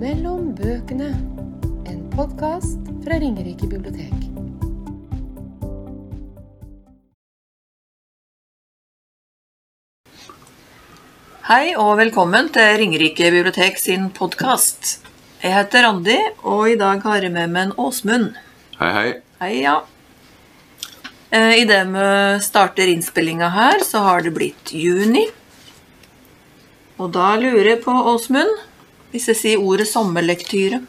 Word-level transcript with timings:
Mellom 0.00 0.54
bøkene. 0.56 1.10
En 1.84 1.98
podkast 2.14 2.86
fra 3.04 3.18
Ringerike 3.20 3.66
bibliotek. 3.68 4.14
Hei 11.50 11.74
og 11.74 11.98
velkommen 12.00 12.48
til 12.54 12.78
Ringerike 12.80 13.28
bibliotek 13.34 13.76
sin 13.82 14.08
podkast. 14.16 15.02
Jeg 15.44 15.52
heter 15.58 15.84
Randi, 15.84 16.16
og 16.48 16.70
i 16.70 16.78
dag 16.80 17.04
har 17.04 17.28
jeg 17.28 17.34
med 17.36 17.52
meg 17.52 17.68
en 17.68 17.76
Åsmund. 17.84 18.40
Hei, 18.78 18.90
hei. 18.96 19.06
Hei, 19.42 19.52
ja. 19.66 19.76
Eh, 21.28 21.60
Idet 21.60 21.82
vi 21.92 22.08
starter 22.48 22.88
innspillinga 22.88 23.52
her, 23.52 23.84
så 23.84 24.06
har 24.08 24.24
det 24.24 24.32
blitt 24.40 24.72
juni. 24.72 25.28
Og 26.96 27.12
da 27.12 27.34
lurer 27.36 27.74
jeg 27.74 27.84
på, 27.84 28.00
Åsmund, 28.14 28.69
hvis 29.12 29.26
jeg 29.32 29.36
sier 29.36 29.62
ordet 29.62 29.86
sommerlektyre, 29.90 30.80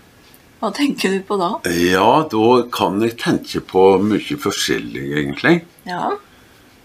hva 0.62 0.70
tenker 0.78 1.10
du 1.16 1.22
på 1.26 1.38
da? 1.42 1.48
Ja, 1.74 2.22
da 2.30 2.50
kan 2.74 3.00
jeg 3.02 3.16
tenke 3.18 3.62
på 3.66 3.86
mye 4.06 4.38
forskjellig, 4.48 5.08
egentlig. 5.24 5.62
Ja, 5.90 6.12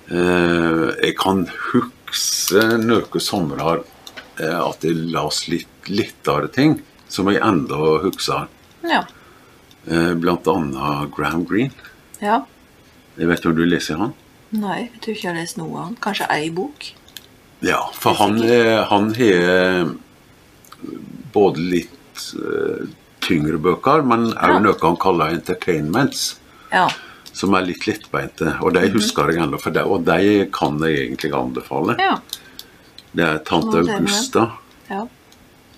Eh, 0.07 0.83
jeg 1.03 1.17
kan 1.19 1.41
huske 1.73 2.61
noen 2.79 3.19
somre 3.19 3.73
eh, 4.39 4.53
at 4.55 4.85
jeg 4.87 4.95
las 5.11 5.49
litt 5.51 5.89
lettere 5.91 6.47
ting, 6.55 6.77
som 7.11 7.27
jeg 7.33 7.41
enda 7.43 7.75
husker. 8.05 8.47
ja, 8.87 9.01
Eh, 9.91 10.15
blant 10.15 10.47
annet 10.47 11.11
Graham 11.15 11.43
Greene. 11.45 11.75
ja. 12.23 12.45
Jeg 13.19 13.27
vet 13.29 13.47
om 13.47 13.55
du 13.57 13.65
leser 13.67 13.97
han? 13.99 14.15
Nei, 14.53 14.91
jeg 14.93 15.01
tror 15.01 15.15
ikke 15.17 15.23
jeg 15.27 15.35
har 15.35 15.41
lest 15.43 15.57
noe 15.59 15.75
av 15.79 15.85
han. 15.87 15.97
Kanskje 15.97 16.27
ei 16.31 16.51
bok? 16.51 16.93
Ja, 17.63 17.81
for 17.93 18.15
han, 18.15 18.39
han 18.91 19.15
har 19.15 19.91
både 21.33 21.61
litt 21.61 22.23
uh, 22.41 22.87
tyngre 23.27 23.59
bøker, 23.59 24.03
men 24.07 24.29
òg 24.33 24.55
Ja. 24.57 24.59
noe 24.63 24.79
han 24.83 24.97
kaller 25.03 25.35
entertainments. 25.35 26.39
Ja. 26.73 26.89
Som 27.33 27.55
er 27.55 27.67
litt 27.67 27.87
lettbeinte. 27.87 28.55
Og 28.63 28.73
de 28.75 28.87
husker 28.95 29.29
jeg 29.33 29.43
ennå, 29.43 29.59
for 29.61 29.71
de, 29.75 29.83
og 29.85 30.05
de 30.07 30.47
kan 30.53 30.79
jeg 30.81 31.03
egentlig 31.09 31.33
anbefale. 31.37 31.97
Ja. 32.01 32.17
Det 33.13 33.25
er 33.25 33.39
tante 33.45 33.83
det 33.85 33.95
Augusta, 33.97 34.51
ja. 34.89 35.03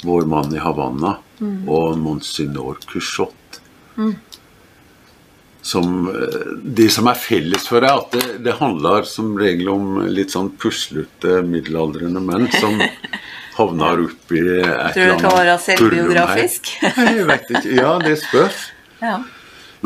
vår 0.04 0.26
mann 0.26 0.54
i 0.54 0.58
Havanna, 0.62 1.16
og 1.66 1.98
Monsignor 1.98 2.78
Cuchot. 2.86 3.60
Som, 5.62 6.08
eh, 6.08 6.52
de 6.62 6.86
som 6.88 7.06
er 7.10 7.14
felles 7.19 7.66
for 7.69 7.80
deg, 7.84 7.91
at 7.91 8.12
det, 8.14 8.38
det 8.46 8.54
handler 8.60 9.02
som 9.04 9.34
regel 9.38 9.69
om 9.69 9.98
litt 10.06 10.30
sånn 10.32 10.52
puslete 10.56 11.42
middelaldrende 11.44 12.22
menn 12.24 12.46
som 12.54 12.78
havner 13.58 14.04
opp 14.06 14.32
i 14.32 14.40
et 14.40 14.94
Tror 14.94 15.04
du 15.04 15.10
det 15.10 15.20
kan 15.22 15.34
være 15.36 15.56
selvbiografisk? 15.64 16.70
Jeg 17.18 17.26
vet 17.28 17.50
ikke. 17.50 17.74
Ja, 17.80 17.96
det 18.02 18.14
spørs. 18.22 18.62
ja. 19.02 19.18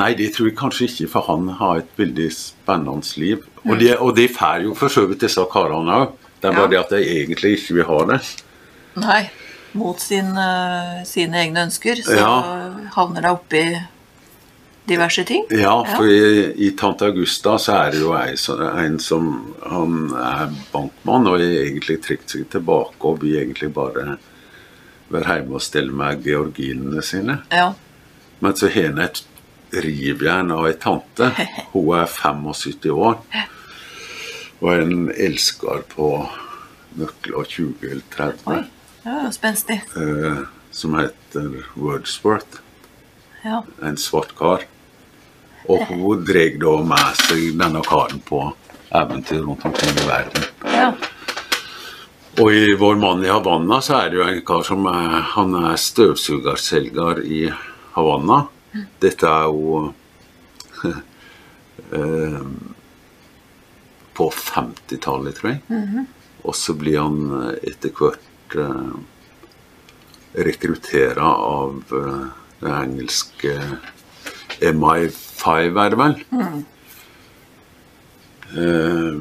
Nei, 0.01 0.15
det 0.17 0.31
tror 0.33 0.47
jeg 0.49 0.55
kanskje 0.57 0.87
ikke, 0.89 1.07
for 1.13 1.27
han 1.27 1.49
har 1.59 1.83
et 1.83 1.91
veldig 2.01 2.31
spennende 2.33 3.19
liv. 3.21 3.43
Og 3.69 3.75
de, 3.77 3.91
og 4.01 4.15
de 4.17 4.25
får 4.33 4.63
jo 4.65 4.71
for 4.79 4.89
så 4.89 5.03
vidt 5.11 5.21
disse 5.27 5.43
karene 5.53 5.93
òg. 5.99 6.15
Det 6.41 6.49
er 6.49 6.55
bare 6.57 6.63
Ja. 6.65 6.71
det 6.71 6.79
at 6.81 6.91
de 6.95 7.01
egentlig 7.19 7.51
ikke 7.59 7.75
vil 7.77 7.85
ha 7.91 7.99
det. 8.09 8.21
Nei. 8.97 9.21
Mot 9.75 10.01
sin, 10.01 10.31
uh, 10.33 11.03
sine 11.05 11.37
egne 11.45 11.67
ønsker, 11.67 12.01
så 12.05 12.17
Ja. 12.17 12.33
havner 12.97 13.21
det 13.21 13.31
oppi 13.37 13.63
diverse 14.89 15.25
ting. 15.25 15.45
Ja, 15.55 15.75
for 15.87 16.09
i, 16.11 16.53
i 16.67 16.71
Tante 16.79 17.07
Augusta 17.11 17.57
så 17.63 17.77
er 17.85 17.93
det 17.95 18.01
jo 18.03 18.13
ei, 18.19 18.33
en 18.85 18.99
som 19.01 19.29
Han 19.71 20.11
er 20.19 20.51
bankmann 20.73 21.29
og 21.31 21.39
har 21.39 21.45
egentlig 21.47 22.01
trukket 22.03 22.35
seg 22.37 22.49
tilbake 22.51 22.99
og 23.07 23.21
vil 23.23 23.39
egentlig 23.45 23.71
bare 23.77 24.17
være 25.13 25.37
hjemme 25.39 25.59
og 25.59 25.63
stelle 25.63 25.93
med 25.95 26.23
georginene 26.25 27.03
sine. 27.05 27.39
Ja. 27.53 27.71
Men 28.43 28.57
så 28.59 28.69
har 28.73 28.89
han 28.91 28.99
et 29.05 29.23
rivjern 29.73 30.51
av 30.53 30.67
ei 30.69 30.75
tante. 30.81 31.31
Hun 31.73 31.93
er 32.01 32.07
75 32.11 32.91
år. 32.93 33.21
Og 34.63 34.71
en 34.75 35.09
elsker 35.15 35.83
på 35.95 36.09
nøkler 36.99 37.49
20 37.49 37.87
eller 37.89 38.05
30. 38.13 38.43
Oi. 38.53 38.61
Ja, 39.03 39.31
spenstig. 39.35 39.81
eh, 39.99 40.43
som 40.71 40.95
heter 40.99 41.65
Wordsworth. 41.75 42.61
Ja. 43.43 43.63
En 43.83 43.97
svart 43.99 44.37
kar. 44.39 44.63
Og 45.71 45.87
hun 45.89 46.25
drar 46.27 46.59
da 46.63 46.77
med 46.93 47.19
seg 47.23 47.59
denne 47.61 47.83
karen 47.87 48.23
på 48.27 48.45
eventyr 48.93 49.43
rundt 49.47 49.65
omkring 49.69 49.99
i 49.99 50.09
verden. 50.09 50.49
ja. 50.65 50.93
Og 52.41 52.55
i 52.57 52.75
Vår 52.81 52.95
mann 52.97 53.25
i 53.25 53.29
Havanna 53.29 53.77
så 53.85 53.99
er 53.99 54.11
det 54.11 54.17
jo 54.17 54.25
en 54.25 54.39
kar 54.49 54.63
som 54.65 54.87
er, 54.89 55.19
han 55.35 55.53
er 55.59 55.75
støvsugerselger 55.77 57.21
i 57.29 57.43
Havanna. 57.93 58.47
Dette 59.05 59.29
er 59.29 59.51
jo 59.53 59.93
eh, 61.99 62.39
på 64.17 64.31
50-tallet, 64.39 65.37
tror 65.37 65.51
jeg. 65.53 66.07
Og 66.49 66.57
så 66.57 66.75
blir 66.81 67.03
han 67.03 67.21
etter 67.61 67.93
hvert 68.01 68.57
eh, 68.57 68.95
rekruttert 70.49 71.21
av 71.21 71.83
eh, 72.01 72.25
det 72.63 72.73
engelske 72.79 73.59
MI5, 74.71 75.79
er 75.85 75.91
det 75.95 75.99
vel? 75.99 76.15
Eh, 78.53 79.19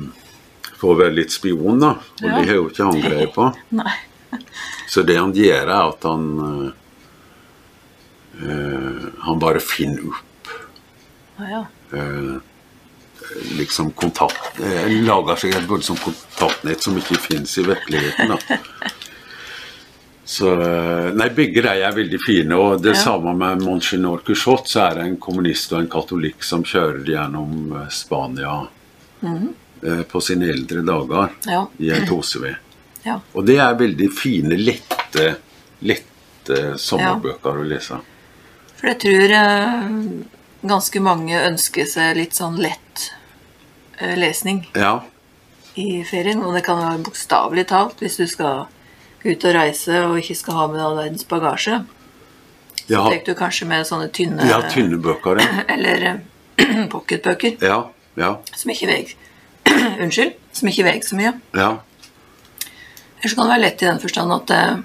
for 0.77 0.93
å 0.93 0.99
være 0.99 1.15
litt 1.15 1.31
spion, 1.33 1.79
da. 1.81 1.91
Og 2.21 2.25
Ja. 2.27 2.35
det 2.37 2.47
har 2.49 2.55
jo 2.59 2.69
ikke 2.69 2.85
han 2.89 3.01
greie 3.01 3.27
på. 3.33 3.49
Så 4.91 5.03
det 5.07 5.17
han 5.17 5.31
gjør, 5.35 5.67
er 5.67 5.89
at 5.89 6.03
han 6.03 6.23
eh, 8.41 9.03
Han 9.27 9.39
bare 9.39 9.59
finner 9.63 10.07
opp 10.07 10.51
Ja, 11.39 11.45
ja. 11.51 11.65
eh, 11.99 12.39
liksom 13.59 13.91
kontakt 13.97 14.59
eh, 14.63 14.87
Lager 15.05 15.35
seg 15.39 15.55
et 15.55 15.67
voldsomt 15.69 15.99
kontaktnett 16.03 16.81
som 16.83 16.97
ikke 16.99 17.19
fins 17.19 17.57
i 17.59 17.63
virkeligheten. 17.67 18.31
da. 18.35 18.37
Så 20.31 20.47
eh, 20.63 21.09
Nei, 21.17 21.27
begge 21.35 21.59
de 21.65 21.71
er 21.83 21.91
veldig 21.95 22.19
fine. 22.23 22.55
Og 22.55 22.81
det 22.83 22.93
Ja. 22.95 23.01
samme 23.03 23.33
med 23.35 23.63
Monsignor 23.65 24.21
Cuchot, 24.23 24.69
så 24.71 24.85
er 24.85 24.95
det 24.95 25.05
en 25.09 25.17
kommunist 25.19 25.73
og 25.73 25.81
en 25.81 25.89
katolikk 25.91 26.43
som 26.47 26.63
kjører 26.63 27.03
gjennom 27.03 27.73
Spania 27.91 28.61
Spania 29.21 29.47
eh, 29.83 30.03
på 30.07 30.21
sine 30.23 30.47
eldre 30.53 30.81
dager 30.87 31.29
Ja. 31.51 31.65
i 31.79 31.89
et 31.91 32.09
OCV. 32.17 32.47
ja. 33.03 33.19
Og 33.33 33.45
det 33.45 33.57
er 33.59 33.75
veldig 33.75 34.07
fine, 34.15 34.55
lette, 34.57 35.35
lette 35.81 36.61
sommerbøker 36.79 37.59
å 37.59 37.67
lese. 37.67 37.99
For 38.79 38.87
jeg 38.93 38.99
tror 39.03 39.35
eh, 39.37 39.95
ganske 40.63 41.01
mange 41.03 41.43
ønsker 41.51 41.85
seg 41.89 42.15
litt 42.17 42.33
sånn 42.39 42.55
lett 42.61 43.09
eh, 43.99 44.15
lesning 44.15 44.63
Ja, 44.75 45.01
i 45.75 46.03
ferien. 46.07 46.39
Og 46.43 46.55
det 46.55 46.63
kan 46.65 46.79
være 46.79 47.03
bokstavelig 47.03 47.67
talt 47.67 47.99
hvis 47.99 48.15
du 48.21 48.27
skal 48.31 48.67
ut 49.23 49.45
og 49.45 49.55
reise 49.55 50.03
og 50.05 50.17
ikke 50.21 50.37
skal 50.37 50.57
ha 50.57 50.67
med 50.71 50.83
all 50.83 50.97
verdens 50.97 51.27
bagasje. 51.29 51.81
ja, 52.87 53.03
Tar 53.03 53.19
du 53.25 53.33
kanskje 53.37 53.67
med 53.69 53.87
sånne 53.87 54.09
tynne, 54.13 54.47
ja 54.49 54.61
tynne 54.69 54.97
bøker. 55.01 55.41
Ja. 55.41 55.63
eller 55.75 56.07
eh, 56.09 56.85
pocketbøker 56.93 57.61
ja, 57.61 57.79
ja, 58.19 58.35
som 58.55 58.73
ikke 58.73 58.89
veier 58.89 59.15
Unnskyld. 60.03 60.37
Som 60.51 60.67
ikke 60.71 60.83
veier 60.89 61.05
så 61.05 61.17
mye. 61.19 61.35
ja. 61.55 61.71
Eller 63.21 63.29
så 63.29 63.37
kan 63.37 63.45
det 63.45 63.53
være 63.53 63.61
lett 63.61 63.81
i 63.83 63.85
den 63.85 63.99
forstand 64.01 64.33
at 64.33 64.51
eh, 64.55 64.79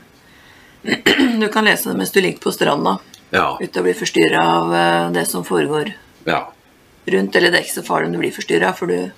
du 1.41 1.47
kan 1.49 1.65
lese 1.65 1.89
det 1.89 1.97
mens 1.97 2.13
du 2.13 2.21
ligger 2.21 2.43
på 2.45 2.53
stranda 2.53 2.99
ja, 3.33 3.57
uten 3.61 3.81
å 3.81 3.85
bli 3.87 3.95
forstyrra 3.97 4.43
av 4.45 4.75
eh, 4.77 5.05
det 5.17 5.25
som 5.27 5.45
foregår 5.45 5.91
ja. 6.29 6.43
rundt. 7.07 7.37
Eller 7.37 7.51
det 7.51 7.61
er 7.61 7.65
ikke 7.65 7.79
så 7.79 7.87
farlig 7.87 8.11
om 8.11 8.17
du 8.17 8.21
blir 8.21 8.35
forstyrra, 8.37 8.75
for 8.77 8.93
du 8.93 9.09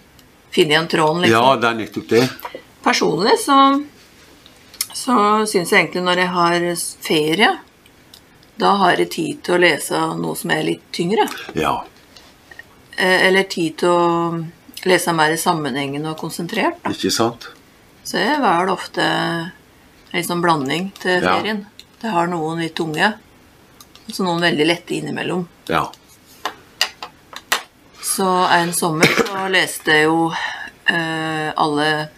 finner 0.54 0.76
igjen 0.76 0.90
tråden. 0.94 1.26
ja 1.26 1.42
liksom. 1.42 1.60
det 1.60 1.68
er 1.68 1.78
nettopp 1.82 2.08
det. 2.14 2.22
Personlig 2.84 3.34
så, 3.42 3.58
så 4.94 5.46
syns 5.46 5.70
jeg 5.72 5.84
egentlig 5.84 6.02
når 6.06 6.16
jeg 6.22 6.28
har 6.34 6.66
ferie, 7.04 7.50
da 8.58 8.72
har 8.80 8.96
jeg 8.98 9.10
tid 9.10 9.42
til 9.46 9.54
å 9.54 9.60
lese 9.62 10.00
noe 10.18 10.34
som 10.36 10.50
er 10.50 10.62
litt 10.66 10.88
tyngre. 10.92 11.28
Ja, 11.54 11.84
Eh, 12.98 13.26
Eller 13.28 13.44
tid 13.46 13.76
til 13.78 13.88
å 13.94 14.44
lese 14.84 15.12
mer 15.14 15.36
sammenhengende 15.38 16.10
og 16.10 16.16
konsentrert. 16.18 16.80
Da. 16.82 16.90
ikke 16.90 17.12
sant? 17.14 17.44
Så 18.02 18.18
jeg 18.18 18.40
velger 18.42 18.72
ofte 18.72 19.04
en 20.10 20.24
sånn 20.26 20.42
blanding 20.42 20.88
til 20.98 21.22
Ja. 21.22 21.36
ferien. 21.36 21.60
Det 22.02 22.10
har 22.10 22.26
noen 22.26 22.58
litt 22.58 22.74
tunge, 22.74 23.12
og 24.08 24.10
så 24.12 24.24
noen 24.24 24.40
veldig 24.42 24.66
lette 24.66 24.94
innimellom. 24.98 25.46
Ja. 25.68 25.84
Så 28.02 28.26
en 28.50 28.72
sommer 28.72 29.06
så 29.06 29.46
leste 29.48 29.92
jeg 29.94 30.04
jo 30.08 30.32
eh, 30.90 31.52
alle 31.54 32.08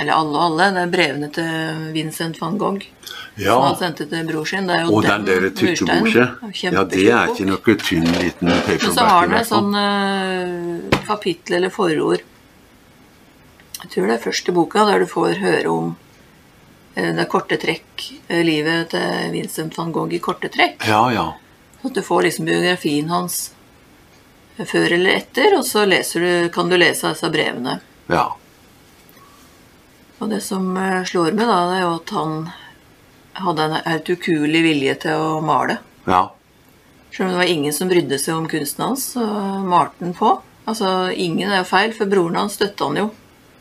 Eller 0.00 0.12
alle 0.12 0.34
og 0.34 0.44
alle. 0.48 0.68
Det 0.74 0.82
er 0.82 0.92
brevene 0.92 1.30
til 1.34 1.88
Vincent 1.94 2.40
van 2.40 2.58
Gogh. 2.58 2.86
Ja. 3.34 3.54
Som 3.54 3.64
han 3.66 3.76
sendte 3.78 4.06
til 4.10 4.26
bror 4.28 4.46
sin. 4.48 4.68
Det 4.68 4.76
er 4.76 4.84
jo 4.86 4.94
Og 4.94 5.06
den 5.06 5.26
der 5.28 5.48
tykke 5.54 5.86
boka. 5.86 6.26
Ja, 6.62 6.84
det 6.84 7.06
er 7.06 7.32
ikke 7.32 7.48
noe 7.48 7.76
tynn, 7.82 8.06
liten 8.18 8.50
paperback. 8.50 8.86
Men 8.86 8.96
så 8.98 9.08
har 9.10 9.26
i 9.26 9.30
den 9.30 9.40
et 9.40 9.50
sånn 9.50 9.74
eh, 9.80 11.00
kapittel 11.06 11.58
eller 11.58 11.74
forord 11.74 12.22
Jeg 13.82 13.90
tror 13.92 14.08
det 14.08 14.16
er 14.16 14.22
første 14.24 14.54
boka 14.56 14.86
der 14.88 15.04
du 15.04 15.08
får 15.10 15.40
høre 15.42 15.68
om 15.70 15.90
uh, 15.92 17.10
det 17.18 17.26
korte 17.28 17.58
trekk, 17.60 18.06
uh, 18.30 18.40
livet 18.46 18.94
til 18.94 19.34
Vincent 19.34 19.76
van 19.76 19.92
Gogh 19.92 20.14
i 20.14 20.22
korte 20.24 20.48
trekk. 20.48 20.86
Ja, 20.88 21.02
ja. 21.12 21.26
Så 21.82 21.90
at 21.90 21.98
du 21.98 22.02
får 22.06 22.22
liksom 22.30 22.48
biografien 22.48 23.10
hans 23.12 23.50
før 24.56 24.94
eller 24.94 25.18
etter, 25.18 25.58
og 25.58 25.66
så 25.68 25.84
leser 25.84 26.24
du, 26.24 26.48
kan 26.54 26.70
du 26.70 26.78
lese 26.78 27.10
disse 27.12 27.28
brevene. 27.34 27.76
Ja. 28.08 28.30
Og 30.24 30.30
det 30.32 30.40
som 30.40 30.70
eh, 30.80 31.02
slår 31.04 31.34
meg, 31.36 31.44
da, 31.44 31.56
det 31.68 31.74
er 31.76 31.82
jo 31.82 31.96
at 31.98 32.12
han 32.16 32.36
hadde 33.44 33.64
en 33.66 33.74
helt 33.84 34.08
ukuelig 34.08 34.62
vilje 34.64 34.94
til 35.02 35.20
å 35.20 35.34
male. 35.44 35.76
Ja. 36.08 36.22
Selv 37.12 37.26
om 37.26 37.34
det 37.34 37.40
var 37.42 37.50
ingen 37.52 37.74
som 37.76 37.90
brydde 37.90 38.16
seg 38.22 38.38
om 38.38 38.46
kunsten 38.48 38.86
hans, 38.86 39.04
så 39.12 39.26
malte 39.68 40.00
han 40.00 40.16
på. 40.16 40.30
Altså, 40.64 41.10
ingen 41.12 41.52
er 41.52 41.60
jo 41.60 41.68
feil, 41.68 41.92
for 41.92 42.08
broren 42.08 42.40
hans 42.40 42.56
støtta 42.56 42.88
han 42.88 43.02
jo. 43.02 43.10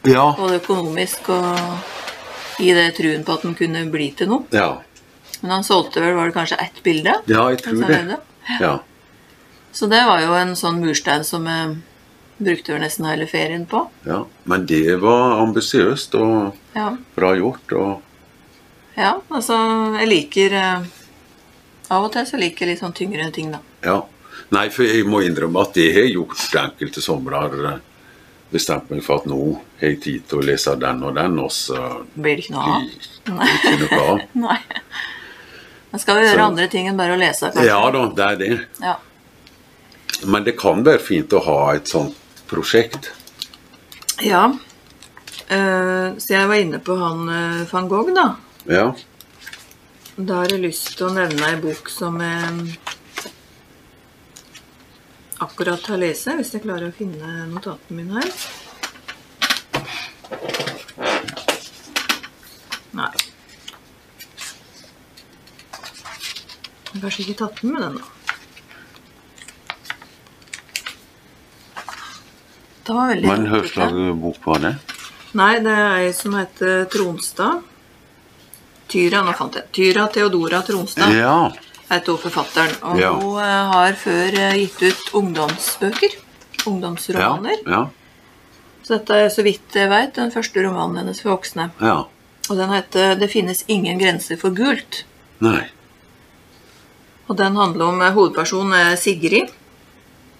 Ja. 0.07 0.29
Både 0.39 0.61
økonomisk 0.61 1.27
og 1.35 2.63
i 2.63 2.71
det 2.75 2.93
truen 2.95 3.27
på 3.27 3.35
at 3.35 3.43
han 3.43 3.59
kunne 3.59 3.83
bli 3.91 4.13
til 4.15 4.31
noe. 4.31 4.47
Ja. 4.55 4.77
Men 5.41 5.57
han 5.57 5.67
solgte 5.67 5.99
vel 5.99 6.15
var 6.15 6.31
det 6.31 6.37
kanskje 6.37 6.61
ett 6.63 6.79
bilde? 6.85 7.17
Ja, 7.27 7.49
jeg 7.51 7.59
tror 7.65 7.83
han 7.89 8.13
det. 8.13 8.21
Ja. 8.61 8.77
Så 9.75 9.91
det 9.91 10.05
var 10.07 10.23
jo 10.23 10.31
en 10.39 10.55
sånn 10.55 10.79
murstein 10.79 11.27
som 11.27 11.43
jeg 11.51 11.75
brukte 12.37 12.73
vel 12.73 12.81
nesten 12.81 13.05
hele 13.05 13.27
ferien 13.27 13.65
på. 13.69 13.85
ja. 14.05 14.23
Men 14.43 14.65
det 14.65 14.95
var 15.01 15.39
ambisiøst 15.43 16.15
og 16.19 16.55
Ja, 16.75 16.95
bra 17.15 17.35
gjort. 17.37 17.71
Og 17.71 18.01
ja 18.97 19.15
altså 19.29 19.55
jeg 19.99 20.07
liker 20.09 20.53
eh, 20.53 20.83
Av 21.93 22.03
og 22.05 22.11
til 22.13 22.25
så 22.25 22.37
liker 22.39 22.65
jeg 22.65 22.73
litt 22.75 22.81
sånn 22.83 22.93
tyngre 22.95 23.31
ting, 23.31 23.51
da. 23.51 23.59
ja. 23.83 24.01
Nei, 24.53 24.67
for 24.69 24.83
jeg 24.85 25.05
må 25.09 25.21
innrømme 25.25 25.61
at 25.61 25.73
det 25.77 25.87
har 25.95 26.05
gjort 26.09 26.37
enkelte 26.59 27.01
somrer 27.01 27.79
Bestemt 28.53 28.89
meg 28.93 29.01
for 29.05 29.17
at 29.21 29.25
nå 29.29 29.37
har 29.79 29.87
jeg 29.89 30.01
tid 30.03 30.27
til 30.29 30.41
å 30.41 30.45
lese 30.45 30.75
den 30.77 30.99
og 31.03 31.15
den, 31.17 31.39
og 31.41 31.49
så 31.51 31.79
Blir 32.13 32.37
det 32.37 32.43
ikke 32.45 32.53
noe 32.53 32.75
av? 32.75 32.83
blir 33.25 33.55
ikke 33.55 33.77
noe 33.81 34.01
av. 34.11 34.19
Nei. 34.45 34.59
Men 35.93 36.01
skal 36.03 36.17
vi 36.19 36.27
gjøre 36.27 36.37
Så- 36.41 36.45
andre 36.51 36.67
ting 36.69 36.87
enn 36.91 36.97
bare 36.97 37.15
å 37.15 37.19
lese, 37.21 37.49
kanskje? 37.49 37.65
Ja 37.69 37.79
da, 37.95 38.03
det 38.19 38.27
er 38.27 38.37
det. 38.43 38.59
Ja. 38.81 38.95
Men 40.25 40.43
det 40.45 40.53
kan 40.59 40.83
være 40.85 41.01
fint 41.01 41.33
å 41.33 41.41
ha 41.47 41.57
et 41.75 41.89
sånt 41.89 42.13
prosjekt. 42.53 43.11
Ja. 44.23 44.45
Eh, 45.47 46.07
så 46.17 46.33
jeg 46.33 46.47
var 46.47 46.61
inne 46.61 46.79
på 46.79 46.95
han 47.01 47.27
eh, 47.29 47.65
van 47.71 47.89
Gogh, 47.91 48.13
da. 48.15 48.27
Ja. 48.69 48.87
Da 50.15 50.43
har 50.43 50.53
jeg 50.53 50.61
lyst 50.61 50.93
til 50.93 51.09
å 51.09 51.15
nevne 51.15 51.49
ei 51.49 51.57
bok 51.61 51.89
som 51.89 52.21
jeg 52.21 52.77
akkurat 55.43 55.87
har 55.89 55.99
lest, 55.99 56.29
hvis 56.37 56.53
jeg 56.55 56.63
klarer 56.63 56.91
å 56.91 56.95
finne 56.95 57.47
notatene 57.51 57.97
mine 57.97 58.21
her. 58.21 58.31
Nei. 62.93 63.11
Jeg 66.93 67.01
har 67.01 67.07
kanskje 67.07 67.25
ikke 67.25 67.39
tatt 67.41 67.63
den 67.63 67.73
med 67.73 67.81
den, 67.87 67.97
da. 67.97 68.22
Det 72.85 72.93
var 72.93 73.07
veldig 73.13 73.27
Men 73.27 73.45
hva 73.51 73.61
slags 73.67 74.21
bok 74.21 74.45
var 74.45 74.59
det? 74.59 74.73
Nei, 75.33 75.53
det 75.65 75.71
er 75.71 75.93
ei 76.03 76.09
som 76.13 76.33
heter 76.37 76.85
Tronstad. 76.93 77.61
Tyra, 78.91 79.23
nå 79.25 79.33
fant 79.37 79.55
jeg. 79.57 79.69
Tyra 79.73 80.07
Theodora 80.13 80.59
Tronstad 80.67 81.13
Ja. 81.15 81.51
heter 81.89 82.11
hun 82.11 82.21
forfatteren. 82.21 82.75
Og 82.83 82.99
Ja. 82.99 83.11
hun 83.13 83.39
eh, 83.39 83.71
har 83.73 83.93
før 83.93 84.37
eh, 84.37 84.57
gitt 84.59 84.81
ut 84.83 85.13
ungdomsbøker. 85.13 86.17
Ungdomsromaner. 86.67 87.63
Ja. 87.65 87.85
Så 88.83 88.97
dette 88.97 89.15
er, 89.15 89.29
så 89.29 89.43
vidt 89.43 89.73
jeg 89.73 89.89
veit, 89.89 90.13
den 90.15 90.31
første 90.31 90.63
romanen 90.65 90.97
hennes 90.97 91.21
for 91.21 91.37
voksne. 91.37 91.71
ja. 91.81 92.03
Og 92.49 92.57
den 92.57 92.69
heter 92.69 93.15
'Det 93.15 93.29
finnes 93.31 93.63
ingen 93.69 93.97
grenser 93.97 94.35
for 94.35 94.49
gult'. 94.51 95.03
Nei. 95.39 95.69
Og 97.29 97.37
den 97.37 97.55
handler 97.55 97.85
om 97.85 98.01
eh, 98.01 98.11
hovedpersonen 98.11 98.73
er 98.73 98.95
Sigrid. 98.97 99.49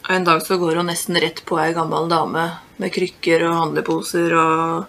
En 0.10 0.24
dag 0.24 0.42
så 0.44 0.58
går 0.58 0.76
hun 0.76 0.90
nesten 0.92 1.16
rett 1.22 1.46
på 1.48 1.58
ei 1.64 1.74
gammel 1.74 2.10
dame 2.12 2.48
med 2.82 2.92
krykker 2.94 3.46
og 3.48 3.56
handleposer 3.60 4.34
og 4.36 4.86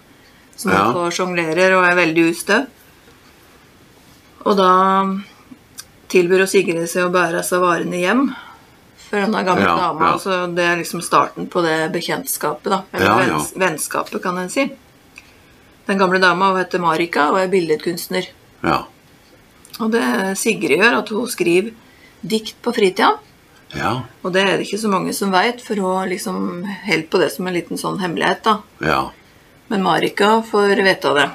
som 0.59 0.71
Ja. 0.71 0.91
og 0.91 1.11
sjonglerer 1.13 1.75
og 1.77 1.85
er 1.85 1.95
veldig 1.95 2.25
ustø. 2.31 2.65
Og 4.45 4.57
da 4.57 4.71
tilbyr 6.11 6.39
hun 6.43 6.47
Sigrid 6.47 6.87
seg 6.89 7.05
å 7.07 7.11
bære 7.13 7.43
seg 7.43 7.61
varene 7.63 7.97
hjem 7.99 8.35
for 9.09 9.17
denne 9.21 9.43
gamle 9.45 9.61
Ja, 9.65 9.75
dama. 9.77 10.11
ja. 10.11 10.17
Så 10.17 10.53
det 10.55 10.63
er 10.63 10.77
liksom 10.77 11.01
starten 11.01 11.47
på 11.49 11.61
det 11.63 11.91
bekjentskapet, 11.93 12.63
da. 12.69 12.83
Eller 12.93 13.27
Ja, 13.27 13.39
vennskapet, 13.55 14.21
kan 14.21 14.37
en 14.37 14.49
si. 14.49 14.69
Den 15.87 15.97
gamle 15.97 16.19
dama 16.19 16.53
heter 16.57 16.79
Marika 16.79 17.29
og 17.31 17.37
er 17.39 17.47
billedkunstner. 17.47 18.27
Ja. 18.63 18.85
Og 19.79 19.91
det 19.91 20.37
Sigrid 20.37 20.79
gjør, 20.79 20.97
at 20.99 21.09
hun 21.09 21.27
skriver 21.27 21.71
dikt 22.25 22.55
på 22.61 22.73
fritida. 22.73 23.17
Ja. 23.75 23.93
Og 24.23 24.33
det 24.33 24.43
er 24.43 24.53
det 24.55 24.65
ikke 24.67 24.81
så 24.81 24.91
mange 24.91 25.13
som 25.15 25.33
veit, 25.33 25.61
for 25.63 25.79
hun 25.81 26.09
liksom 26.11 26.37
holder 26.85 27.07
på 27.11 27.21
det 27.21 27.31
som 27.33 27.47
en 27.47 27.55
liten 27.55 27.79
sånn 27.79 27.99
hemmelighet, 28.01 28.43
da. 28.45 28.59
Ja. 28.83 29.01
Men 29.67 29.83
Marika 29.83 30.37
får 30.45 30.83
vite 30.85 31.13
det. 31.17 31.29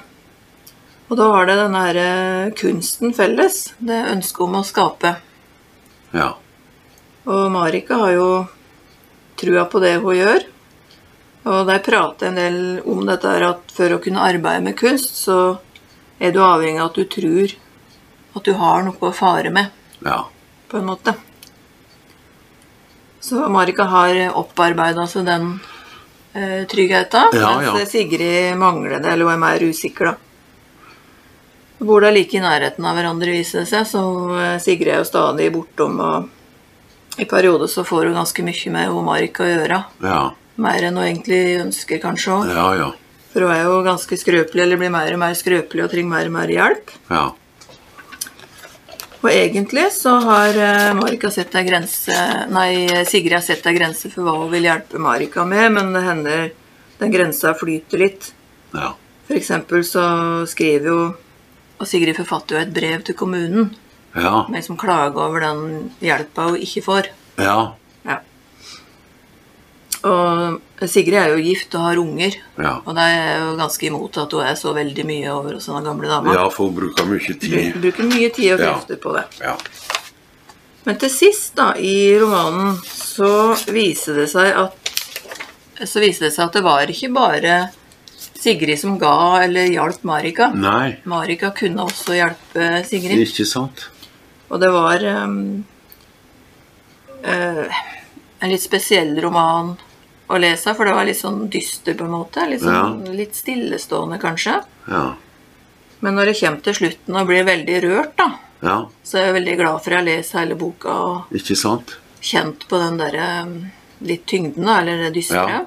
Og 1.10 1.18
da 1.18 1.26
har 1.34 1.48
det 1.48 1.56
den 1.58 1.74
her 1.74 1.98
eh, 1.98 2.52
kunsten 2.54 3.14
felles, 3.16 3.74
det 3.82 3.98
ønsket 4.12 4.44
om 4.46 4.60
å 4.60 4.66
skape. 4.66 5.16
Ja. 6.14 6.30
Og 7.26 7.50
Marika 7.52 7.98
har 8.04 8.14
jo 8.14 8.28
trua 9.40 9.66
på 9.70 9.82
det 9.82 9.96
hun 10.04 10.16
gjør. 10.16 10.46
Og 11.50 11.64
de 11.66 11.78
prater 11.82 12.28
en 12.28 12.38
del 12.38 12.60
om 12.88 13.02
dette 13.08 13.32
at 13.46 13.74
for 13.74 13.96
å 13.96 14.00
kunne 14.02 14.22
arbeide 14.22 14.62
med 14.64 14.78
kunst, 14.78 15.16
så 15.16 15.58
er 16.20 16.34
du 16.34 16.42
avhengig 16.44 16.82
av 16.82 16.90
at 16.90 17.00
du 17.00 17.08
tror 17.10 17.56
at 18.36 18.46
du 18.46 18.52
har 18.60 18.84
noe 18.86 19.08
å 19.08 19.16
fare 19.16 19.50
med. 19.50 19.72
Ja. 20.04 20.28
på 20.70 20.78
en 20.78 20.86
måte. 20.86 21.12
Så 23.20 23.48
Marika 23.52 23.84
har 23.84 24.16
opparbeida 24.38 25.04
seg 25.10 25.26
den 25.28 25.46
eh, 26.32 26.64
tryggheten, 26.70 27.36
Ja, 27.36 27.52
mens 27.60 27.82
ja. 27.82 27.86
Sigrid 27.86 28.56
mangler 28.58 28.98
det, 28.98 29.12
eller 29.12 29.28
hun 29.28 29.34
er 29.34 29.42
mer 29.42 29.64
usikker, 29.64 30.12
da. 30.12 30.16
De 31.80 31.88
bor 31.88 32.04
da 32.04 32.10
like 32.12 32.36
i 32.36 32.42
nærheten 32.44 32.84
av 32.84 32.96
hverandre, 32.96 33.32
viser 33.32 33.62
det 33.62 33.70
seg, 33.70 33.86
så 33.88 34.02
eh, 34.36 34.56
Sigrid 34.60 34.94
er 34.94 35.02
jo 35.02 35.08
stadig 35.08 35.50
bortom, 35.52 36.00
og 36.00 37.20
i 37.20 37.26
perioder 37.28 37.68
så 37.68 37.84
får 37.84 38.08
hun 38.08 38.18
ganske 38.20 38.44
mye 38.46 38.72
med 38.72 38.88
hun 38.92 39.04
Marika 39.04 39.44
å 39.44 39.50
gjøre. 39.50 39.82
Ja. 40.04 40.22
Mer 40.60 40.88
enn 40.88 40.96
hun 40.96 41.06
egentlig 41.06 41.42
ønsker, 41.60 42.00
kanskje 42.02 42.34
òg. 42.38 42.50
Ja, 42.56 42.66
ja. 42.78 42.90
For 43.30 43.46
hun 43.46 43.52
er 43.54 43.62
jo 43.68 43.82
ganske 43.86 44.16
skrøpelig, 44.18 44.64
eller 44.64 44.80
blir 44.80 44.92
mer 44.92 45.12
og 45.14 45.20
mer 45.22 45.36
skrøpelig 45.38 45.84
og 45.84 45.92
trenger 45.92 46.14
mer 46.16 46.30
og 46.32 46.36
mer 46.38 46.52
hjelp. 46.56 46.96
Ja. 47.12 47.26
Og 49.20 49.28
egentlig 49.30 49.86
så 49.92 50.14
har 50.24 50.56
eh, 50.56 50.92
Marika 50.96 51.28
sett 51.32 51.52
ei 51.58 51.64
grense 51.66 52.14
Nei, 52.48 53.04
Sigrid 53.08 53.34
har 53.36 53.44
sett 53.44 53.66
ei 53.68 53.74
grense 53.76 54.08
for 54.12 54.24
hva 54.24 54.38
hun 54.40 54.52
vil 54.54 54.64
hjelpe 54.64 55.00
Marika 55.02 55.44
med, 55.48 55.66
men 55.76 55.92
det 55.92 56.04
hender 56.06 56.46
den 57.00 57.12
grensa 57.12 57.52
flyter 57.56 58.00
litt. 58.00 58.30
Ja. 58.72 58.94
For 59.28 59.36
eksempel 59.36 59.84
så 59.84 60.02
skriver 60.48 60.88
jo 60.92 61.00
Og 61.80 61.86
Sigrid 61.88 62.16
forfatter 62.16 62.56
jo 62.56 62.62
et 62.64 62.74
brev 62.76 63.04
til 63.06 63.16
kommunen 63.18 63.70
Ja. 64.16 64.46
med 64.50 64.64
som 64.66 64.76
klager 64.80 65.20
over 65.22 65.40
den 65.44 65.90
hjelpa 66.02 66.48
hun 66.50 66.56
ikke 66.58 66.82
får. 66.82 67.10
Ja. 67.38 67.72
Og 70.02 70.60
Sigrid 70.88 71.18
er 71.20 71.34
jo 71.34 71.42
gift 71.44 71.74
og 71.76 71.82
har 71.84 71.98
unger, 72.00 72.36
Ja. 72.56 72.78
og 72.86 72.94
da 72.96 73.02
er 73.02 73.40
jo 73.42 73.56
ganske 73.58 73.86
imot 73.86 74.16
at 74.16 74.32
hun 74.32 74.40
er 74.46 74.54
så 74.56 74.72
veldig 74.72 75.04
mye 75.04 75.28
over 75.28 75.52
hos 75.58 75.66
den 75.66 75.84
gamle 75.84 76.08
dama. 76.08 76.32
Ja, 76.32 76.48
for 76.48 76.68
hun 76.70 76.74
bruker 76.78 77.04
mye 77.04 77.34
tid. 77.38 77.74
Bruker 77.82 78.04
mye 78.08 78.30
tid 78.32 78.52
og 78.54 78.60
Ja. 78.60 78.96
på 78.96 79.12
det. 79.12 79.24
Ja. 79.40 79.56
Men 80.86 80.96
til 80.96 81.10
sist 81.10 81.54
da, 81.56 81.74
i 81.76 82.16
romanen 82.18 82.78
så 82.82 83.54
viser 83.68 84.14
det 84.22 84.30
seg 84.30 84.56
at 84.56 84.72
så 85.86 86.00
viser 86.00 86.26
det 86.28 86.32
seg 86.34 86.46
at 86.46 86.52
det 86.52 86.62
var 86.64 86.86
ikke 86.92 87.12
bare 87.12 87.70
Sigrid 88.40 88.78
som 88.80 88.98
ga 88.98 89.42
eller 89.44 89.68
hjalp 89.68 90.02
Marika. 90.04 90.50
Nei, 90.54 90.96
Marika 91.04 91.50
kunne 91.56 91.84
også 91.84 92.16
hjelpe 92.16 92.84
Sigrid. 92.88 93.18
ikke 93.20 93.44
sant? 93.46 93.88
Og 94.50 94.60
det 94.60 94.70
var 94.72 95.04
um, 95.24 95.64
uh, 97.24 97.80
en 98.40 98.50
litt 98.50 98.62
spesiell 98.64 99.12
roman 99.22 99.76
å 100.30 100.38
lese, 100.40 100.74
for 100.78 100.86
det 100.86 100.94
var 100.94 101.08
litt 101.08 101.18
sånn 101.18 101.42
dyster 101.50 101.96
på 101.98 102.06
en 102.06 102.14
måte. 102.14 102.44
Litt, 102.50 102.62
sånn, 102.62 103.02
litt 103.16 103.34
stillestående, 103.38 104.20
kanskje. 104.22 104.60
Ja. 104.90 105.04
Men 106.00 106.16
når 106.16 106.30
det 106.30 106.36
kommer 106.40 106.62
til 106.64 106.76
slutten 106.78 107.18
og 107.20 107.26
blir 107.28 107.48
veldig 107.48 107.80
rørt, 107.86 108.14
da, 108.20 108.30
Ja, 108.60 108.76
så 109.04 109.16
er 109.16 109.26
jeg 109.30 109.36
veldig 109.38 109.56
glad 109.56 109.82
for 109.84 109.96
å 109.96 109.98
ha 110.00 110.04
lest 110.04 110.34
hele 110.36 110.56
boka 110.60 110.92
og 110.92 111.36
ikke 111.36 111.56
sant? 111.56 111.94
kjent 112.20 112.66
på 112.68 112.76
den 112.76 112.98
derre 113.00 113.28
litt 114.04 114.26
tyngden, 114.28 114.66
da, 114.68 114.80
eller 114.82 115.06
det 115.06 115.14
dystre. 115.16 115.44
Ja. 115.48 115.60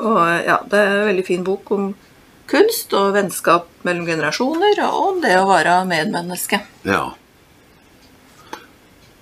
Og 0.00 0.20
ja, 0.46 0.56
det 0.72 0.78
er 0.80 0.94
en 0.94 1.08
veldig 1.10 1.24
fin 1.26 1.44
bok 1.44 1.70
om 1.76 1.90
kunst 2.48 2.92
og 2.96 3.12
vennskap 3.16 3.68
mellom 3.86 4.08
generasjoner, 4.08 4.80
og 4.88 5.00
om 5.10 5.20
det 5.24 5.34
å 5.36 5.48
være 5.50 5.82
medmenneske. 5.88 6.62
Ja. 6.88 7.10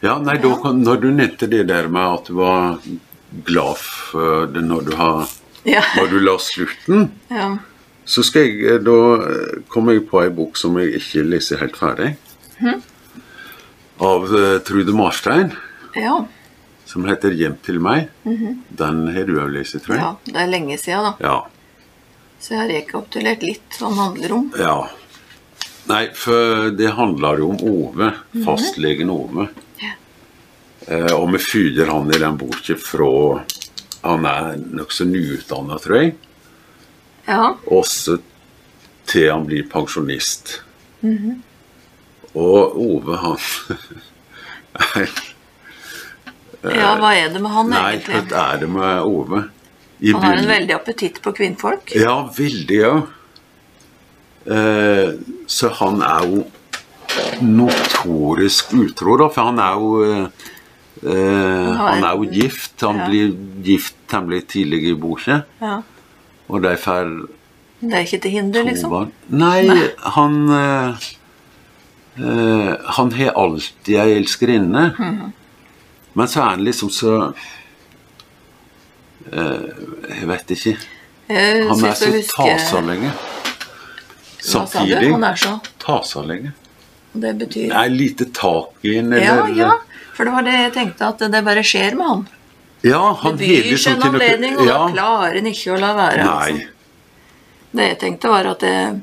Ja, 0.01 0.15
nei, 0.23 0.39
da 0.41 0.73
når 0.73 1.03
du 1.03 1.11
nevnte 1.13 1.51
det 1.51 1.67
der 1.69 1.91
med 1.93 2.07
at 2.21 2.31
du 2.31 2.39
var 2.39 2.79
glad 3.47 3.77
for 3.79 4.47
det 4.51 4.63
når 4.67 4.85
du, 4.89 4.95
har, 4.97 5.29
Ja. 5.65 5.83
når 5.97 6.11
du 6.11 6.19
la 6.21 6.37
slutten, 6.39 7.11
ja. 7.31 7.57
Så 8.11 8.25
skal 8.27 8.43
jeg, 8.49 8.65
eh, 8.67 8.79
da 8.83 8.95
eh, 9.23 9.61
kommer 9.71 9.93
jeg 9.95 10.09
på 10.11 10.19
ei 10.25 10.31
bok 10.35 10.57
som 10.59 10.75
jeg 10.81 10.97
ikke 10.99 11.23
leser 11.31 11.61
helt 11.61 11.77
ferdig. 11.79 12.17
Av 14.01 14.25
uh, 14.33 14.59
Trude 14.65 14.93
Marstein, 14.97 15.53
Ja. 15.95 16.27
som 16.87 17.05
heter 17.05 17.31
'Hjem 17.31 17.57
til 17.63 17.79
meg'. 17.79 18.09
Den 18.71 19.07
har 19.15 19.25
du 19.29 19.37
òg 19.39 19.53
lest, 19.53 19.77
tror 19.85 19.95
jeg. 19.95 20.01
ja. 20.01 20.15
Det 20.25 20.37
er 20.37 20.47
lenge 20.47 20.79
siden, 20.79 21.05
da. 21.05 21.15
Ja. 21.21 21.41
Så 22.41 22.55
jeg 22.55 22.59
har 22.61 22.69
rekapitulert 22.69 23.43
litt 23.43 23.79
hva 23.79 23.89
den 23.89 23.99
handler 23.99 24.33
om. 24.33 24.53
ja. 24.59 24.89
Nei, 25.89 26.09
for 26.15 26.71
det 26.71 26.91
handler 26.95 27.39
jo 27.39 27.51
om 27.51 27.59
Ove. 27.63 28.13
Fastlegen 28.45 29.11
Ove. 29.11 29.49
Eh, 30.91 31.13
og 31.15 31.29
vi 31.35 31.39
følger 31.45 31.91
han 31.93 32.11
i 32.11 32.19
den 32.19 32.39
boka 32.41 32.75
fra 32.83 33.45
Han 34.03 34.25
er 34.27 34.57
nokså 34.59 35.05
nyutdanna, 35.05 35.79
tror 35.79 35.97
jeg. 36.01 36.15
Ja. 37.29 37.55
Også 37.71 38.17
til 39.11 39.29
han 39.31 39.45
blir 39.47 39.67
pensjonist. 39.71 40.63
Og 42.35 42.77
Ove, 42.81 43.17
han 43.21 43.39
ja, 46.63 46.91
hva 47.01 47.11
er 47.17 47.33
det 47.33 47.41
med 47.43 47.51
han 47.51 47.71
Nei, 47.73 47.81
egentlig? 47.97 48.21
hva 48.31 48.43
er 48.53 48.61
det 48.63 48.69
med 48.71 49.01
Ove? 49.09 49.41
I 50.01 50.13
Han 50.15 50.23
har 50.25 50.39
en 50.41 50.49
veldig 50.49 50.75
appetitt 50.77 51.21
på 51.25 51.33
kvinnfolk. 51.37 51.93
Ja, 51.99 52.15
veldig, 52.37 52.79
ja. 52.81 52.95
Eh, 54.49 55.11
så 55.47 55.69
han 55.81 56.01
er 56.07 56.25
jo 56.31 56.45
notorisk 57.45 58.73
utro, 58.79 59.19
da, 59.21 59.29
for 59.33 59.51
han 59.51 59.61
er 59.61 59.75
jo 59.77 59.91
eh, 61.03 61.13
eh, 61.13 61.77
Han 61.77 62.05
er 62.05 62.17
jo 62.17 62.25
gift. 62.33 62.81
Han 62.81 62.97
Ja. 62.99 63.07
blir 63.09 63.35
gift 63.65 63.95
temmelig 64.09 64.47
tidlig 64.49 64.83
i 64.91 64.95
boka, 64.95 65.43
Ja. 65.61 65.83
og 66.49 66.63
de 66.63 66.77
får 66.77 67.29
Det 67.83 67.93
er 67.95 67.99
ikke 68.05 68.21
til 68.23 68.31
hinder, 68.31 68.63
liksom. 68.65 68.91
barn. 68.91 69.13
Nei, 69.29 69.67
han 69.99 70.49
eh, 70.51 70.95
eh, 72.19 72.77
Han 72.97 73.13
har 73.13 73.33
alltid 73.37 73.97
ei 73.97 74.17
elskerinne, 74.19 74.95
Mhm. 74.99 75.33
men 76.15 76.27
så 76.27 76.41
er 76.41 76.49
han 76.51 76.65
liksom 76.65 76.91
så 76.91 77.33
eh, 79.33 80.19
Jeg 80.21 80.29
vet 80.29 80.51
ikke. 80.51 80.77
Jeg 81.29 81.69
Han 81.69 81.85
er 81.85 81.95
så 81.95 82.11
tasa 82.11 82.57
tasalenge. 82.57 83.13
Samtidig 84.41 85.13
tasalenge. 85.79 86.53
Det 87.13 87.39
betyr 87.39 87.69
Det 87.69 87.77
er 87.77 87.89
lite 87.91 88.25
tak 88.33 88.85
i 88.85 88.95
Ja, 88.95 89.01
eller 89.01 89.55
ja. 89.57 89.71
For 90.21 90.29
det 90.29 90.33
var 90.35 90.45
det 90.45 90.55
jeg 90.59 90.73
tenkte, 90.75 91.07
at 91.15 91.23
det 91.33 91.39
bare 91.47 91.61
skjer 91.65 91.95
med 91.97 92.05
han. 92.05 92.23
Ja, 92.85 92.99
han 93.23 93.39
Det 93.41 93.47
byr 93.49 93.79
seg 93.81 93.95
en 93.95 94.03
anledning, 94.11 94.59
og 94.61 94.67
ja, 94.69 94.75
da 94.77 94.89
klarer 94.93 95.39
han 95.39 95.47
ikke 95.49 95.71
å 95.73 95.79
la 95.81 95.93
være. 95.97 96.27
Nei. 96.27 96.51
Altså. 96.59 97.71
Det 97.71 97.87
jeg 97.87 97.99
tenkte, 98.03 98.29
var 98.29 98.49
at 98.51 98.67
jeg, 98.69 98.99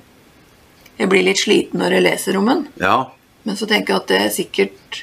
jeg 0.99 1.09
blir 1.09 1.25
litt 1.25 1.41
sliten 1.41 1.81
når 1.81 1.95
jeg 1.97 2.05
leser 2.05 2.37
om 2.37 2.51
han. 2.53 2.61
Ja, 2.77 2.99
Men 3.49 3.57
så 3.57 3.65
tenker 3.65 3.95
jeg 3.95 4.03
at 4.03 4.11
det 4.11 4.19
er 4.27 4.35
sikkert 4.35 5.01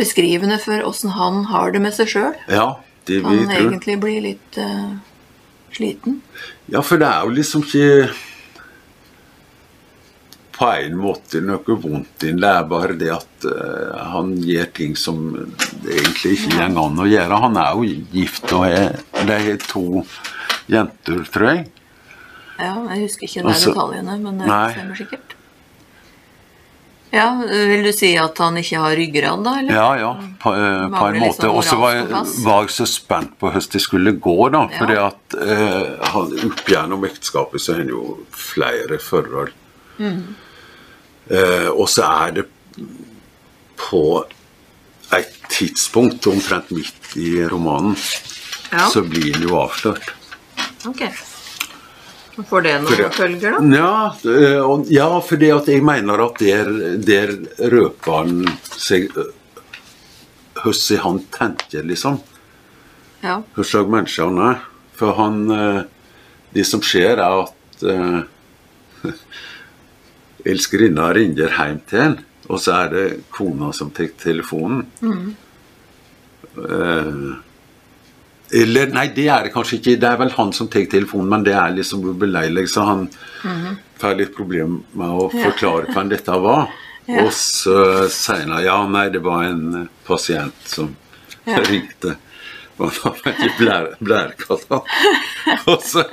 beskrivende 0.00 0.56
for 0.64 0.80
åssen 0.88 1.12
han 1.12 1.44
har 1.52 1.76
det 1.76 1.84
med 1.84 1.92
seg 1.92 2.08
sjøl. 2.14 2.32
ja, 2.48 2.68
det 3.04 3.20
vil 3.20 3.44
han 3.44 3.52
egentlig 3.58 4.00
blir 4.00 4.24
litt 4.24 4.56
uh, 4.56 4.96
sliten. 5.76 6.22
Ja, 6.72 6.80
for 6.80 7.04
det 7.04 7.10
er 7.10 7.28
jo 7.28 7.36
liksom 7.36 7.68
ikke 7.68 8.08
på 10.54 10.70
en 10.70 10.96
måte 10.98 11.40
noe 11.42 11.76
vondt 11.82 12.26
i. 12.26 12.32
Det 12.38 12.50
er 12.50 12.66
bare 12.70 12.96
det 12.98 13.10
at 13.14 13.46
uh, 13.48 14.10
han 14.14 14.34
gjør 14.38 14.68
ting 14.76 14.96
som 14.98 15.22
det 15.82 15.98
egentlig 15.98 16.36
ikke 16.38 16.58
går 16.58 16.82
an 16.84 17.00
å 17.02 17.08
gjøre. 17.10 17.40
Han 17.46 17.60
er 17.60 17.78
jo 17.78 17.94
gift 18.14 18.52
og 18.54 18.66
er, 18.68 19.00
de 19.18 19.38
har 19.48 19.64
to 19.66 19.86
jenter, 20.70 21.24
tror 21.34 21.50
jeg. 21.50 21.64
Ja, 22.54 22.74
jeg 22.94 23.08
husker 23.08 23.26
ikke 23.26 23.42
de 23.42 23.50
Altså, 23.50 23.72
detaljene, 23.72 24.20
men 24.22 24.38
det 24.38 24.50
nei. 24.50 24.68
stemmer 24.76 25.00
sikkert. 25.00 25.34
Ja, 27.14 27.28
Vil 27.46 27.84
du 27.86 27.92
si 27.94 28.08
at 28.18 28.38
han 28.42 28.56
ikke 28.58 28.78
har 28.82 28.96
ryggrad, 28.98 29.42
da? 29.46 29.52
eller? 29.60 29.74
Ja, 29.74 29.90
ja, 30.00 30.12
på, 30.42 30.50
uh, 30.50 30.86
på 30.90 31.10
en 31.10 31.18
måte. 31.22 31.46
liksom 31.46 31.50
Og 31.50 31.66
så 31.66 31.76
var, 31.78 32.00
var 32.46 32.64
jeg 32.64 32.74
så 32.74 32.86
spent 32.90 33.36
på 33.38 33.50
hvordan 33.50 33.74
det 33.74 33.82
skulle 33.82 34.14
gå, 34.18 34.38
da. 34.54 34.64
Ja. 34.70 34.78
Fordi 34.80 34.96
at 35.02 35.36
eh, 35.44 36.16
opp 36.48 36.72
gjennom 36.74 37.06
ekteskapet 37.06 37.62
så 37.62 37.74
har 37.74 37.84
han 37.84 37.92
jo 37.94 38.16
flere 38.34 38.98
forhold. 39.02 39.54
Mm. 39.98 40.34
Eh, 41.30 41.68
og 41.72 41.88
så 41.88 42.04
er 42.26 42.34
det 42.40 42.44
på 43.80 44.02
et 45.14 45.36
tidspunkt, 45.52 46.26
omtrent 46.26 46.70
midt 46.74 47.16
i 47.16 47.44
romanen, 47.48 47.96
Ja. 48.72 48.88
så 48.90 49.02
blir 49.02 49.32
den 49.32 49.48
jo 49.48 49.56
avslørt. 49.60 50.10
Ok. 50.86 51.02
Får 52.48 52.62
det 52.62 52.72
noen 52.82 53.12
følger, 53.14 53.54
da? 53.54 53.76
Ja, 53.76 54.16
eh, 54.26 54.84
ja 54.90 55.06
at 55.16 55.68
jeg 55.70 55.82
mener 55.86 56.24
at 56.24 56.38
der, 56.42 56.70
der 56.98 57.30
røper 57.70 58.16
han 58.18 58.44
seg 58.74 59.10
eh, 59.16 59.30
Hvordan 60.64 61.00
han 61.02 61.18
tenker, 61.30 61.82
liksom. 61.84 62.18
Ja. 63.22 63.42
Hva 63.54 63.64
slags 63.64 63.90
menneske 63.92 64.24
han 64.24 64.38
er. 64.38 64.60
For 64.96 65.14
han 65.18 65.50
eh, 65.50 65.82
Det 66.54 66.64
som 66.66 66.80
skjer, 66.82 67.18
er 67.18 67.44
at 67.44 67.84
elskerinna 70.44 71.08
ringer 71.16 71.52
hjem 71.56 71.80
til 71.88 72.00
en, 72.04 72.14
og 72.50 72.60
så 72.60 72.74
er 72.82 72.92
det 72.92 73.04
kona 73.32 73.70
som 73.72 73.90
tar 73.96 74.10
telefonen. 74.20 74.84
Eh, 76.54 77.34
eller 78.54 78.90
Nei, 78.94 79.06
det 79.16 79.24
er 79.32 79.46
det 79.48 79.52
kanskje 79.54 79.78
ikke. 79.80 79.94
Det 79.98 80.08
er 80.10 80.18
vel 80.20 80.32
han 80.36 80.52
som 80.54 80.68
tar 80.70 80.84
telefonen, 80.92 81.30
men 81.32 81.46
det 81.46 81.54
er 81.58 81.72
liksom 81.74 82.04
ubeleilig, 82.12 82.66
så 82.70 82.84
han 82.86 83.06
får 83.98 84.18
litt 84.20 84.34
problem 84.36 84.82
med 84.92 85.08
å 85.24 85.30
forklare 85.32 85.92
hvem 85.94 86.12
dette 86.14 86.40
var. 86.48 86.68
Ja. 87.04 87.20
Og 87.20 87.34
så 87.36 88.06
sier 88.08 88.46
han 88.48 88.62
ja, 88.64 88.78
nei, 88.88 89.10
det 89.12 89.20
var 89.20 89.42
en 89.44 89.90
pasient 90.06 90.56
som 90.64 90.94
Ja. 91.44 91.58
ringte. 91.68 92.14
Og 92.80 92.94
da 92.96 93.10
var 93.18 93.34
det 93.42 93.50
blær, 93.58 93.90
blærekatta. 94.00 94.78
Og 95.68 95.82
så 95.84 96.06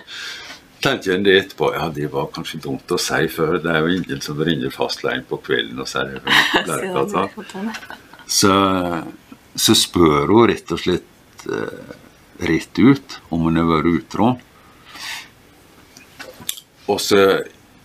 tenker 0.84 1.14
jeg 1.14 1.24
det 1.26 1.38
etterpå. 1.40 1.72
Ja, 1.76 1.88
det 1.94 2.10
var 2.14 2.30
kanskje 2.36 2.62
dumt 2.66 2.92
å 2.92 3.00
si 3.02 3.26
før. 3.32 3.58
Det 3.64 3.72
er 3.72 3.86
jo 3.86 3.96
ingen 4.00 4.22
som 4.24 4.42
ringer 4.42 4.74
fastlegen 4.74 5.26
på 5.30 5.40
kvelden 5.46 5.82
og 5.82 5.90
sier 5.90 6.22
blærekatta. 6.68 7.28
Så, 8.32 8.52
så 9.60 9.74
spør 9.76 10.30
hun 10.30 10.46
rett 10.48 10.70
og 10.72 10.80
slett 10.80 11.42
eh, 11.52 11.90
rett 12.48 12.80
ut 12.80 13.18
om 13.28 13.42
hun 13.50 13.60
har 13.60 13.68
vært 13.68 13.90
utro. 13.92 14.30
Og 16.88 17.02
så 17.04 17.26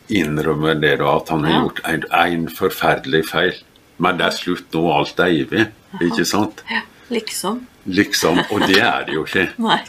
innrømmer 0.07 0.79
det 0.79 0.97
da 1.00 1.17
at 1.17 1.33
han 1.35 1.49
har 1.49 1.65
gjort 1.65 1.83
en, 1.91 2.07
en 2.15 2.47
forferdelig 2.53 3.25
feil. 3.33 3.59
Men 4.03 4.21
det 4.21 4.29
er 4.29 4.37
slutt 4.38 4.76
nå, 4.76 4.85
alt 4.93 5.21
er 5.25 5.35
evig. 5.35 5.67
Ikke 5.99 6.26
sant? 6.29 6.62
Ja, 6.71 6.85
liksom. 7.11 7.65
Liksom. 7.87 8.43
Og 8.50 8.67
det 8.69 8.81
er 8.83 9.07
det 9.09 9.17
jo 9.17 9.26
ikke. 9.26 9.49
Nei. 9.67 9.81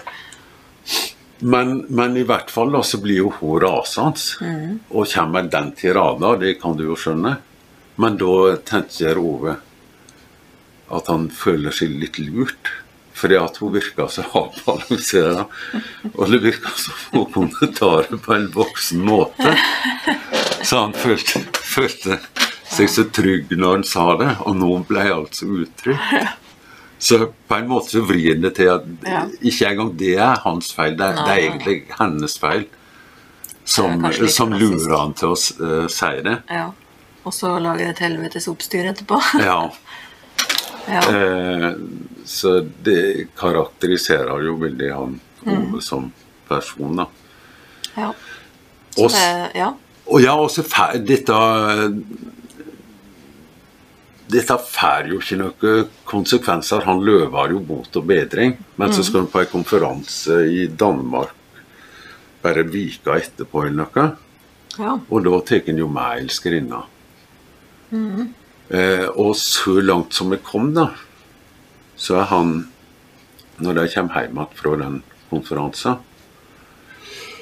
Men, 1.39 1.85
men 1.89 2.17
i 2.17 2.25
hvert 2.25 2.49
fall 2.51 2.71
da, 2.73 2.81
så 2.83 2.99
blir 3.01 3.21
jo 3.21 3.33
hun 3.39 3.59
rasende. 3.61 4.79
Og 4.89 5.09
kommer 5.11 5.43
med 5.43 5.51
den 5.53 5.71
tirada, 5.77 6.35
det 6.41 6.57
kan 6.61 6.77
du 6.77 6.87
jo 6.87 6.97
skjønne. 6.97 7.37
Men 7.97 8.17
da 8.17 8.33
tenker 8.65 9.17
Ove 9.21 9.55
at 10.93 11.09
han 11.11 11.27
føler 11.33 11.73
seg 11.75 11.97
litt 11.99 12.19
lurt. 12.21 12.71
Fordi 13.17 13.37
at 13.41 13.57
hun 13.61 13.73
virka 13.73 14.05
så 14.13 14.25
avbalansert. 14.41 15.53
Og 16.13 16.31
det 16.31 16.41
virka 16.45 16.73
som 16.77 16.97
hun 17.13 17.31
kunne 17.33 17.71
ta 17.73 17.93
det 18.05 18.21
på 18.23 18.35
en 18.35 18.49
voksen 18.53 19.01
måte. 19.05 19.55
Så 20.61 20.83
han 20.83 20.93
følte, 20.97 21.41
følte 21.53 22.19
seg 22.67 22.91
så 22.91 23.07
trygg 23.13 23.53
når 23.55 23.79
han 23.79 23.87
sa 23.87 24.09
det, 24.19 24.33
og 24.45 24.57
nå 24.59 24.69
ble 24.89 25.05
jeg 25.07 25.15
altså 25.15 25.49
utrygg. 25.63 26.11
Så 26.99 27.19
på 27.47 27.55
en 27.55 27.67
måte 27.69 27.91
så 27.93 28.01
vrir 28.01 28.39
det 28.41 28.55
til 28.57 28.71
at 28.73 28.85
Ja. 29.05 29.25
ikke 29.41 29.67
engang 29.69 29.91
det 29.97 30.15
er 30.17 30.39
hans 30.43 30.71
feil, 30.73 30.95
det 30.97 31.05
er, 31.05 31.13
det 31.13 31.33
er 31.33 31.43
egentlig 31.43 31.77
hennes 31.99 32.37
feil. 32.41 32.65
Som, 33.67 34.01
Det 34.01 34.31
som 34.31 34.53
lurer 34.53 34.97
han 34.97 35.13
til 35.13 35.27
å 35.27 35.35
uh, 35.35 35.87
si 35.91 36.11
det. 36.23 36.37
Ja. 36.49 36.71
Og 37.27 37.33
så 37.35 37.57
lager 37.59 37.89
et 37.91 37.99
helvetes 37.99 38.47
oppstyr 38.47 38.87
etterpå. 38.93 39.19
Ja. 39.43 39.69
ja. 40.87 41.01
Eh, 41.11 41.73
så 42.25 42.61
det 42.83 43.27
karakteriserer 43.35 44.45
jo 44.45 44.55
veldig 44.61 44.91
han 44.95 45.19
Mm. 45.47 45.81
Som 45.81 46.11
person, 46.47 46.95
da. 46.95 47.05
ja. 47.95 48.13
Så 48.95 49.07
det, 49.07 49.51
ja. 49.55 49.69
og 50.05 50.21
ja, 50.21 50.33
også 50.35 50.63
dette 51.05 51.37
Dette 54.27 54.57
får 54.59 55.07
jo 55.07 55.21
ikke 55.21 55.37
noen 55.39 55.89
konsekvenser. 56.07 56.83
Han 56.83 57.03
løver 57.05 57.53
jo 57.53 57.61
bot 57.63 57.95
og 57.95 58.07
bedring. 58.09 58.57
Men 58.75 58.93
så 58.93 59.05
skal 59.05 59.23
han 59.23 59.31
på 59.31 59.43
en 59.43 59.51
konferanse 59.51 60.41
i 60.51 60.67
Danmark 60.67 61.35
bare 62.43 62.63
vika 62.67 63.15
etterpå 63.17 63.65
eller 63.65 63.85
noe. 63.85 64.07
ja. 64.77 64.97
Og 65.09 65.23
da 65.25 65.39
tar 65.41 65.63
han 65.65 65.79
jo 65.79 65.87
med 65.89 66.23
elskerinna. 66.23 66.83
Eh, 68.69 69.07
og 69.15 69.35
så 69.39 69.79
langt 69.81 70.13
som 70.13 70.29
vi 70.29 70.37
kom, 70.43 70.73
da, 70.75 70.89
så 71.95 72.19
er 72.21 72.33
han 72.33 72.57
Når 73.57 73.73
de 73.73 73.83
kommer 73.89 74.21
hjem 74.21 74.37
igjen 74.37 74.51
fra 74.53 74.71
den 74.77 74.97
konferansen, 75.31 75.95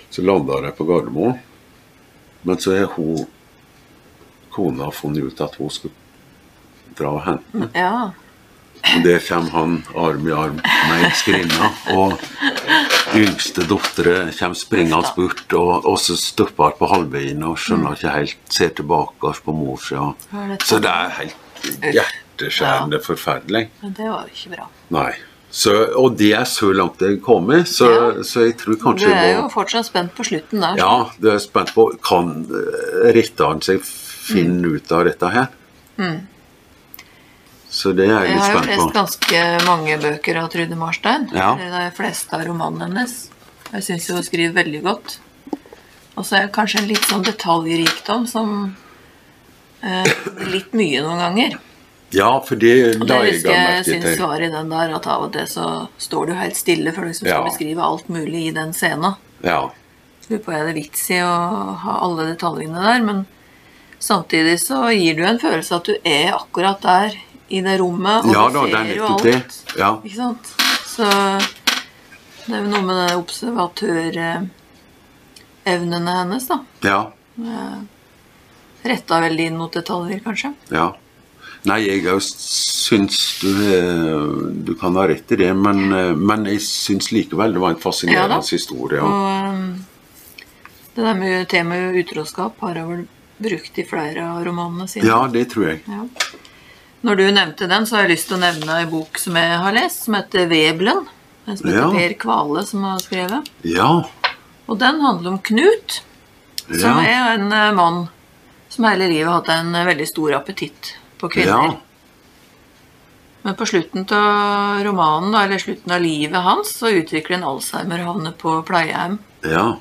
så 0.10 0.22
lander 0.24 0.62
de 0.64 0.70
på 0.72 0.86
Gardermoen. 0.88 1.42
Men 2.48 2.58
så 2.58 2.72
har 2.78 2.88
hun 2.94 3.26
kona 4.50 4.88
funnet 4.96 5.28
ut 5.28 5.42
at 5.44 5.58
hun 5.60 5.70
skulle 5.70 6.05
hente 7.04 7.44
den. 7.52 7.70
Ja. 7.76 8.12
Og 8.86 9.04
der 9.04 9.20
kommer 9.28 9.50
han 9.52 9.84
arm 9.98 10.28
i 10.28 10.32
arm 10.32 10.60
med 10.62 11.06
ei 11.08 11.12
skrinne. 11.18 11.70
Og 11.96 12.14
yngste 13.18 13.66
dattera 13.66 14.32
kommer 14.38 14.56
springende 14.60 15.14
bort, 15.16 15.54
og, 15.54 15.86
og 15.86 15.98
så 16.00 16.16
stopper 16.20 16.64
hun 16.72 16.80
på 16.80 16.90
halvveien 16.92 17.44
og 17.44 17.58
skjønner 17.58 17.96
ikke 17.98 18.14
helt, 18.14 18.38
ser 18.50 18.70
tilbake 18.78 19.34
på 19.46 19.54
mor 19.56 19.78
si. 19.82 19.96
og- 19.96 20.16
Hva 20.32 20.48
dette? 20.52 20.66
Så 20.66 20.80
det 20.84 20.92
er 20.92 21.10
helt 21.10 21.36
hjerteskjærende 21.82 23.00
forferdelig. 23.02 23.70
Men 23.82 23.94
det 23.98 24.10
var 24.10 24.28
jo 24.28 24.34
ikke 24.36 24.56
bra. 24.56 24.68
Nei. 24.90 25.14
Så, 25.56 25.72
og 25.96 26.18
det 26.20 26.34
er 26.36 26.44
så 26.44 26.74
langt 26.76 27.00
det 27.00 27.10
er 27.14 27.18
kommet, 27.24 27.68
så, 27.72 27.88
Ja. 27.88 28.24
så 28.28 28.44
jeg 28.46 28.58
tror 28.60 28.76
kanskje 28.76 29.08
Du 29.08 29.14
er 29.14 29.34
jo 29.42 29.50
fortsatt 29.50 29.86
spent 29.88 30.14
på 30.14 30.24
slutten 30.28 30.60
der. 30.60 30.76
Ja, 30.78 31.10
du 31.18 31.30
er 31.32 31.40
spent 31.40 31.72
på 31.74 31.86
Kan 32.04 32.46
eh, 32.52 33.22
seg 33.64 33.82
finne 33.86 34.76
ut 34.76 34.92
av 34.92 35.06
dette 35.06 35.30
her? 35.32 35.48
Så 37.76 37.92
det 37.96 38.06
er 38.08 38.24
jeg 38.24 38.32
Jeg 38.32 38.40
har 38.40 38.54
jo 38.54 38.60
spent 38.62 38.72
lest 38.72 38.94
ganske 38.96 39.40
mange 39.68 39.98
bøker 40.00 40.38
av 40.40 40.50
Trude 40.54 40.78
Marstein. 40.80 41.28
Ja. 41.36 41.50
Er 41.60 41.74
de 41.76 41.92
fleste 41.98 42.38
av 42.38 42.46
romanene 42.48 42.88
hennes. 42.88 43.16
Jeg 43.74 43.84
syns 43.90 44.08
hun 44.14 44.24
skriver 44.24 44.56
veldig 44.56 44.82
godt. 44.86 45.18
Og 46.16 46.24
så 46.24 46.38
er 46.38 46.46
det 46.48 46.54
kanskje 46.56 46.80
en 46.80 46.88
litt 46.88 47.04
sånn 47.10 47.26
detaljrikdom 47.28 48.24
som 48.32 48.54
eh, 49.84 50.08
Litt 50.54 50.72
mye 50.78 51.02
noen 51.04 51.20
ganger. 51.20 51.58
Ja, 52.16 52.30
for 52.48 52.56
det 52.56 52.72
Og 53.02 53.08
det 53.10 53.18
husker 53.26 53.52
jeg 53.52 53.86
syns 53.90 54.20
var 54.22 54.40
i 54.40 54.48
den 54.54 54.70
der 54.72 54.94
at 54.96 55.08
av 55.12 55.26
og 55.28 55.34
til 55.36 55.48
så 55.52 55.66
står 56.00 56.30
du 56.32 56.34
helt 56.40 56.56
stille 56.56 56.94
for 56.96 57.04
du 57.04 57.12
liksom 57.12 57.28
skal 57.28 57.42
Ja. 57.42 57.44
beskrive 57.50 57.84
alt 57.84 58.08
mulig 58.08 58.46
i 58.48 58.56
den 58.56 58.72
scenen. 58.78 59.18
Ja. 59.44 59.66
Lurer 60.30 60.44
på 60.46 60.54
er 60.56 60.66
det 60.70 60.76
vits 60.80 61.10
i 61.12 61.20
å 61.20 61.76
ha 61.84 62.00
alle 62.06 62.30
detaljene 62.32 62.80
der, 62.82 63.04
men 63.04 63.26
samtidig 64.00 64.56
så 64.64 64.86
gir 64.96 65.18
du 65.20 65.26
en 65.28 65.40
følelse 65.44 65.76
at 65.76 65.84
du 65.92 65.98
er 66.06 66.32
akkurat 66.38 66.80
der 66.82 67.20
i 67.48 67.62
det 67.62 67.78
rommet, 67.82 68.26
og 68.26 68.34
ja 68.34 68.50
du 68.50 68.60
er 68.66 68.72
ser 68.72 68.96
jo 68.96 69.06
alt. 69.14 69.24
det. 69.24 69.42
Ja. 69.78 70.00
Ikke 70.02 70.16
sant? 70.18 70.56
Så 70.90 71.06
det 72.46 72.54
er 72.56 72.62
jo 72.62 72.70
noe 72.72 72.82
med 72.86 72.96
den 73.02 73.16
observatørevnene 73.20 76.12
hennes, 76.22 76.46
da. 76.50 76.58
ja. 76.86 77.12
Retta 78.86 79.18
veldig 79.24 79.46
inn 79.50 79.58
mot 79.58 79.74
detaljer, 79.74 80.20
kanskje. 80.26 80.50
Ja. 80.74 80.88
Nei, 81.66 81.80
jeg 81.88 82.02
syns 82.22 83.18
du, 83.42 83.50
eh, 83.74 84.26
du 84.68 84.74
kan 84.78 84.94
ha 85.00 85.04
rett 85.10 85.32
i 85.34 85.36
det, 85.42 85.54
men, 85.58 85.80
eh, 85.94 86.14
men 86.14 86.46
jeg 86.46 86.62
syns 86.62 87.10
likevel 87.12 87.54
det 87.56 87.62
var 87.64 87.72
en 87.74 87.82
fascinerende 87.82 88.38
Ja 88.38 88.42
historie. 88.46 89.02
Og 89.02 89.10
um, 89.50 89.86
det 90.96 91.04
der 91.04 91.14
med 91.18 91.48
temaet 91.50 91.96
utroskap 92.04 92.54
har 92.62 92.76
jeg 92.78 92.86
vel 92.92 93.08
brukt 93.46 93.78
i 93.82 93.84
flere 93.84 94.22
av 94.30 94.46
romanene 94.46 94.88
sine. 94.88 95.06
ja, 95.10 95.28
det 95.28 95.50
tror 95.52 95.66
jeg. 95.72 95.80
Ja. 95.90 96.06
Når 97.06 97.20
du 97.20 97.26
nevnte 97.36 97.68
den, 97.70 97.86
så 97.86 97.98
har 98.00 98.06
jeg 98.08 98.16
lyst 98.16 98.30
til 98.32 98.38
å 98.40 98.42
nevne 98.42 98.80
en 98.82 98.90
bok 98.90 99.20
som 99.22 99.36
jeg 99.38 99.58
har 99.62 99.76
lest, 99.76 100.06
som 100.08 100.16
heter 100.18 100.48
Veblen. 100.50 101.04
En 101.46 101.58
som 101.60 101.68
heter 101.70 101.82
Ja. 101.84 101.92
Per 101.94 102.14
Kvale, 102.24 102.64
som 102.66 102.84
har 102.88 103.00
skrevet. 103.04 103.50
Ja. 103.64 103.90
Og 104.68 104.80
den 104.82 105.02
handler 105.02 105.36
om 105.36 105.40
Knut, 105.40 106.00
som 106.66 106.98
Ja. 106.98 107.06
er 107.06 107.34
en 107.36 107.52
eh, 107.54 107.72
mann 107.78 108.08
som 108.70 108.86
hele 108.86 109.08
livet 109.08 109.28
har 109.28 109.42
hatt 109.42 109.50
en 109.50 109.76
eh, 109.76 109.86
veldig 109.86 110.08
stor 110.10 110.34
appetitt 110.34 110.96
på 111.20 111.30
kvinner. 111.30 111.76
Ja. 111.76 111.76
Men 113.44 113.56
på 113.56 113.68
slutten 113.70 114.08
av 114.12 114.82
romanen, 114.84 115.36
eller 115.36 115.60
slutten 115.62 115.92
av 115.92 116.02
livet 116.02 116.42
hans, 116.42 116.74
så 116.80 116.90
utvikler 116.90 117.36
en 117.38 117.44
Alzheimer 117.44 118.00
og 118.02 118.16
havner 118.16 118.32
på 118.34 118.66
pleiehjem. 118.66 119.20
Ja. 119.44 119.78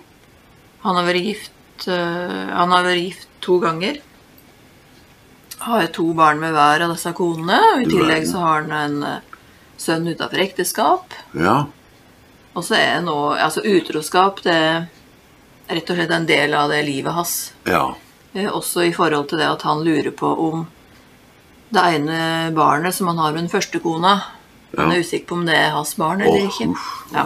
Han 0.83 0.97
har 0.97 1.05
vært 1.09 1.25
gift, 1.25 1.89
eh, 1.89 2.51
han 2.53 2.71
har 2.71 2.85
vært 2.85 3.01
gift 3.07 3.29
to 3.41 3.59
ganger. 3.61 4.03
Har 5.65 5.87
to 5.97 6.11
barn 6.17 6.41
med 6.43 6.53
hver 6.53 6.83
av 6.85 6.93
disse 6.93 7.13
konene. 7.17 7.57
Og 7.77 7.85
I 7.87 7.89
tillegg 7.89 8.27
så 8.29 8.43
har 8.43 8.63
han 8.67 8.73
en 8.77 8.97
eh, 9.09 9.39
sønn 9.81 10.05
utenfor 10.11 10.43
ekteskap. 10.45 11.15
Ja. 11.41 11.63
Og 12.55 12.63
så 12.67 12.77
er 12.79 13.01
nå 13.03 13.15
Altså, 13.35 13.63
utroskap, 13.67 14.43
det 14.45 14.53
er 14.55 14.85
rett 15.73 15.89
og 15.91 15.97
slett 15.97 16.13
en 16.13 16.27
del 16.29 16.53
av 16.55 16.69
det 16.71 16.83
livet 16.87 17.17
hans. 17.17 17.35
Ja. 17.67 17.95
Eh, 18.35 18.51
Også 18.53 18.85
i 18.85 18.93
forhold 18.93 19.31
til 19.33 19.41
det 19.41 19.49
at 19.49 19.65
han 19.65 19.81
lurer 19.87 20.13
på 20.13 20.29
om 20.51 20.67
det 21.75 21.83
ene 21.97 22.53
barnet 22.55 22.95
som 22.95 23.09
han 23.11 23.19
har 23.19 23.33
med 23.33 23.47
den 23.47 23.51
første 23.51 23.81
kona 23.83 24.13
Han 24.77 24.91
Ja. 24.91 24.97
er 24.97 25.01
usikker 25.03 25.27
på 25.27 25.35
om 25.41 25.47
det 25.47 25.55
er 25.57 25.71
hans 25.71 25.95
barn 25.99 26.21
eller 26.21 26.45
oh, 26.45 26.51
ikke. 26.51 26.75
Ja. 27.15 27.25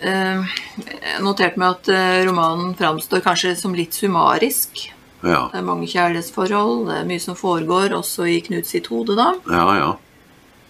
Eh, 0.00 0.44
Jeg 0.78 1.22
noterte 1.24 1.58
meg 1.60 1.74
at 1.74 1.88
romanen 2.28 2.74
framstår 2.78 3.22
kanskje 3.24 3.54
som 3.56 3.74
litt 3.74 3.96
summarisk. 3.96 4.90
Ja. 5.22 5.48
Det 5.52 5.58
er 5.58 5.66
mange 5.66 5.88
kjærlighetsforhold, 5.90 6.84
det 6.88 6.96
er 7.00 7.08
mye 7.08 7.22
som 7.22 7.36
foregår, 7.38 7.94
også 7.96 8.28
i 8.30 8.38
Knut 8.46 8.68
sitt 8.70 8.86
hode, 8.92 9.16
da. 9.18 9.32
Ja, 9.50 9.64
ja. 9.78 9.88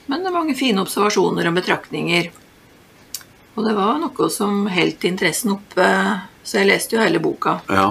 Men 0.08 0.24
det 0.24 0.30
er 0.30 0.36
mange 0.38 0.56
fine 0.56 0.80
observasjoner 0.80 1.50
og 1.50 1.58
betraktninger. 1.58 2.30
Og 3.58 3.64
det 3.66 3.74
var 3.76 3.98
noe 4.00 4.28
som 4.32 4.62
holdt 4.72 5.04
interessen 5.04 5.52
oppe, 5.56 5.88
så 6.46 6.60
jeg 6.60 6.70
leste 6.70 6.96
jo 6.96 7.02
hele 7.02 7.20
boka. 7.20 7.58
Ja. 7.68 7.90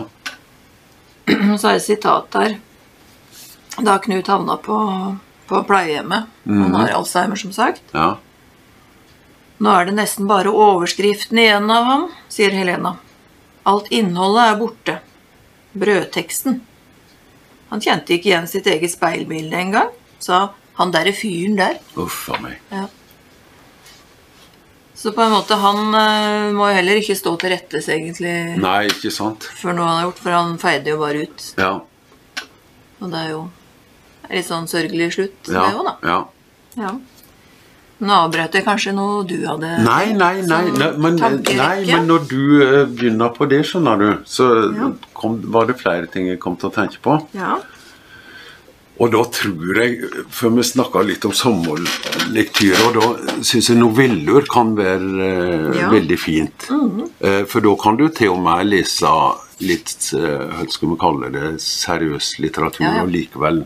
Så 1.59 1.67
er 1.67 1.75
det 1.75 1.81
et 1.81 1.85
sitat 1.85 2.29
der. 2.33 2.55
Da 3.83 3.97
Knut 4.01 4.29
havna 4.31 4.55
på, 4.63 4.77
på 5.49 5.59
pleiehjemmet, 5.67 6.31
han 6.47 6.77
har 6.79 6.95
Alzheimer 6.95 7.37
som 7.37 7.51
sagt. 7.53 7.83
Ja. 7.91 8.15
Nå 9.61 9.73
er 9.73 9.89
det 9.89 9.97
nesten 9.97 10.29
bare 10.29 10.53
overskriften 10.53 11.37
igjen 11.41 11.69
av 11.73 11.85
ham, 11.89 12.07
sier 12.31 12.55
Helena. 12.55 12.95
Alt 13.67 13.91
innholdet 13.93 14.43
er 14.53 14.59
borte. 14.61 14.97
Brødteksten. 15.75 16.61
Han 17.69 17.81
kjente 17.83 18.13
ikke 18.15 18.29
igjen 18.31 18.47
sitt 18.47 18.67
eget 18.71 18.93
speilbilde 18.93 19.57
engang, 19.59 19.89
sa 20.23 20.53
han 20.77 20.91
derre 20.93 21.11
fyren 21.13 21.57
der. 21.59 21.79
Uff 21.99 22.29
a 22.31 22.37
meg. 22.41 22.59
Ja. 22.71 22.85
Så 24.97 25.11
på 25.13 25.21
en 25.21 25.31
måte, 25.35 25.53
han 25.61 25.93
eh, 25.93 26.51
må 26.57 26.69
jo 26.71 26.77
heller 26.79 26.97
ikke 26.97 27.15
stå 27.17 27.35
til 27.37 27.51
rettes 27.53 27.85
egentlig 27.93 28.31
Nei, 28.57 28.87
ikke 28.89 29.11
sant? 29.13 29.45
for 29.59 29.75
noe 29.77 29.85
han 29.85 29.99
har 29.99 30.07
gjort, 30.07 30.21
for 30.23 30.33
han 30.33 30.55
feide 30.61 30.89
jo 30.95 30.97
bare 31.03 31.27
ut. 31.27 31.45
Ja. 31.59 31.73
Og 32.97 33.11
det 33.13 33.19
er 33.19 33.29
jo 33.35 33.43
litt 34.31 34.47
sånn 34.47 34.65
sørgelig 34.71 35.11
slutt, 35.13 35.37
Ja. 35.53 35.67
det 35.67 35.77
òg, 35.77 35.85
da. 35.85 35.93
ja. 36.09 36.17
Ja. 36.81 36.95
Nå 37.99 38.13
avbrøt 38.27 38.53
jeg 38.53 38.65
kanskje 38.67 38.91
noe 38.93 39.23
du 39.25 39.35
hadde 39.47 39.71
Nei, 39.81 40.11
nei, 40.13 40.41
nei, 40.45 40.59
nei, 40.69 40.89
men, 41.01 41.15
nei, 41.17 41.85
men 41.87 42.05
når 42.05 42.27
du 42.29 42.41
eh, 42.61 42.83
begynner 42.85 43.31
på 43.33 43.47
det, 43.49 43.63
skjønner 43.65 43.97
du, 44.03 44.09
så 44.29 44.49
Ja. 44.75 44.91
kom, 45.17 45.39
var 45.49 45.65
det 45.65 45.79
flere 45.79 46.05
ting 46.13 46.27
jeg 46.29 46.39
kom 46.39 46.55
til 46.61 46.69
å 46.69 46.73
tenke 46.75 47.01
på. 47.01 47.15
Ja. 47.33 47.55
Og 48.99 49.11
da 49.13 49.23
tror 49.29 49.77
jeg, 49.77 49.97
før 50.33 50.53
vi 50.57 50.63
snakka 50.65 51.03
litt 51.05 51.25
om 51.25 51.33
sommerlektyr 51.37 52.79
og 52.87 52.95
da 52.97 53.41
syns 53.45 53.69
jeg 53.69 53.77
noveller 53.77 54.45
kan 54.49 54.75
være 54.77 55.29
eh, 55.29 55.79
Ja. 55.81 55.89
veldig 55.93 56.19
fint. 56.21 56.67
Eh, 57.21 57.43
for 57.49 57.61
da 57.65 57.75
kan 57.81 57.97
du 57.97 58.07
til 58.09 58.29
og 58.35 58.41
med 58.45 58.65
lese 58.69 59.09
litt, 59.65 60.11
hva 60.13 60.65
skal 60.69 60.89
vi 60.93 60.99
kalle 61.01 61.31
det, 61.33 61.55
seriøs 61.61 62.35
litteratur, 62.45 62.85
og 63.01 63.09
likevel 63.09 63.63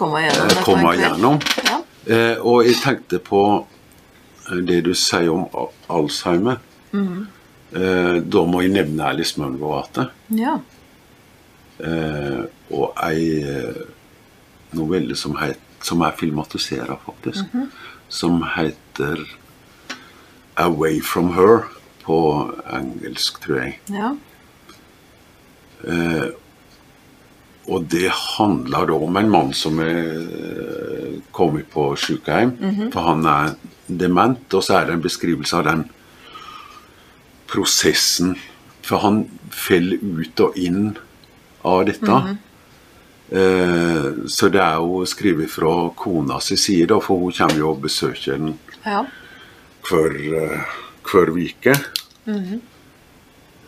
Komme 0.00 0.22
igjennom 0.24 0.64
komme 0.64 0.94
en 0.94 1.00
igjennom. 1.02 1.40
Ja. 1.66 1.79
Eh, 2.06 2.36
og 2.40 2.64
jeg 2.64 2.74
tenkte 2.82 3.18
på 3.18 3.66
eh, 4.50 4.56
det 4.66 4.84
du 4.86 4.94
sier 4.94 5.28
om 5.32 5.46
Al- 5.54 5.74
Alzheimer. 5.98 6.56
Mhm. 6.92 7.26
Eh, 7.72 8.16
da 8.26 8.40
må 8.50 8.60
jeg 8.64 8.72
nevne 8.74 9.04
Alice 9.06 9.38
Munro 9.40 9.76
ja. 10.34 10.56
Eh, 11.78 12.40
og 12.70 12.96
ei 13.06 13.42
eh, 13.42 13.84
novelle 14.72 15.14
som, 15.16 15.36
het, 15.36 15.58
som 15.82 16.00
er 16.02 16.16
filmatisert, 16.18 16.90
faktisk. 17.06 17.44
Mhm. 17.54 17.70
Som 18.08 18.42
heter 18.56 19.22
'Away 20.56 21.00
From 21.02 21.30
Her' 21.34 21.68
på 22.04 22.50
engelsk, 22.72 23.40
tror 23.40 23.56
jeg. 23.56 23.78
ja. 23.88 24.16
Eh, 25.84 26.30
og 27.70 27.86
det 27.92 28.08
handler 28.10 28.88
da 28.90 28.96
om 28.98 29.16
en 29.20 29.30
mann 29.30 29.52
som 29.54 29.78
er 29.82 30.00
eh, 30.18 31.18
kommet 31.30 31.68
på 31.70 31.92
sykehjem, 31.94 32.56
for 32.90 33.06
han 33.06 33.26
er 33.30 33.52
dement. 33.86 34.42
Og 34.54 34.64
så 34.66 34.80
er 34.80 34.88
det 34.88 34.96
en 34.96 35.04
beskrivelse 35.04 35.56
av 35.60 35.68
den 35.68 35.84
prosessen. 37.50 38.34
For 38.82 39.02
han 39.04 39.24
faller 39.54 40.02
ut 40.02 40.42
og 40.42 40.58
inn 40.58 40.96
av 41.66 41.84
dette. 41.86 42.18
Eh, 43.30 44.06
så 44.26 44.50
det 44.50 44.62
er 44.64 44.82
jo 44.82 45.04
skrevet 45.06 45.50
fra 45.52 45.74
kona 45.94 46.40
si 46.42 46.58
side, 46.58 46.98
for 47.04 47.22
hun 47.22 47.34
kommer 47.36 47.62
jo 47.62 47.70
og 47.70 47.84
besøker 47.86 48.34
den 48.34 48.56
ja. 48.82 49.04
hver, 49.86 50.18
eh, 50.42 50.76
hver 51.06 51.30
uke. 51.38 51.76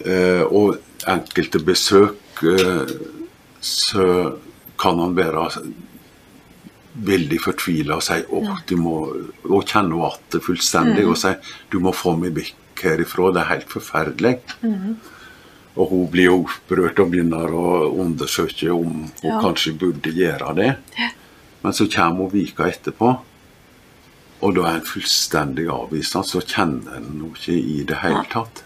Eh, 0.03 0.43
og 0.43 0.81
enkelte 1.07 1.63
besøk 1.63 2.43
eh, 2.43 2.97
så 3.63 4.05
kan 4.83 4.99
han 4.99 5.15
være 5.15 5.47
veldig 6.93 7.39
fortvila 7.41 7.97
og 7.97 8.05
si 8.05 8.19
at 8.21 8.67
du 8.69 8.77
må, 8.81 8.97
og 9.49 9.63
kjenne 9.71 9.97
igjen 9.97 10.43
fullstendig 10.45 11.07
og 11.09 11.17
si 11.21 11.33
du 11.73 11.79
må 11.81 11.95
få 11.97 12.17
meg 12.21 12.35
vekk 12.37 12.83
herifra, 12.83 13.31
det 13.33 13.41
er 13.45 13.51
helt 13.55 13.71
forferdelig. 13.71 14.35
Og 15.79 15.87
hun 15.89 16.09
blir 16.13 16.27
jo 16.29 16.39
opprørt 16.43 16.99
og 17.01 17.13
begynner 17.15 17.53
å 17.55 17.69
undersøke 18.03 18.69
om 18.75 19.07
hun 19.07 19.13
Ja. 19.23 19.39
kanskje 19.41 19.79
burde 19.79 20.11
gjøre 20.13 20.55
det. 20.57 20.77
Men 21.63 21.73
så 21.73 21.87
kommer 21.89 22.27
hun 22.29 22.33
vika 22.33 22.65
etterpå, 22.69 23.21
og 24.43 24.55
da 24.55 24.61
er 24.67 24.73
hun 24.81 24.91
fullstendig 24.91 25.69
avvisende. 25.71 26.27
Så 26.27 26.41
kjenner 26.43 26.99
hun 26.99 27.05
henne 27.05 27.31
ikke 27.33 27.53
i 27.55 27.85
det 27.85 27.97
hele 28.03 28.25
tatt. 28.29 28.65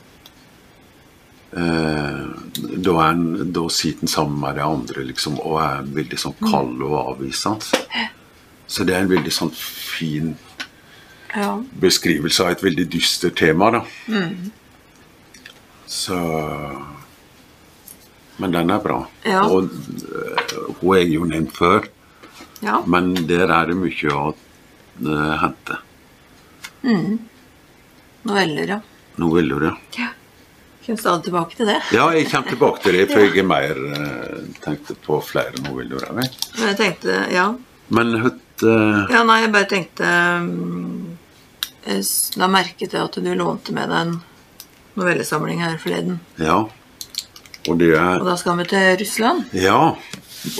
Eh, 1.56 2.24
da, 2.84 2.94
er 3.08 3.44
da 3.56 3.62
sitter 3.72 4.04
en 4.04 4.10
sammen 4.12 4.40
med 4.42 4.58
de 4.58 4.64
andre 4.66 5.04
liksom, 5.08 5.38
og 5.40 5.56
er 5.62 5.86
veldig 5.96 6.18
sånn 6.20 6.34
kald 6.44 6.82
og 6.84 6.96
avvisende. 7.14 7.80
Så 8.68 8.84
det 8.84 8.96
er 8.96 9.04
en 9.06 9.12
veldig 9.12 9.32
sånn 9.32 9.52
fin 9.54 10.34
Ja. 11.36 11.62
beskrivelse 11.80 12.44
av 12.44 12.50
et 12.54 12.62
veldig 12.64 12.86
dystert 12.90 13.36
tema, 13.36 13.70
da. 13.70 13.82
Så 15.86 16.18
Men 18.38 18.52
den 18.52 18.70
er 18.70 18.80
bra. 18.84 19.06
Ja. 19.24 19.46
Og 19.48 19.70
øh, 19.70 20.74
hun 20.80 20.96
er 20.96 21.06
jo 21.08 21.24
nevnt 21.24 21.54
før, 21.56 21.86
ja. 22.60 22.82
men 22.86 23.14
der 23.26 23.48
er 23.48 23.70
det 23.70 23.76
mye 23.80 24.12
å 24.12 24.34
hente. 25.40 25.78
hente. 26.84 27.18
Noveller, 28.26 28.68
ja. 28.68 28.80
Noveller, 29.16 29.70
ja. 29.96 30.10
Kommer 30.86 31.02
stadig 31.02 31.24
tilbake 31.26 31.56
til 31.58 31.66
det. 31.66 31.80
Ja, 31.92 32.06
jeg 32.14 32.28
kommer 32.30 32.52
tilbake 32.52 32.82
til 32.84 32.94
det, 32.94 33.06
for 33.10 33.24
jeg 33.24 33.38
er 33.42 33.48
mer 33.50 33.80
øh, 33.90 34.44
tenkte 34.62 34.94
på 35.06 35.18
flere 35.26 35.62
noveller. 35.64 36.06
Men 36.14 36.28
jeg 36.62 36.76
tenkte, 36.78 37.16
ja. 37.34 37.48
Men 37.88 38.14
høtt 38.22 38.62
uh... 38.66 39.02
Ja, 39.10 39.24
nei, 39.26 39.40
jeg 39.44 39.52
bare 39.54 39.68
tenkte 39.70 40.12
mm, 40.42 41.02
Jeg 41.86 42.06
la 42.40 42.48
merke 42.50 42.88
til 42.90 42.98
at 42.98 43.18
du 43.18 43.28
lånte 43.34 43.74
med 43.74 43.90
deg 43.92 44.08
en 44.08 44.16
novellesamling 44.96 45.62
her 45.62 45.76
forleden. 45.82 46.20
Ja. 46.38 46.64
Og 47.66 47.78
det 47.80 47.92
er 47.98 48.20
Og 48.20 48.26
da 48.30 48.36
skal 48.38 48.58
vi 48.60 48.68
til 48.70 48.96
Russland. 49.02 49.44
Ja. 49.54 49.78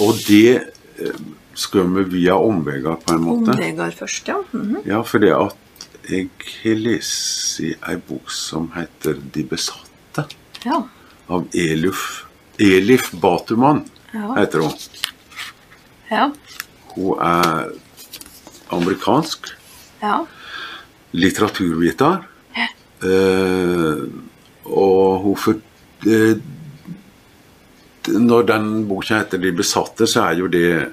Og 0.03 0.23
det 0.27 0.61
øh, 0.99 1.21
skal 1.55 1.87
vi 1.95 2.05
via 2.19 2.35
omveier, 2.35 2.99
på 2.99 3.15
en 3.15 3.25
måte. 3.25 3.55
Omveier 3.55 3.95
først, 3.95 4.29
ja. 4.29 4.43
Mhm. 4.53 4.83
Ja, 4.87 5.01
fordi 5.07 5.31
at 5.31 5.57
jeg 6.11 6.29
har 6.63 6.79
lest 6.79 7.61
i 7.61 7.73
ei 7.75 7.97
bok 7.97 8.31
som 8.31 8.69
heter 8.77 9.19
De 9.35 9.43
besatte, 9.45 9.86
Ja. 10.67 10.81
av 11.29 11.47
Elif, 11.55 12.25
Elif 12.59 13.11
Batuman, 13.23 13.85
Ja. 14.13 14.35
heter 14.37 14.63
hun. 14.65 14.73
Ja. 16.11 16.31
Hun 16.95 17.19
er 17.21 17.71
amerikansk 18.75 19.47
ja. 20.03 20.25
litteraturviter. 21.13 22.25
Eh, 23.05 24.05
og 24.65 25.21
hun 25.23 25.37
for, 25.37 25.59
eh, 26.09 26.37
Når 28.07 28.43
den 28.47 28.87
boka 28.89 29.19
heter 29.19 29.39
'De 29.39 29.53
besatte', 29.53 30.07
så 30.07 30.21
er 30.31 30.39
jo 30.39 30.47
det 30.47 30.93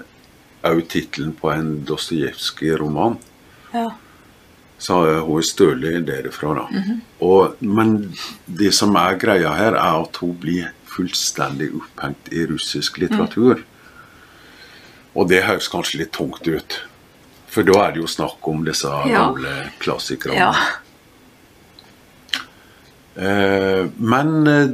òg 0.64 0.88
tittelen 0.90 1.34
på 1.34 1.52
en 1.54 1.86
Dostojevskij-roman. 1.86 3.18
ja. 3.74 3.90
Så 4.84 4.98
har 5.00 5.22
hun 5.24 5.44
stølig 5.48 6.02
derifra, 6.08 6.54
da. 6.58 6.84
og, 7.24 7.54
men 7.64 7.94
det 8.46 8.74
som 8.76 8.96
er 9.00 9.16
greia 9.22 9.54
her, 9.56 9.78
er 9.80 10.02
at 10.04 10.18
hun 10.20 10.34
blir 10.42 10.74
fullstendig 10.92 11.70
opphengt 11.80 12.28
i 12.36 12.44
russisk 12.50 12.98
litteratur. 13.00 13.62
Og 15.16 15.30
det 15.30 15.44
høres 15.48 15.70
kanskje 15.72 16.02
litt 16.04 16.12
tungt 16.18 16.46
ut. 16.52 16.76
For 17.54 17.64
da 17.64 17.80
er 17.86 17.94
det 17.96 18.02
jo 18.04 18.10
snakk 18.12 18.48
om 18.50 18.64
disse 18.66 18.90
Ja. 19.08 19.24
gamle 19.30 19.54
klassikerne. 19.80 20.36
ja. 20.42 20.52
Eh, 23.16 23.84
men 24.02 24.32
eh, 24.50 24.70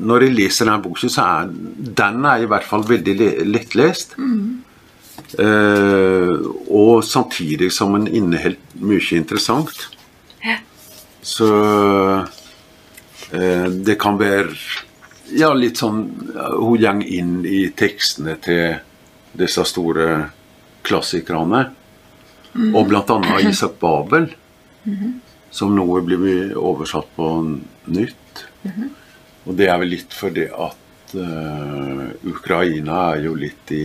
når 0.00 0.24
jeg 0.26 0.34
leser 0.38 0.70
den 0.70 0.82
boka, 0.84 1.08
så 1.12 1.24
er 1.24 1.50
den 1.96 2.24
er 2.24 2.44
i 2.44 2.48
hvert 2.48 2.64
fall 2.64 2.84
veldig 2.88 3.14
le- 3.18 3.44
lettlest. 3.44 4.16
Eh, 4.18 4.46
og 5.34 7.04
samtidig 7.04 7.72
som 7.74 7.96
den 7.96 8.06
inneholdt 8.08 8.76
mye 8.78 9.18
interessant. 9.18 9.88
Så 11.26 11.48
eh, 13.30 13.66
det 13.66 13.96
kan 13.98 14.14
være 14.20 14.54
ja, 15.34 15.48
litt 15.58 15.80
sånn 15.82 16.04
Hun 16.30 16.76
går 16.78 17.02
inn 17.02 17.40
i 17.42 17.64
tekstene 17.74 18.36
til 18.38 18.76
disse 19.34 19.64
store 19.66 20.06
klassikerne. 20.86 21.64
Og 22.70 22.86
blant 22.88 23.10
annet 23.10 23.50
Isak 23.50 23.74
Babel 23.82 24.30
som 25.50 25.74
nå 25.74 25.84
blitt 26.06 26.54
oversatt 26.56 27.10
på 27.16 27.26
nytt. 27.90 28.46
Og 29.46 29.54
det 29.58 29.66
er 29.70 29.80
vel 29.82 29.92
litt 29.96 30.14
fordi 30.14 30.46
at 30.46 31.14
uh, 31.18 32.06
Ukraina 32.26 33.02
er 33.16 33.26
jo 33.26 33.34
litt 33.38 33.72
i 33.74 33.84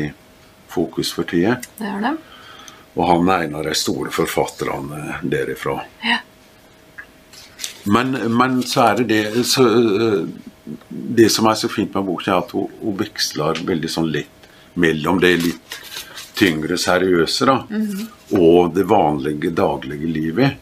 fokus 0.71 1.13
for 1.15 1.27
tida. 1.29 1.57
Det 1.77 1.93
det. 2.01 2.15
Og 2.93 3.07
han 3.07 3.29
er 3.31 3.45
en 3.45 3.55
av 3.61 3.63
de 3.67 3.75
store 3.77 4.11
forfatterne 4.11 5.21
derifra. 5.23 5.77
Ja. 6.03 6.19
Men, 7.83 8.11
men 8.37 8.59
så 8.67 8.83
er 8.89 8.99
det 8.99 9.07
det 9.09 9.45
så, 9.47 9.63
eh, 9.65 10.25
Det 10.89 11.29
som 11.33 11.47
er 11.49 11.55
så 11.57 11.69
fint 11.71 11.93
med 11.95 12.05
boka, 12.05 12.29
er 12.31 12.43
at 12.43 12.51
hun, 12.53 12.67
hun 12.81 12.97
veksler 12.99 13.63
veldig 13.65 13.89
sånn 13.89 14.11
lett 14.13 14.49
mellom 14.77 15.17
det 15.19 15.31
litt 15.41 15.79
tyngre, 16.37 16.77
seriøse 16.79 17.47
da, 17.49 17.55
og 18.37 18.71
det 18.75 18.85
vanlige, 18.89 19.51
daglige 19.57 20.07
livet. 20.07 20.61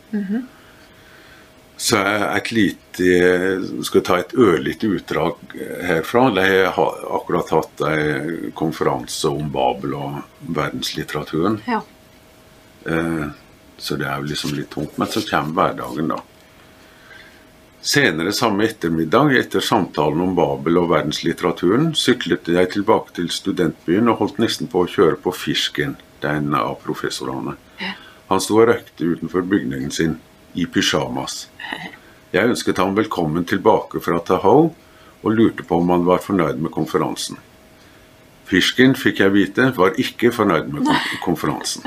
Så 1.79 1.99
et 2.03 2.49
lite 2.51 3.83
Skal 3.87 4.03
ta 4.03 4.17
et 4.19 4.33
ørlite 4.35 4.89
utdrag 4.91 5.53
herfra. 5.87 6.25
De 6.35 6.47
har 6.75 6.97
akkurat 7.19 7.53
hatt 7.55 7.83
en 7.87 8.49
konferanse 8.57 9.31
om 9.31 9.47
Babel 9.53 9.95
og 9.95 10.17
verdenslitteraturen. 10.57 11.61
Ja. 11.67 11.79
Eh, 12.85 13.29
Så 13.79 13.95
det 13.95 14.09
er 14.11 14.19
jo 14.19 14.27
liksom 14.27 14.51
litt 14.57 14.73
tungt. 14.75 14.97
Men 14.99 15.07
så 15.07 15.23
kommer 15.23 15.55
hverdagen, 15.55 16.09
da. 16.11 16.17
Senere 17.79 18.33
samme 18.35 18.65
ettermiddag, 18.67 19.31
etter 19.39 19.63
samtalen 19.63 20.19
om 20.19 20.33
Babel 20.35 20.81
og 20.81 20.89
verdenslitteraturen, 20.91 21.93
syklet 21.95 22.51
jeg 22.51 22.73
tilbake 22.73 23.15
til 23.15 23.29
studentbyen 23.31 24.11
og 24.11 24.19
holdt 24.19 24.41
nesten 24.43 24.67
på 24.67 24.83
å 24.83 24.89
kjøre 24.91 25.15
på 25.23 25.31
Fisken, 25.31 25.95
er 26.19 26.41
av 26.59 26.81
professorene. 26.83 27.55
Han 28.27 28.41
sto 28.43 28.59
og 28.59 28.67
røykte 28.67 29.07
utenfor 29.15 29.47
bygningen 29.47 29.91
sin, 29.95 30.17
i 30.53 30.65
pysjamas. 30.65 31.47
Jeg 32.31 32.51
ønsket 32.51 32.77
ham 32.77 32.95
velkommen 32.97 33.45
tilbake 33.49 34.01
fra 34.03 34.19
Tahoe, 34.25 34.71
og 35.19 35.35
lurte 35.35 35.65
på 35.67 35.79
om 35.81 35.89
han 35.91 36.05
var 36.07 36.21
fornøyd 36.23 36.61
med 36.63 36.71
konferansen. 36.71 37.39
Fisken, 38.49 38.95
fikk 38.97 39.19
jeg 39.21 39.33
vite, 39.33 39.65
var 39.77 39.97
ikke 40.01 40.31
fornøyd 40.33 40.71
med 40.73 40.87
konferansen. 41.25 41.85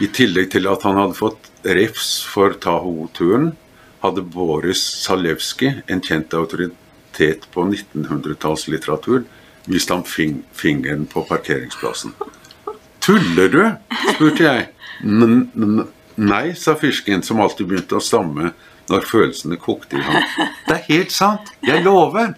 I 0.00 0.08
tillegg 0.12 0.50
til 0.52 0.68
at 0.70 0.84
han 0.86 1.00
hadde 1.00 1.18
fått 1.18 1.50
refs 1.66 2.20
for 2.24 2.54
Tahoe-turen, 2.62 3.50
hadde 4.04 4.22
Boris 4.22 4.82
Salewski, 5.02 5.72
en 5.88 6.04
kjent 6.04 6.36
autoritet 6.36 7.48
på 7.52 7.66
1900-tallslitteratur, 7.66 9.26
vist 9.66 9.90
ham 9.90 10.04
fing 10.06 10.44
fingeren 10.54 11.08
på 11.10 11.24
parkeringsplassen. 11.26 12.14
Tuller 13.02 13.50
du? 13.50 13.62
spurte 14.14 14.46
jeg. 14.46 14.68
N 15.04 15.48
n 15.56 15.84
nei, 16.16 16.54
sa 16.54 16.74
fisken, 16.78 17.22
som 17.22 17.40
alltid 17.40 17.66
begynte 17.70 17.96
å 17.98 18.02
stamme 18.02 18.52
når 18.88 19.02
følelsene 19.08 19.56
kokte 19.58 19.98
i 19.98 20.02
ham. 20.06 20.22
Det 20.68 20.74
er 20.76 20.84
helt 20.88 21.10
sant! 21.14 21.52
Jeg 21.66 21.82
lover! 21.84 22.34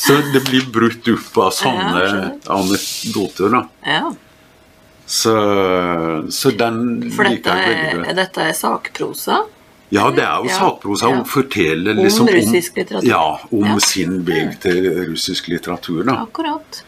Så 0.00 0.16
det 0.32 0.40
blir 0.46 0.64
brutt 0.72 1.08
opp 1.12 1.38
av 1.44 1.50
sånne 1.52 2.02
Ja, 2.06 2.20
anekdoter, 2.56 3.50
da. 3.52 3.62
ja. 3.86 4.10
Så, 5.10 5.32
så 6.30 6.52
den 6.54 6.76
For 7.10 7.26
liker 7.26 7.56
jeg 7.58 7.72
veldig 7.74 8.04
godt. 8.04 8.16
dette 8.20 8.44
er 8.46 8.52
sakprosa. 8.54 9.40
Ja, 9.90 10.04
det 10.14 10.22
er 10.22 10.36
jo 10.44 10.46
Ja, 10.52 10.58
sakprosa. 10.60 11.08
Hun 11.10 11.24
forteller 11.26 11.98
Om 11.98 12.04
liksom 12.06 12.28
russisk 12.30 12.76
litteratur. 12.78 13.08
Ja, 13.10 13.40
om 13.50 13.80
sin 13.82 14.20
vei 14.24 14.44
til 14.62 14.86
russisk 15.10 15.48
litteratur. 15.50 16.04
da. 16.06 16.14
Akkurat. 16.22 16.84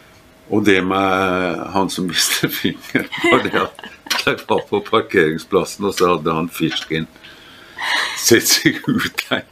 Og 0.51 0.65
det 0.65 0.81
med 0.85 1.61
han 1.73 1.89
som 1.89 2.07
mistet 2.09 2.51
fingeren, 2.53 3.07
var 3.31 3.43
det 3.45 3.53
at 3.61 3.85
de 4.25 4.35
var 4.49 4.61
på 4.69 4.79
parkeringsplassen, 4.89 5.85
og 5.87 5.95
så 5.95 6.13
hadde 6.15 6.33
han 6.35 6.49
fisken 6.51 7.07
sett 8.19 8.47
seg 8.47 8.77
utleid 8.87 9.49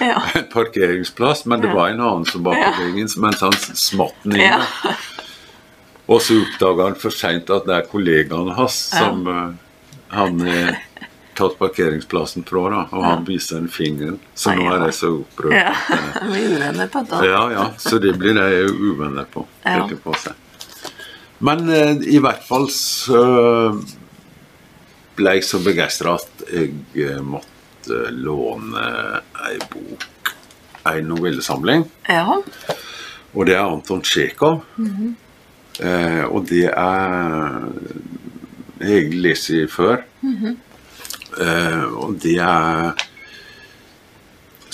Ja. 0.00 0.18
en 0.36 0.44
parkeringsplass, 0.52 1.46
men 1.48 1.62
det 1.62 1.70
var 1.72 1.88
en 1.88 2.00
annen 2.04 2.26
som 2.28 2.42
var 2.44 2.56
på 2.58 2.64
Ja. 2.66 2.72
veggen, 2.80 3.08
mens 3.22 3.40
han 3.40 3.54
smatt 3.76 4.16
den 4.24 4.36
inn. 4.36 4.42
Ja. 4.44 4.94
Og 6.08 6.20
så 6.22 6.36
oppdaga 6.42 6.84
han 6.90 6.98
for 7.00 7.10
seint 7.10 7.48
at 7.50 7.64
det 7.66 7.74
er 7.78 7.86
kollegaen 7.90 8.50
hans 8.54 8.76
som 8.92 9.24
eh, 9.26 9.54
han 10.12 10.40
har 10.44 10.76
tatt 11.36 11.58
parkeringsplassen 11.60 12.44
fra, 12.48 12.64
da, 12.72 12.80
og 12.96 13.04
han 13.04 13.24
viser 13.28 13.60
den 13.60 13.68
fingeren. 13.72 14.18
Så 14.34 14.54
nå 14.56 14.66
er 14.72 14.86
jeg 14.88 14.96
så 14.98 15.12
opprørt. 15.20 15.56
ja. 15.58 15.74
Blir 16.30 16.48
uvenner 16.56 16.90
på 16.92 17.04
det. 17.10 17.20
Ja, 17.28 17.44
ja, 17.52 17.66
så 17.78 17.98
det 18.02 18.16
blir 18.20 18.34
de 18.38 18.48
uvenner 18.72 19.28
på. 19.32 19.46
Ja. 19.64 19.86
på 20.04 20.16
seg. 20.22 20.34
Men 21.44 21.68
eh, 21.68 21.96
i 22.16 22.18
hvert 22.24 22.44
fall 22.48 22.68
så 22.72 23.20
ble 25.16 25.36
jeg 25.36 25.44
så 25.48 25.60
begeistra 25.64 26.16
at 26.16 26.44
jeg 26.52 26.72
eh, 26.96 27.20
måtte 27.24 28.06
låne 28.16 28.86
ei 29.46 29.56
bok 29.72 30.32
ei 30.86 31.00
novellesamling. 31.02 31.82
Ja. 32.08 32.38
Og 33.34 33.46
det 33.48 33.56
er 33.56 33.64
Anton 33.66 34.02
Tsjekhov. 34.06 34.60
eh, 35.80 36.24
og 36.30 36.46
det 36.48 36.68
er 36.70 37.66
Jeg 38.80 39.10
det 39.10 39.70
før. 39.72 40.04
eh, 40.22 40.52
og 41.38 42.16
det 42.22 42.38
er 42.42 43.06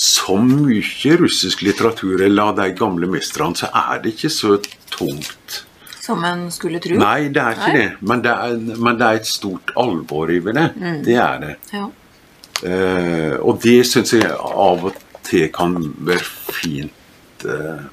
så 0.02 0.36
mye 0.40 1.16
russisk 1.20 1.62
litteratur 1.62 2.22
eller 2.24 2.52
av 2.52 2.56
de 2.58 2.70
gamle 2.78 3.08
mesterne, 3.10 3.56
så 3.58 3.68
er 3.70 4.00
det 4.02 4.14
ikke 4.16 4.30
så 4.32 4.56
tungt. 4.90 5.62
Som 6.02 6.24
en 6.26 6.48
skulle 6.50 6.80
tro. 6.82 6.96
Nei, 6.98 7.28
det 7.30 7.42
er 7.42 7.58
ikke 7.58 7.68
Nei. 7.70 7.78
det. 7.78 7.88
Men 8.10 8.22
det 8.24 8.32
er, 8.32 8.56
men 8.82 8.98
det 8.98 9.08
er 9.08 9.20
et 9.20 9.28
stort 9.30 9.70
alvor 9.78 10.32
i 10.34 10.40
det. 10.42 10.68
Det 11.06 11.14
er 11.14 11.42
det. 11.44 11.52
Ja. 11.70 11.84
Eh, 12.62 13.36
og 13.38 13.60
det 13.62 13.78
syns 13.86 14.14
jeg 14.16 14.30
av 14.32 14.88
og 14.90 14.98
til 15.26 15.48
kan 15.54 15.76
være 16.02 16.26
fint 16.52 17.46
eh, 17.46 17.86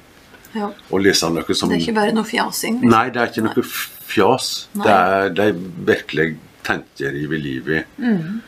ja. 0.58 0.68
å 0.70 1.00
lese 1.02 1.30
noe 1.30 1.56
som 1.56 1.70
Det 1.70 1.78
er 1.78 1.84
ikke 1.86 1.96
bare 2.00 2.14
noe 2.14 2.26
fjasing. 2.26 2.80
liksom. 2.82 2.92
Nei, 2.96 3.06
det 3.14 3.22
er 3.22 3.32
ikke 3.32 3.46
noe 3.46 3.66
fjas. 4.10 4.50
Nei. 4.74 4.86
Det 4.86 4.98
er 4.98 5.34
de 5.38 5.48
virkelig 5.92 6.28
tenker 6.66 7.14
i 7.14 7.26
livet. 7.30 7.98
Mm. 8.02 8.40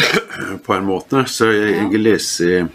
På 0.66 0.74
en 0.74 0.86
måte. 0.88 1.24
Så 1.30 1.50
jeg, 1.52 1.76
jeg 1.92 2.00
leser 2.00 2.68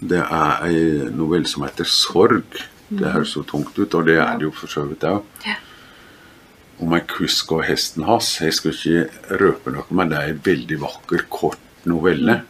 Det 0.00 0.20
er 0.20 0.66
ei 0.66 0.80
novelle 1.16 1.48
som 1.48 1.64
heter 1.64 1.84
'Sorg'. 1.88 2.64
Det 2.88 3.12
høres 3.12 3.32
så 3.34 3.42
tungt 3.42 3.78
ut, 3.78 3.94
og 3.94 4.06
det 4.06 4.18
er 4.22 4.36
det 4.38 4.46
jo 4.46 4.52
for 4.54 4.70
så 4.70 4.84
vidt 4.86 5.02
òg. 5.08 5.24
Om 6.78 6.92
en 6.92 7.06
kusk 7.08 7.52
og 7.56 7.64
hesten 7.64 8.04
hans. 8.04 8.36
Jeg 8.40 8.54
skal 8.54 8.76
ikke 8.76 9.38
røpe 9.40 9.72
noe, 9.72 9.88
men 9.90 10.12
det 10.12 10.18
er 10.18 10.34
en 10.34 10.44
veldig 10.44 10.78
vakker, 10.84 11.24
kort 11.30 11.58
novelle. 11.88 12.42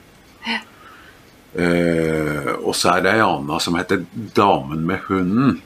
Eh, 1.56 2.50
og 2.60 2.74
så 2.76 2.98
er 2.98 3.04
det 3.04 3.14
ei 3.14 3.22
anna 3.24 3.58
som 3.62 3.78
heter 3.78 4.04
'Damen 4.12 4.84
med 4.86 4.98
hunden'. 5.08 5.60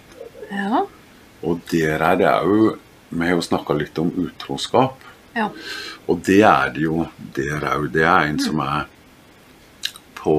Ja. 0.51 0.85
Og 1.43 1.61
der 1.71 1.99
er 1.99 2.15
det 2.17 2.27
òg 2.27 2.79
Vi 3.11 3.27
har 3.27 3.35
jo 3.35 3.43
snakka 3.43 3.75
litt 3.75 3.99
om 3.99 4.11
utroskap. 4.11 4.95
Ja. 5.37 5.49
Og 6.09 6.23
det 6.27 6.41
er 6.43 6.71
det 6.75 6.83
jo 6.83 7.07
der 7.37 7.67
òg. 7.75 7.91
Det 7.95 8.03
er 8.03 8.29
en 8.31 8.39
som 8.43 8.59
er 8.65 8.87
på 10.19 10.35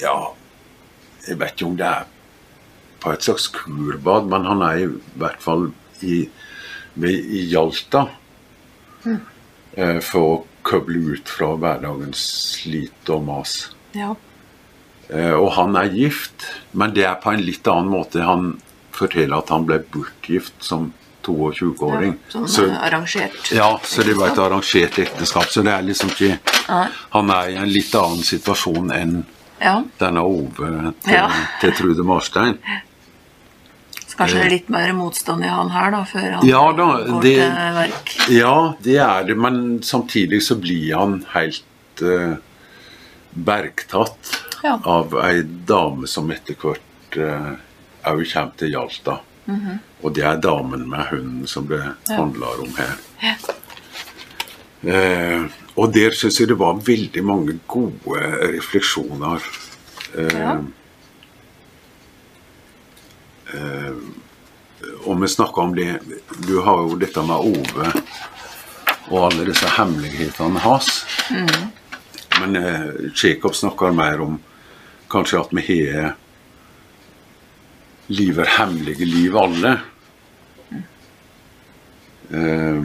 Ja, 0.00 0.32
jeg 1.28 1.36
vet 1.38 1.52
ikke 1.52 1.66
om 1.68 1.76
det 1.76 1.86
er 1.86 2.06
på 3.00 3.12
et 3.12 3.22
slags 3.24 3.48
kurbad, 3.52 4.26
men 4.28 4.44
han 4.48 4.62
er 4.64 4.78
i 4.80 4.86
hvert 5.20 5.40
fall 5.44 5.66
i, 6.02 6.22
med, 6.94 7.12
i 7.12 7.42
Hjalta. 7.52 8.06
eh, 9.76 10.00
For 10.00 10.20
å 10.20 10.46
koble 10.62 11.00
ut 11.14 11.28
fra 11.28 11.54
hverdagens 11.56 12.24
slit 12.56 13.08
og 13.12 13.24
mas. 13.28 13.70
ja. 13.94 14.14
Eh, 15.10 15.32
Og 15.34 15.52
han 15.56 15.74
er 15.76 15.88
gift, 15.90 16.44
men 16.72 16.92
det 16.94 17.04
er 17.04 17.16
på 17.20 17.32
en 17.32 17.40
litt 17.42 17.66
annen 17.66 17.90
måte. 17.90 18.22
Han 18.22 18.60
forteller 18.92 19.38
at 19.38 19.48
han 19.50 19.64
ble 19.66 19.78
bortgift 19.80 20.52
som 20.62 20.92
22-åring. 21.22 22.12
ja. 22.16 22.30
sånn 22.32 22.48
Så- 22.48 22.66
eh, 22.68 22.78
arrangert. 22.86 23.50
ja, 23.52 23.78
så 23.82 24.02
det 24.04 24.14
var 24.16 24.28
et 24.28 24.38
arrangert 24.38 24.98
ekteskap. 24.98 25.44
Så 25.50 25.62
det 25.64 25.72
er 25.72 25.82
liksom 25.82 26.10
ikke 26.10 26.38
Nei. 26.68 26.88
Han 27.10 27.30
er 27.30 27.48
i 27.50 27.56
en 27.56 27.68
litt 27.72 27.94
annen 27.94 28.22
situasjon 28.22 28.92
enn 28.92 29.24
Ja. 29.60 29.82
denne 29.98 30.22
Ove 30.24 30.94
til, 31.02 31.12
Ja. 31.12 31.30
til 31.60 31.72
Trude 31.72 32.04
Marstein. 32.04 32.58
Så 34.06 34.16
kanskje 34.16 34.34
det 34.38 34.46
er 34.46 34.50
litt 34.50 34.68
mer 34.70 34.92
motstand 34.92 35.44
i 35.44 35.48
han 35.48 35.68
her, 35.70 35.90
da, 35.90 36.04
før 36.04 36.32
han 36.36 36.46
Ja 36.46 36.72
da, 36.72 36.84
går 37.04 37.22
det- 37.22 37.34
til 37.36 37.50
verk. 37.74 38.28
Ja, 38.28 38.74
det 38.82 38.96
er 38.98 39.24
det, 39.24 39.36
men 39.36 39.80
samtidig 39.82 40.40
så 40.42 40.54
blir 40.60 40.96
han 40.96 41.24
helt 41.34 41.62
uh, 42.02 42.36
bergtatt 43.36 44.40
av 44.84 45.14
ei 45.24 45.42
dame 45.42 46.06
som 46.06 46.30
etter 46.30 46.54
hvert 46.54 47.18
òg 48.04 48.32
kommer 48.32 48.56
til 48.56 48.70
Hjalta. 48.74 49.20
Og 50.02 50.14
det 50.14 50.24
er 50.24 50.40
damen 50.40 50.88
med 50.88 51.06
hunden 51.10 51.46
som 51.46 51.66
det. 51.68 51.82
Ja. 52.08 52.16
handler 52.16 52.60
om 52.62 52.74
her. 52.76 52.94
Ja. 53.22 53.34
Eh, 54.90 55.42
og 55.76 55.92
der 55.94 56.10
syns 56.16 56.38
jeg 56.40 56.48
det 56.48 56.56
var 56.58 56.78
veldig 56.86 57.22
mange 57.24 57.58
gode 57.68 58.20
refleksjoner. 58.56 59.40
Eh, 60.16 60.38
Ja. 60.38 60.54
eh, 63.54 63.92
og 65.04 65.20
vi 65.20 65.28
snakka 65.28 65.60
om 65.60 65.74
det 65.74 65.98
Du 66.46 66.60
har 66.60 66.76
jo 66.88 66.96
dette 66.98 67.22
med 67.22 67.36
Ove 67.36 67.92
og 69.10 69.24
alle 69.26 69.44
disse 69.48 69.66
hemmelighetene 69.74 70.60
hans. 70.62 71.04
Men 72.40 72.56
eh, 72.56 73.10
Tsjekhov 73.14 73.52
snakker 73.58 73.92
mer 73.92 74.20
om 74.22 74.36
kanskje 75.10 75.40
at 75.40 75.50
vi 75.52 75.64
har 75.90 76.12
lever 78.10 78.48
hemmelige 78.58 79.06
liv, 79.06 79.36
alle. 79.38 79.76
Uh, 82.30 82.84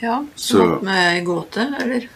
ja. 0.00 0.26
Så- 0.34 0.58
Så 0.58 0.84
med 0.84 1.24
gåte, 1.24 1.60
eller? 1.80 2.08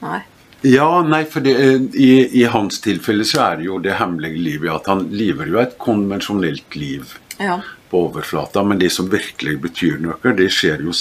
Nei. 0.00 0.20
Ja, 0.62 1.02
nei, 1.02 1.24
for 1.24 1.40
det, 1.40 1.50
eh, 1.56 1.80
i, 1.94 2.40
i 2.40 2.44
hans 2.44 2.80
tilfelle 2.80 3.24
så 3.24 3.40
er 3.52 3.56
det 3.56 3.64
jo 3.68 3.78
det 3.78 3.92
hemmelige 3.98 4.38
livet 4.40 4.70
at 4.72 4.86
han 4.86 5.04
lever 5.12 5.46
jo 5.52 5.58
et 5.60 5.76
konvensjonelt 5.78 6.74
liv 6.76 7.18
Ja. 7.38 7.60
på 7.90 8.00
overflata, 8.08 8.62
men 8.64 8.78
det 8.78 8.90
som 8.92 9.08
virkelig 9.10 9.60
betyr 9.60 9.98
noe, 10.00 10.32
det 10.34 10.48
skjer 10.50 10.80
jo 10.82 10.92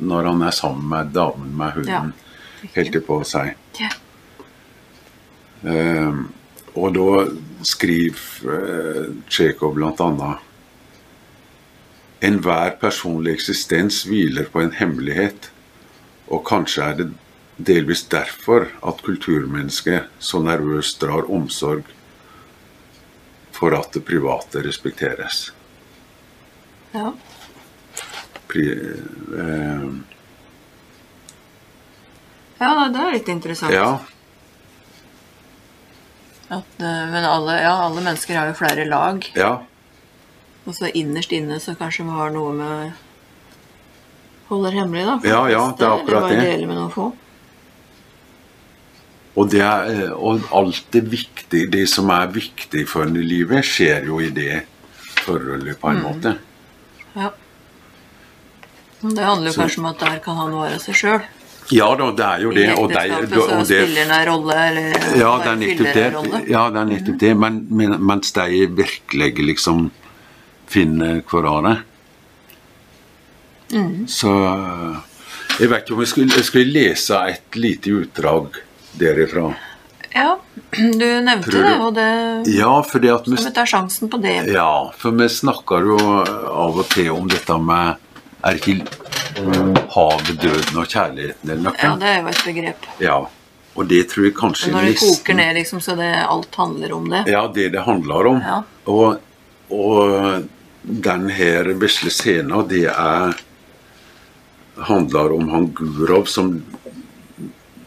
når 0.00 0.24
han 0.30 0.42
er 0.42 0.50
sammen 0.50 0.88
med 0.88 1.12
damen 1.12 1.56
med 1.56 1.72
hunden. 1.76 2.12
Helt 2.74 2.92
til 2.92 3.00
på 3.02 3.20
å 3.20 3.24
si. 3.26 3.52
Ja. 5.62 5.72
Eh, 5.72 6.22
og 6.74 6.94
da 6.96 7.26
skriver 7.68 8.54
eh, 8.54 9.08
Tsjekhov 9.28 9.76
annet 9.82 10.48
Enhver 12.22 12.76
personlig 12.78 13.34
eksistens 13.34 14.04
hviler 14.06 14.46
på 14.46 14.60
en 14.62 14.70
hemmelighet, 14.78 15.50
og 16.30 16.44
kanskje 16.46 16.84
er 16.84 17.00
det 17.00 17.08
delvis 17.58 18.04
derfor 18.08 18.68
at 18.86 19.02
kulturmennesket 19.02 20.06
så 20.22 20.38
nervøst 20.42 21.00
drar 21.02 21.26
omsorg 21.26 21.82
for 23.52 23.74
at 23.74 23.90
det 23.92 24.04
private 24.06 24.62
respekteres. 24.62 25.52
ja. 26.94 27.12
Pri, 28.46 28.70
eh, 28.70 29.90
Ja, 32.62 32.88
det 32.88 33.00
er 33.00 33.12
litt 33.12 33.28
interessant. 33.28 33.74
ja, 33.74 33.98
At, 36.52 36.72
eh, 36.84 37.04
men 37.12 37.24
alle, 37.24 37.54
ja, 37.62 37.72
alle 37.86 38.02
mennesker 38.04 38.36
har 38.36 38.50
jo 38.50 38.56
flere 38.58 38.84
lag. 38.88 39.24
ja, 39.38 39.52
Og 40.66 40.74
så 40.76 40.90
innerst 40.94 41.32
inne 41.34 41.56
så 41.58 41.72
kanskje 41.74 42.04
vi 42.06 42.10
har 42.14 42.30
noe 42.34 42.52
med 42.54 42.92
Holder 44.52 44.74
hemmelig, 44.76 45.06
da. 45.08 45.14
Ja, 45.24 45.40
ja, 45.48 45.62
det 45.78 45.86
er 45.86 45.94
akkurat 45.96 46.08
eller 46.08 46.20
bare 46.20 46.36
det. 46.36 46.50
deler 46.52 46.66
med 46.68 46.76
noen 46.76 46.90
få. 46.92 47.06
Og, 49.34 49.48
det 49.48 49.62
er, 49.64 49.86
eh, 49.88 50.10
og 50.12 50.42
alt 50.52 50.82
det 50.92 51.06
viktige, 51.08 51.70
det 51.72 51.86
som 51.88 52.10
er 52.12 52.26
viktig 52.34 52.82
for 52.90 53.06
en 53.08 53.16
i 53.16 53.22
livet, 53.24 53.64
skjer 53.64 54.04
jo 54.10 54.18
i 54.20 54.28
det 54.28 54.66
forholdet, 55.24 55.78
på 55.80 55.88
en 55.88 55.96
Mm. 55.96 56.02
måte. 56.04 56.34
Ja. 57.16 57.30
Det 59.02 59.24
handler 59.24 59.46
jo 59.48 59.52
Så- 59.52 59.60
kanskje 59.62 59.78
om 59.78 59.86
at 59.86 59.98
der 60.00 60.18
kan 60.18 60.36
han 60.36 60.52
være 60.52 60.78
seg 60.80 60.94
sjøl. 60.94 61.22
Ja 61.72 61.88
da, 61.96 62.10
det 62.16 62.26
er 62.26 62.42
jo 62.44 62.50
det. 62.52 62.66
I 62.68 62.74
Og, 62.76 62.90
de, 62.92 63.04
og 63.16 63.30
det 63.32 63.66
spiller 63.66 64.10
en 64.10 64.26
rolle, 64.28 64.56
eller 64.68 65.06
ja, 65.20 65.30
det 65.42 65.50
er 65.52 65.58
nettopp 65.62 65.94
det. 65.96 66.42
Ja, 66.50 66.66
det 66.74 66.80
er 66.82 66.90
nettopp 66.90 67.18
det. 67.22 67.32
Men, 67.44 67.58
men, 67.70 67.96
mens 68.12 68.32
de 68.36 68.66
virkelig 68.82 69.46
liksom 69.52 69.90
finner 70.72 71.22
hverandre. 71.28 71.78
Mm. 73.72 74.06
Så 74.08 74.30
Jeg 75.60 75.68
vet 75.68 75.82
ikke 75.84 75.94
om 75.96 76.00
jeg 76.02 76.10
skulle, 76.10 76.36
jeg 76.36 76.44
skulle 76.48 76.72
lese 76.72 77.18
et 77.32 77.56
lite 77.60 77.92
utdrag 78.02 78.58
derifra. 79.00 79.50
Ja, 80.12 80.34
du 80.76 81.06
nevnte 81.24 81.50
du- 81.50 81.62
det, 81.62 81.76
og 81.80 81.94
det 81.96 82.52
Ja, 82.52 82.82
fordi 82.84 83.08
at 83.08 83.24
vi 83.28 83.36
Skal 83.36 83.50
vi 83.50 83.54
ta 83.56 83.64
sjansen 83.64 84.10
på 84.12 84.20
det? 84.20 84.34
Ja, 84.52 84.90
for 84.96 85.10
vi 85.16 85.28
snakker 85.28 85.86
jo 85.88 85.96
av 86.20 86.78
og 86.82 86.88
til 86.92 87.08
om 87.14 87.28
dette 87.28 87.56
med 87.58 87.96
Er 88.44 88.58
ikke 88.58 88.84
havet, 89.94 90.32
døden 90.42 90.78
og 90.82 90.86
kjærligheten 90.88 91.50
eller 91.50 91.62
noe? 91.68 91.76
Ja, 91.82 91.92
det 92.00 92.08
er 92.12 92.20
jo 92.22 92.28
et 92.32 92.42
begrep. 92.46 92.88
Ja, 93.02 93.18
og 93.74 93.88
det 93.88 94.02
tror 94.12 94.26
jeg 94.28 94.34
kanskje 94.36 94.72
Når 94.72 94.80
det 94.86 94.94
nesten- 94.94 95.14
koker 95.16 95.34
ned, 95.38 95.54
liksom, 95.56 95.80
så 95.80 95.96
det 95.96 96.10
alt 96.28 96.54
handler 96.54 96.92
om 96.96 97.08
det. 97.10 97.22
Ja, 97.32 97.46
det 97.48 97.68
det 97.72 97.82
handler 97.86 98.26
om. 98.26 98.40
Ja. 98.44 98.62
Og, 98.86 99.20
og 99.70 100.42
den 100.82 101.28
her 101.30 101.72
vesle 101.80 102.10
scenen, 102.10 102.68
det 102.68 102.86
er 102.90 103.32
handler 104.82 105.32
om 105.36 105.48
han 105.52 105.66
Gurov, 105.76 106.24
som 106.26 106.62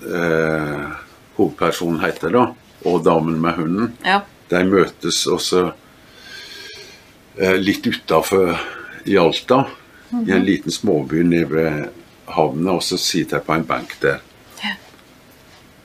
eh, 0.05 0.85
hovedpersonen 1.37 1.99
heter, 2.03 2.29
da, 2.31 2.45
og 2.85 3.03
damen 3.05 3.39
med 3.41 3.57
hunden. 3.57 3.93
Ja. 4.05 4.21
De 4.49 4.61
møtes 4.69 5.23
også 5.27 5.71
eh, 7.39 7.57
litt 7.57 7.85
utafor 7.89 8.53
Hjalta, 9.05 9.65
i 10.11 10.31
en 10.31 10.45
liten 10.45 10.71
småby 10.71 11.23
nede 11.23 11.49
ved 11.49 11.89
havna, 12.25 12.71
og 12.71 12.83
så 12.83 12.97
sitter 12.97 13.37
jeg 13.37 13.45
på 13.45 13.53
en 13.53 13.67
benk 13.67 13.95
der. 14.01 14.21
Ja. 14.63 14.75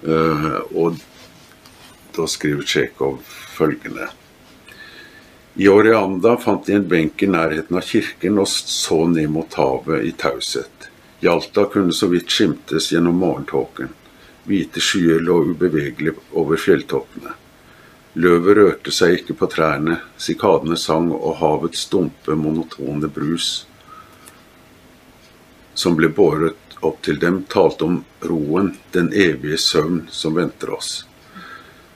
Uh, 0.03 0.61
og 0.75 1.01
da 2.17 2.27
skriver 2.27 2.65
Tsjekhov 2.65 3.21
følgende 3.53 4.09
I 5.61 5.69
Orianda 5.69 6.37
fant 6.41 6.67
de 6.67 6.79
en 6.79 6.89
benk 6.89 7.23
i 7.23 7.29
nærheten 7.29 7.77
av 7.77 7.85
kirken 7.85 8.39
og 8.41 8.49
så 8.49 9.03
ned 9.11 9.29
mot 9.29 9.55
havet 9.61 10.07
i 10.09 10.13
taushet. 10.17 10.89
Hjalta 11.21 11.67
kunne 11.69 11.93
så 11.93 12.09
vidt 12.09 12.33
skimtes 12.33 12.89
gjennom 12.93 13.19
morgentåken. 13.21 13.91
Hvite 14.49 14.81
skyer 14.81 15.21
lå 15.21 15.43
ubevegelig 15.51 16.15
over 16.33 16.57
fjelltoppene. 16.57 17.35
Løvet 18.15 18.57
rørte 18.57 18.95
seg 18.95 19.19
ikke 19.19 19.37
på 19.43 19.51
trærne, 19.53 20.01
sikadene 20.19 20.79
sang, 20.81 21.13
og 21.13 21.37
havets 21.43 21.85
dumpe, 21.93 22.35
monotone 22.35 23.11
brus 23.13 23.67
som 25.81 25.97
ble 25.97 26.11
båret 26.13 26.77
opp 26.85 27.01
til 27.05 27.19
dem, 27.21 27.43
talte 27.49 27.87
om 27.87 28.01
roen, 28.29 28.75
den 28.93 29.13
evige 29.17 29.59
søvn 29.61 30.03
som 30.13 30.37
venter 30.37 30.75
oss. 30.77 30.91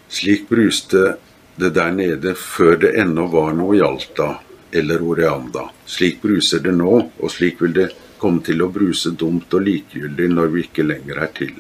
Slik 0.09 0.49
bruste 0.49 1.17
det 1.57 1.71
der 1.77 1.93
nede 1.93 2.35
før 2.39 2.79
det 2.81 2.95
ennå 3.01 3.27
var 3.33 3.53
noe 3.57 3.77
Hjalta 3.79 4.31
eller 4.75 5.03
Oreanda. 5.05 5.69
Slik 5.87 6.23
bruser 6.23 6.65
det 6.65 6.75
nå, 6.75 6.95
og 7.21 7.31
slik 7.31 7.61
vil 7.63 7.77
det 7.77 7.91
komme 8.19 8.43
til 8.45 8.65
å 8.65 8.71
bruse 8.73 9.13
dumt 9.21 9.53
og 9.55 9.67
likegyldig 9.69 10.31
når 10.33 10.53
vi 10.55 10.65
ikke 10.67 10.87
lenger 10.87 11.21
er 11.27 11.33
til. 11.37 11.55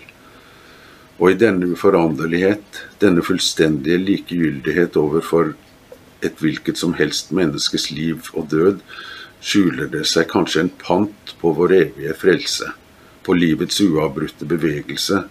Og 1.21 1.31
i 1.31 1.39
denne 1.39 1.69
uforanderlighet, 1.71 2.81
denne 3.03 3.23
fullstendige 3.23 4.01
likegyldighet 4.03 4.97
overfor 4.99 5.53
et 6.25 6.41
hvilket 6.41 6.81
som 6.81 6.97
helst 6.99 7.31
menneskes 7.37 7.91
liv 7.95 8.33
og 8.33 8.49
død, 8.51 8.81
skjuler 9.45 9.91
det 9.93 10.07
seg 10.09 10.31
kanskje 10.31 10.65
en 10.65 10.73
pant 10.81 11.35
på 11.41 11.53
vår 11.59 11.77
evige 11.77 12.17
frelse, 12.17 12.71
på 13.25 13.37
livets 13.37 13.81
uavbrutte 13.85 14.49
bevegelse 14.49 15.25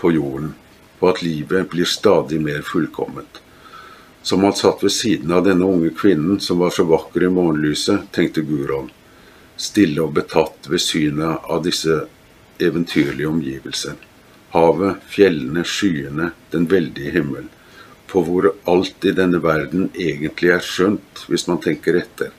på 0.00 0.12
jorden, 0.14 0.54
på 0.98 1.10
at 1.10 1.22
livet 1.22 1.70
blir 1.70 1.88
stadig 1.88 2.40
mer 2.42 2.62
fullkomment. 2.66 3.40
Som 4.22 4.44
han 4.44 4.54
satt 4.56 4.82
ved 4.84 4.92
siden 4.92 5.32
av 5.32 5.44
denne 5.46 5.66
unge 5.66 5.90
kvinnen 5.96 6.40
som 6.40 6.60
var 6.60 6.74
så 6.76 6.84
vakker 6.86 7.24
i 7.26 7.32
morgenlyset, 7.32 8.10
tenkte 8.14 8.44
Guron, 8.46 8.90
stille 9.56 10.02
og 10.04 10.14
betatt 10.16 10.68
ved 10.70 10.82
synet 10.84 11.46
av 11.50 11.64
disse 11.64 12.02
eventyrlige 12.60 13.28
omgivelser. 13.28 13.96
Havet, 14.54 15.00
fjellene, 15.08 15.64
skyene, 15.64 16.32
den 16.52 16.68
veldige 16.70 17.14
himmel. 17.16 17.48
På 18.10 18.22
hvor 18.26 18.50
alt 18.68 19.06
i 19.06 19.14
denne 19.16 19.40
verden 19.42 19.88
egentlig 19.94 20.52
er 20.56 20.64
skjønt, 20.64 21.24
hvis 21.30 21.46
man 21.48 21.62
tenker 21.62 22.00
etter. 22.00 22.34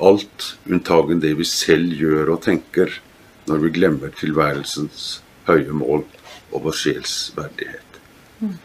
Alt 0.00 0.54
unntagen 0.68 1.20
det 1.20 1.34
vi 1.38 1.46
selv 1.48 1.92
gjør 1.98 2.34
og 2.36 2.42
tenker 2.46 3.00
når 3.50 3.64
vi 3.64 3.72
glemmer 3.74 4.12
tilværelsens 4.16 5.20
høye 5.48 5.74
mål 5.74 6.04
og 6.50 6.64
vår 6.66 6.76
sjels 6.76 7.14
verdighet. 7.36 8.00
Mm. 8.40 8.56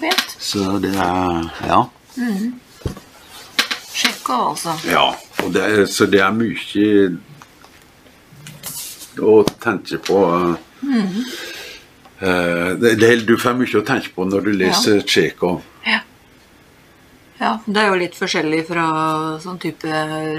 fint. 0.00 0.36
Så 0.38 0.78
det 0.82 0.94
er 0.94 1.48
Ja. 1.66 1.82
Tsjekhov, 3.98 4.50
altså. 4.50 4.74
ja 4.90 5.08
og 5.44 5.54
det 5.54 5.62
er, 5.64 5.86
så 5.86 6.06
det 6.06 6.20
er 6.20 6.34
mye 6.34 7.16
å 9.18 9.42
tenke 9.62 9.98
på. 10.02 10.18
Eh, 12.18 12.70
det, 12.78 12.94
det, 13.00 13.10
du 13.26 13.36
får 13.38 13.56
mye 13.58 13.80
å 13.80 13.86
tenke 13.86 14.12
på 14.14 14.26
når 14.28 14.46
du 14.46 14.52
leser 14.58 15.02
Tsjekhov. 15.06 15.62
Ja. 15.86 16.00
Ja. 17.40 17.58
Det 17.66 17.76
er 17.82 17.88
jo 17.92 17.98
litt 18.00 18.14
forskjellig 18.18 18.66
fra 18.66 18.84
sånn 19.42 19.58
type 19.62 19.86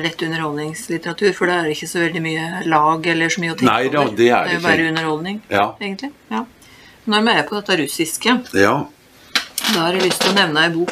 lett 0.03 0.21
underholdningslitteratur, 0.21 1.33
for 1.33 1.47
det 1.47 1.55
er 1.55 1.69
ikke 1.73 1.87
så 1.89 1.99
veldig 2.05 2.21
mye 2.21 2.63
lag 2.67 3.07
eller 3.07 3.29
så 3.29 3.41
mye 3.43 3.53
å 3.53 3.57
tenke 3.59 3.71
Nei 3.73 3.89
da, 3.89 4.01
over. 4.03 4.15
det 4.17 4.29
er 4.29 4.45
det 4.49 4.53
jo 4.57 4.63
bare 4.67 4.87
underholdning, 4.91 5.41
Ja. 5.49 5.75
egentlig. 5.81 6.11
Ja. 6.31 6.45
Når 7.07 7.21
vi 7.25 7.31
er 7.39 7.43
på 7.49 7.55
dette 7.61 7.77
russiske, 7.83 8.37
Ja. 8.53 8.85
da 9.73 9.79
har 9.85 9.93
jeg 9.93 10.03
lyst 10.11 10.21
til 10.21 10.31
å 10.31 10.35
nevne 10.35 10.57
ei 10.65 10.69
bok 10.69 10.91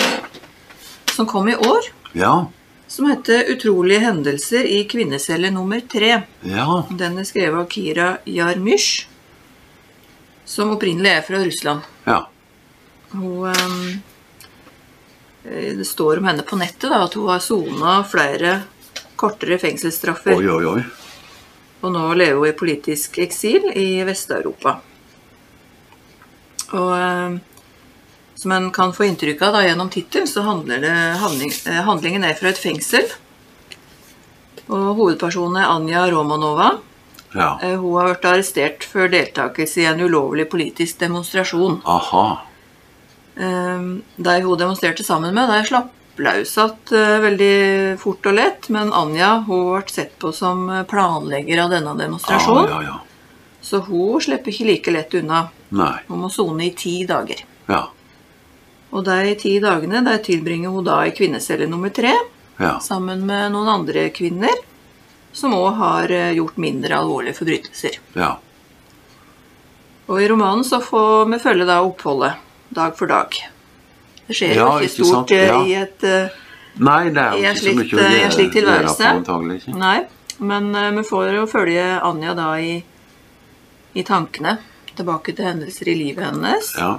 som 1.14 1.26
kom 1.26 1.48
i 1.50 1.56
år, 1.56 1.84
Ja. 2.14 2.46
som 2.88 3.06
heter 3.08 3.44
'Utrolige 3.50 4.00
hendelser 4.00 4.64
i 4.66 4.86
kvinnecelle 4.88 5.52
nummer 5.52 5.80
tre'. 5.82 6.24
Ja. 6.44 6.84
Den 6.90 7.18
er 7.20 7.24
skrevet 7.24 7.60
av 7.60 7.68
Kira 7.70 8.18
Jarmysj, 8.26 9.06
som 10.46 10.70
opprinnelig 10.72 11.12
er 11.18 11.22
fra 11.22 11.38
Russland. 11.44 11.82
Ja. 12.06 12.28
Hun, 13.12 13.46
eh, 13.50 13.98
det 15.48 15.88
står 15.88 16.20
om 16.22 16.28
henne 16.30 16.44
på 16.44 16.60
nettet 16.60 16.90
da, 16.92 17.04
at 17.06 17.16
hun 17.18 17.30
har 17.32 17.44
sona 17.44 17.98
flere 18.08 18.62
kortere 19.18 19.58
fengselsstraffer. 19.62 20.36
Oi, 20.38 20.48
oi, 20.52 20.66
oi. 20.78 20.84
Og 21.86 21.94
nå 21.94 22.06
lever 22.18 22.40
hun 22.40 22.50
i 22.50 22.58
politisk 22.58 23.20
eksil 23.22 23.70
i 23.78 24.02
Vest-Europa. 24.08 24.80
Og 26.76 26.90
ehm, 26.98 27.38
som 28.38 28.52
en 28.52 28.72
kan 28.74 28.94
få 28.94 29.08
inntrykk 29.08 29.46
av 29.48 29.56
da, 29.58 29.64
gjennom 29.66 29.92
tittelen, 29.94 30.28
så 30.30 30.44
handler 30.46 30.82
det, 30.84 30.96
handling, 31.22 31.54
eh, 31.70 31.82
handlingen 31.88 32.26
er 32.28 32.38
fra 32.38 32.52
et 32.52 32.62
fengsel. 32.62 33.08
Og 34.68 34.98
hovedpersonen 35.00 35.62
er 35.62 35.72
Anja 35.72 36.04
Romanova. 36.12 36.74
Ja. 37.34 37.60
Eh, 37.62 37.78
Hun 37.78 37.96
har 38.00 38.14
vært 38.14 38.28
arrestert 38.28 38.84
for 38.84 39.08
deltakelse 39.08 39.82
i 39.84 39.88
en 39.88 40.02
ulovlig 40.02 40.50
politisk 40.52 41.00
demonstrasjon. 41.00 41.82
Aha. 41.86 42.26
Eh, 43.38 43.82
De 44.18 44.36
hun 44.42 44.58
demonstrerte 44.58 45.04
sammen 45.06 45.34
med, 45.36 45.50
Der 45.50 45.64
slapp 45.64 45.94
løs 46.18 46.56
igjen 46.58 47.22
veldig 47.22 48.00
fort 48.02 48.26
og 48.26 48.34
lett, 48.34 48.70
men 48.74 48.90
Anja 48.94 49.44
hun 49.46 49.68
ble 49.76 49.92
sett 49.94 50.16
på 50.20 50.32
som 50.34 50.64
planlegger 50.90 51.62
av 51.66 51.70
denne 51.76 51.94
demonstrasjonen, 52.00 52.72
ja, 52.72 52.80
ja. 52.88 52.96
så 53.62 53.84
hun 53.86 54.18
slipper 54.22 54.50
ikke 54.52 54.66
like 54.66 54.92
lett 54.96 55.14
unna. 55.20 55.44
Nei. 55.70 55.94
Hun 56.08 56.24
må 56.24 56.32
sone 56.34 56.66
i 56.66 56.72
ti 56.74 57.06
dager. 57.06 57.44
Ja. 57.68 57.84
Og 58.90 59.04
de 59.06 59.36
ti 59.38 59.60
dagene 59.62 60.02
der 60.06 60.18
tilbringer 60.26 60.74
hun 60.74 60.88
da 60.88 61.04
i 61.06 61.14
kvinnecelle 61.14 61.68
nummer 61.70 61.90
tre, 61.94 62.16
Ja. 62.58 62.80
sammen 62.82 63.22
med 63.28 63.52
noen 63.54 63.70
andre 63.70 64.10
kvinner, 64.10 64.58
som 65.32 65.54
òg 65.54 65.76
har 65.78 66.10
eh, 66.10 66.32
gjort 66.34 66.58
mindre 66.58 66.98
alvorlige 66.98 67.38
forbrytelser. 67.38 68.00
Ja. 68.18 68.40
Og 70.08 70.22
i 70.24 70.28
romanen 70.32 70.64
så 70.66 70.80
får 70.82 71.28
vi 71.30 71.38
følge 71.44 71.68
da 71.70 71.82
oppholdet 71.86 72.34
dag 72.74 72.98
for 72.98 73.08
dag. 73.08 73.34
Det 74.28 74.36
skjer 74.36 74.56
Ja, 74.56 74.66
jo 74.66 74.80
ikke 74.80 74.90
ikke 74.90 75.06
stort 75.06 75.14
sant? 75.14 75.32
eh, 75.32 75.48
Ja. 75.48 75.62
i 75.64 75.74
et 75.76 76.04
eh, 76.04 76.30
Nei, 76.80 77.10
det 77.10 77.18
er 77.18 77.32
jo 77.32 77.38
ikke 77.44 77.60
slikt, 77.60 77.90
så 77.90 77.96
mye 77.96 78.04
å 78.04 78.06
eh, 78.06 78.20
gjøre, 78.20 78.32
slik 78.36 78.52
tilværelse. 78.54 79.04
gjøre 79.04 79.60
på. 79.66 79.78
Nei, 79.78 80.06
men 80.40 80.72
vi 80.98 81.04
får 81.10 81.34
jo 81.36 81.46
følge 81.48 81.86
Anja 82.04 82.34
da 82.38 82.50
i, 82.62 82.84
i 83.96 84.04
tankene 84.04 84.58
tilbake 84.96 85.34
til 85.36 85.46
hendelser 85.46 85.88
i 85.90 85.96
livet 85.96 86.26
hennes. 86.26 86.74
Ja. 86.78 86.98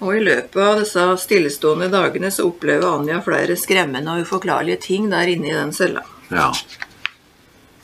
Og 0.00 0.14
i 0.16 0.20
løpet 0.24 0.56
av 0.64 0.78
disse 0.80 1.02
stillestående 1.20 1.90
dagene 1.92 2.30
så 2.32 2.46
opplever 2.48 2.88
Anja 2.88 3.20
flere 3.22 3.56
skremmende 3.60 4.14
og 4.16 4.24
uforklarlige 4.24 4.80
ting 4.80 5.10
der 5.12 5.28
inne 5.28 5.50
i 5.50 5.56
den 5.58 5.72
cella. 5.76 6.02
Ja. 6.32 6.50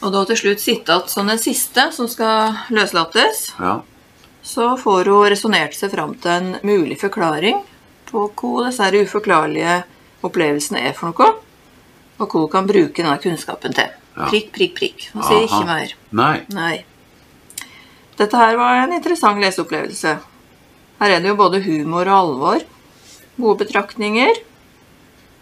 Og 0.03 0.13
da 0.13 0.25
til 0.29 0.37
slutt 0.41 0.61
sitte 0.61 0.93
igjen 0.97 1.09
som 1.13 1.29
den 1.29 1.39
siste 1.41 1.91
som 1.93 2.09
skal 2.09 2.57
løslates, 2.73 3.53
Ja. 3.61 3.83
Så 4.47 4.77
får 4.77 5.05
hun 5.11 5.27
resonnert 5.27 5.75
seg 5.75 5.91
fram 5.91 6.13
til 6.23 6.31
en 6.31 6.53
mulig 6.63 7.01
forklaring 7.01 7.65
på 8.07 8.29
hva 8.39 8.69
disse 8.69 8.91
uforklarlige 9.03 9.81
opplevelsene 10.27 10.85
er 10.87 10.95
for 10.95 11.11
noe, 11.11 11.33
og 12.21 12.29
hva 12.31 12.43
hun 12.45 12.53
kan 12.53 12.69
bruke 12.69 13.03
denne 13.03 13.17
kunnskapen 13.23 13.75
til. 13.75 13.91
Ja. 14.15 14.29
Prikk, 14.31 14.53
prikk, 14.55 14.77
prikk. 14.79 15.09
Hun 15.17 15.27
sier 15.27 15.49
ikke 15.49 15.65
mer. 15.67 15.97
Nei. 16.15 16.37
Nei. 16.55 16.77
Dette 18.17 18.39
her 18.39 18.55
var 18.61 18.85
en 18.85 18.95
interessant 18.95 19.43
leseopplevelse. 19.43 20.15
Her 21.03 21.17
er 21.17 21.25
det 21.25 21.33
jo 21.33 21.41
både 21.43 21.65
humor 21.67 22.07
og 22.07 22.21
alvor, 22.21 22.63
gode 23.37 23.65
betraktninger, 23.67 24.39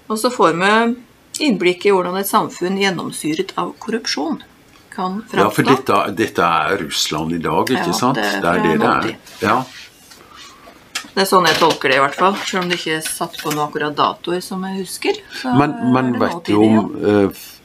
og 0.09 0.17
så 0.21 0.33
får 0.33 0.57
vi 0.64 0.73
innblikk 1.45 1.85
i 1.85 1.92
hvordan 1.92 2.17
et 2.23 2.33
samfunn 2.33 2.81
gjennomsyret 2.81 3.52
av 3.61 3.77
korrupsjon 3.85 4.40
kan 4.95 5.23
Ja, 5.35 5.49
for 5.51 5.63
dette, 5.67 5.99
dette 6.17 6.42
er 6.42 6.79
Russland 6.85 7.33
i 7.37 7.38
dag, 7.42 7.71
ikke 7.71 7.87
Ja, 7.90 7.92
sant? 7.92 8.17
det 8.21 8.42
Det 8.42 8.53
er 8.53 8.63
det 8.63 8.79
det 8.81 8.92
er. 8.92 9.17
Ja. 9.42 9.57
Det 11.15 11.23
er 11.23 11.27
sånn 11.31 11.47
jeg 11.47 11.55
tolker 11.61 11.88
det, 11.92 11.97
i 11.97 12.03
hvert 12.03 12.17
fall. 12.19 12.35
Selv 12.42 12.65
om 12.65 12.71
det 12.73 12.79
ikke 12.81 12.97
er 12.97 13.05
satt 13.07 13.37
på 13.38 13.53
noe 13.55 13.69
akkurat 13.69 13.95
datoer 13.95 14.40
som 14.42 14.65
jeg 14.67 14.81
husker. 14.81 15.21
Så 15.40 15.53
Men, 15.59 15.77
men 15.95 16.09
vet 16.19 16.40
du 16.49 16.57
om 16.59 16.88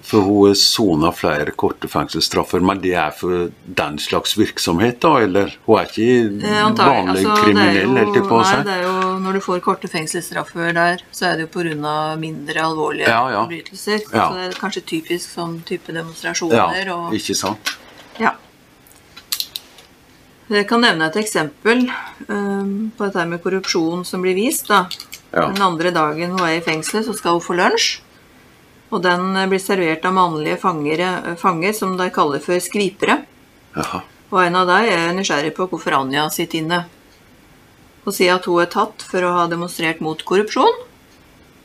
For 0.01 0.23
hun 0.25 0.55
soner 0.55 1.11
flere 1.13 1.51
korte 1.59 1.89
fengselsstraffer, 1.91 2.63
men 2.65 2.79
det 2.81 2.93
er 2.97 3.11
for 3.13 3.49
den 3.77 3.97
slags 4.01 4.37
virksomhet, 4.39 4.97
da? 5.03 5.11
Eller 5.25 5.51
hun 5.67 5.77
er 5.77 5.89
ikke 5.89 6.07
Eh, 6.49 6.63
vanlig 6.79 7.25
Altså, 7.25 7.35
kriminell, 7.43 7.97
helt 7.97 8.17
på 8.29 8.39
å 8.39 8.41
Nei, 8.41 8.63
det 8.63 8.73
er 8.77 8.83
jo 8.87 9.19
når 9.19 9.33
du 9.33 9.39
får 9.43 9.59
korte 9.61 9.91
fengselsstraffer 9.91 10.73
der, 10.73 11.03
så 11.11 11.25
er 11.29 11.35
det 11.37 11.47
jo 11.47 11.51
pga. 11.59 12.15
mindre 12.17 12.55
alvorlige 12.63 13.07
Ja, 13.07 13.29
ja. 13.29 13.43
forbrytelser. 13.43 13.99
Ja. 14.13 14.29
Så 14.29 14.33
det 14.39 14.47
er 14.47 14.59
kanskje 14.59 14.81
typisk 14.87 15.29
sånn 15.35 15.59
type 15.65 15.91
Ja, 15.91 15.99
demonstrasjoner 16.01 16.93
og 16.95 17.13
ikke 17.13 17.35
sant? 17.35 17.75
Ja. 18.19 18.33
Jeg 20.49 20.65
kan 20.67 20.81
nevne 20.81 21.05
et 21.05 21.17
eksempel 21.21 21.91
um, 22.27 22.91
på 22.97 23.05
dette 23.05 23.25
med 23.29 23.41
korrupsjon 23.43 24.03
som 24.07 24.21
blir 24.23 24.33
vist. 24.33 24.67
da. 24.67 24.87
Ja. 25.31 25.45
Den 25.51 25.61
andre 25.61 25.91
dagen 25.93 26.31
hun 26.31 26.41
er 26.41 26.55
i 26.57 26.61
fengselet, 26.65 27.05
så 27.05 27.13
skal 27.13 27.37
hun 27.37 27.41
få 27.45 27.53
lunsj. 27.59 27.99
Og 28.89 29.01
den 29.05 29.35
eh, 29.37 29.47
blir 29.51 29.61
servert 29.61 30.05
av 30.09 30.15
mannlige 30.17 30.57
fangere, 30.61 31.35
fanger 31.41 31.75
som 31.77 31.95
de 31.99 32.09
kaller 32.13 32.41
for 32.43 32.57
skvipere. 32.63 33.19
Aha. 33.77 34.01
Og 34.29 34.39
en 34.43 34.57
av 34.59 34.67
dem 34.69 34.87
er 34.89 35.13
nysgjerrig 35.17 35.53
på 35.57 35.67
hvorfor 35.71 35.95
Anja 35.99 36.27
sitter 36.33 36.61
inne. 36.63 36.83
Hun 38.05 38.15
sier 38.15 38.35
at 38.37 38.45
hun 38.49 38.61
er 38.63 38.69
tatt 38.71 39.03
for 39.05 39.25
å 39.25 39.31
ha 39.35 39.47
demonstrert 39.51 40.01
mot 40.05 40.21
korrupsjon. 40.25 40.83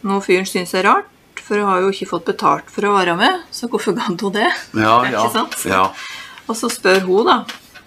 Noe 0.04 0.20
fyren 0.24 0.48
syns 0.48 0.74
er 0.76 0.84
rart, 0.88 1.08
for 1.40 1.60
hun 1.60 1.68
har 1.68 1.82
jo 1.84 1.92
ikke 1.92 2.08
fått 2.10 2.26
betalt 2.28 2.68
for 2.72 2.84
å 2.88 2.94
være 2.96 3.14
med, 3.20 3.44
så 3.52 3.68
hvorfor 3.72 3.96
gadd 3.96 4.20
hun 4.24 4.34
det? 4.36 4.48
Ja, 4.76 4.96
Ikke 5.06 5.14
ja. 5.16 5.28
sant? 5.32 5.56
Ja. 5.68 5.84
Og 6.48 6.56
så 6.60 6.68
spør 6.72 7.00
hun, 7.06 7.28
da, 7.28 7.38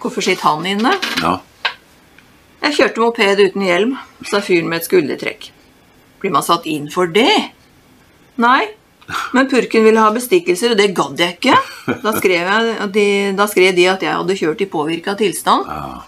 hvorfor 0.02 0.24
sitter 0.26 0.48
han 0.50 0.66
inne? 0.66 0.94
ja. 1.22 1.36
Jeg 2.58 2.74
kjørte 2.74 3.00
moped 3.00 3.38
uten 3.38 3.62
hjelm, 3.62 3.92
sa 4.26 4.40
fyren 4.42 4.66
med 4.68 4.80
et 4.80 4.86
skuldertrekk. 4.88 5.44
Blir 6.18 6.32
man 6.34 6.42
satt 6.42 6.64
inn 6.66 6.88
for 6.90 7.06
det? 7.06 7.30
Nei, 8.42 8.64
men 9.32 9.48
purken 9.48 9.84
ville 9.84 10.00
ha 10.00 10.10
bestikkelser, 10.14 10.72
og 10.74 10.78
det 10.80 10.90
gadd 10.96 11.18
jeg 11.22 11.36
ikke. 11.38 11.56
Da 12.02 12.12
skrev, 12.18 12.44
jeg, 12.50 12.92
de, 12.92 13.06
da 13.38 13.46
skrev 13.48 13.74
de 13.76 13.86
at 13.88 14.02
jeg 14.04 14.12
hadde 14.14 14.36
kjørt 14.36 14.60
i 14.60 14.66
påvirka 14.72 15.14
tilstand. 15.18 15.66
Ja. 15.66 16.02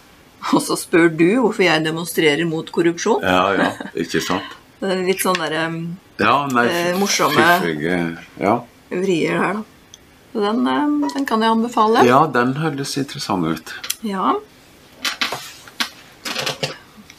Og 0.55 0.63
så 0.65 0.77
spør 0.81 1.09
du 1.17 1.27
hvorfor 1.43 1.65
jeg 1.67 1.85
demonstrerer 1.85 2.47
mot 2.49 2.69
korrupsjon. 2.73 3.23
ja, 3.23 3.53
ja. 3.57 3.71
Ikke 3.95 4.21
sant? 4.25 4.57
Det 4.81 4.89
er 4.95 5.03
litt 5.05 5.21
sånn 5.21 5.37
derre 5.37 5.67
Ja, 6.21 6.47
Eh, 6.65 6.95
morsomme- 6.97 7.41
Ja. 8.41 8.55
vrier 8.91 9.39
her, 9.39 9.55
da. 9.55 9.63
Så 10.33 10.41
den, 10.41 10.67
eh, 10.67 11.09
den 11.15 11.27
kan 11.27 11.41
jeg 11.43 11.51
anbefale. 11.51 12.05
ja, 12.07 12.27
den 12.27 12.55
høres 12.55 12.97
interessant 12.97 13.45
ut. 13.47 13.73
Ja. 14.03 14.35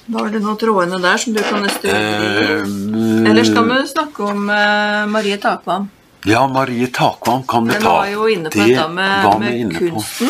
Var 0.07 0.29
det 0.33 0.41
noen 0.41 0.57
trådene 0.57 0.97
der 1.01 1.17
som 1.17 1.33
du 1.33 1.41
kan 1.45 1.61
nøste? 1.63 1.87
Eh, 1.87 3.29
Eller 3.29 3.43
skal 3.45 3.67
vi 3.69 3.77
snakke 3.87 4.23
om 4.31 4.49
eh, 4.49 5.05
Marie 5.07 5.37
Takvam? 5.37 5.89
Ja, 6.25 6.47
Marie 6.47 6.87
Takvam 6.87 7.43
kan 7.47 7.67
vi 7.67 7.73
ta. 7.73 7.79
Den 7.79 7.87
var 7.87 8.07
jo 8.11 8.27
inne 8.29 8.49
på 8.49 8.59
Det 8.59 8.75
dette 8.75 8.89
med, 8.89 9.39
med 9.39 9.57
inne 9.59 9.73
på. 9.79 9.79
kunsten. 9.95 10.29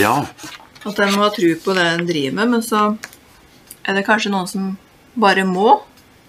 Ja. 0.00 0.14
At 0.84 0.98
en 0.98 1.12
må 1.14 1.22
ha 1.26 1.30
tro 1.30 1.54
på 1.64 1.74
det 1.76 1.86
en 1.94 2.06
driver 2.08 2.34
med, 2.40 2.48
men 2.56 2.62
så 2.64 2.96
er 3.84 3.94
det 3.96 4.06
kanskje 4.06 4.32
noen 4.32 4.48
som 4.48 4.70
bare 5.20 5.44
må 5.44 5.80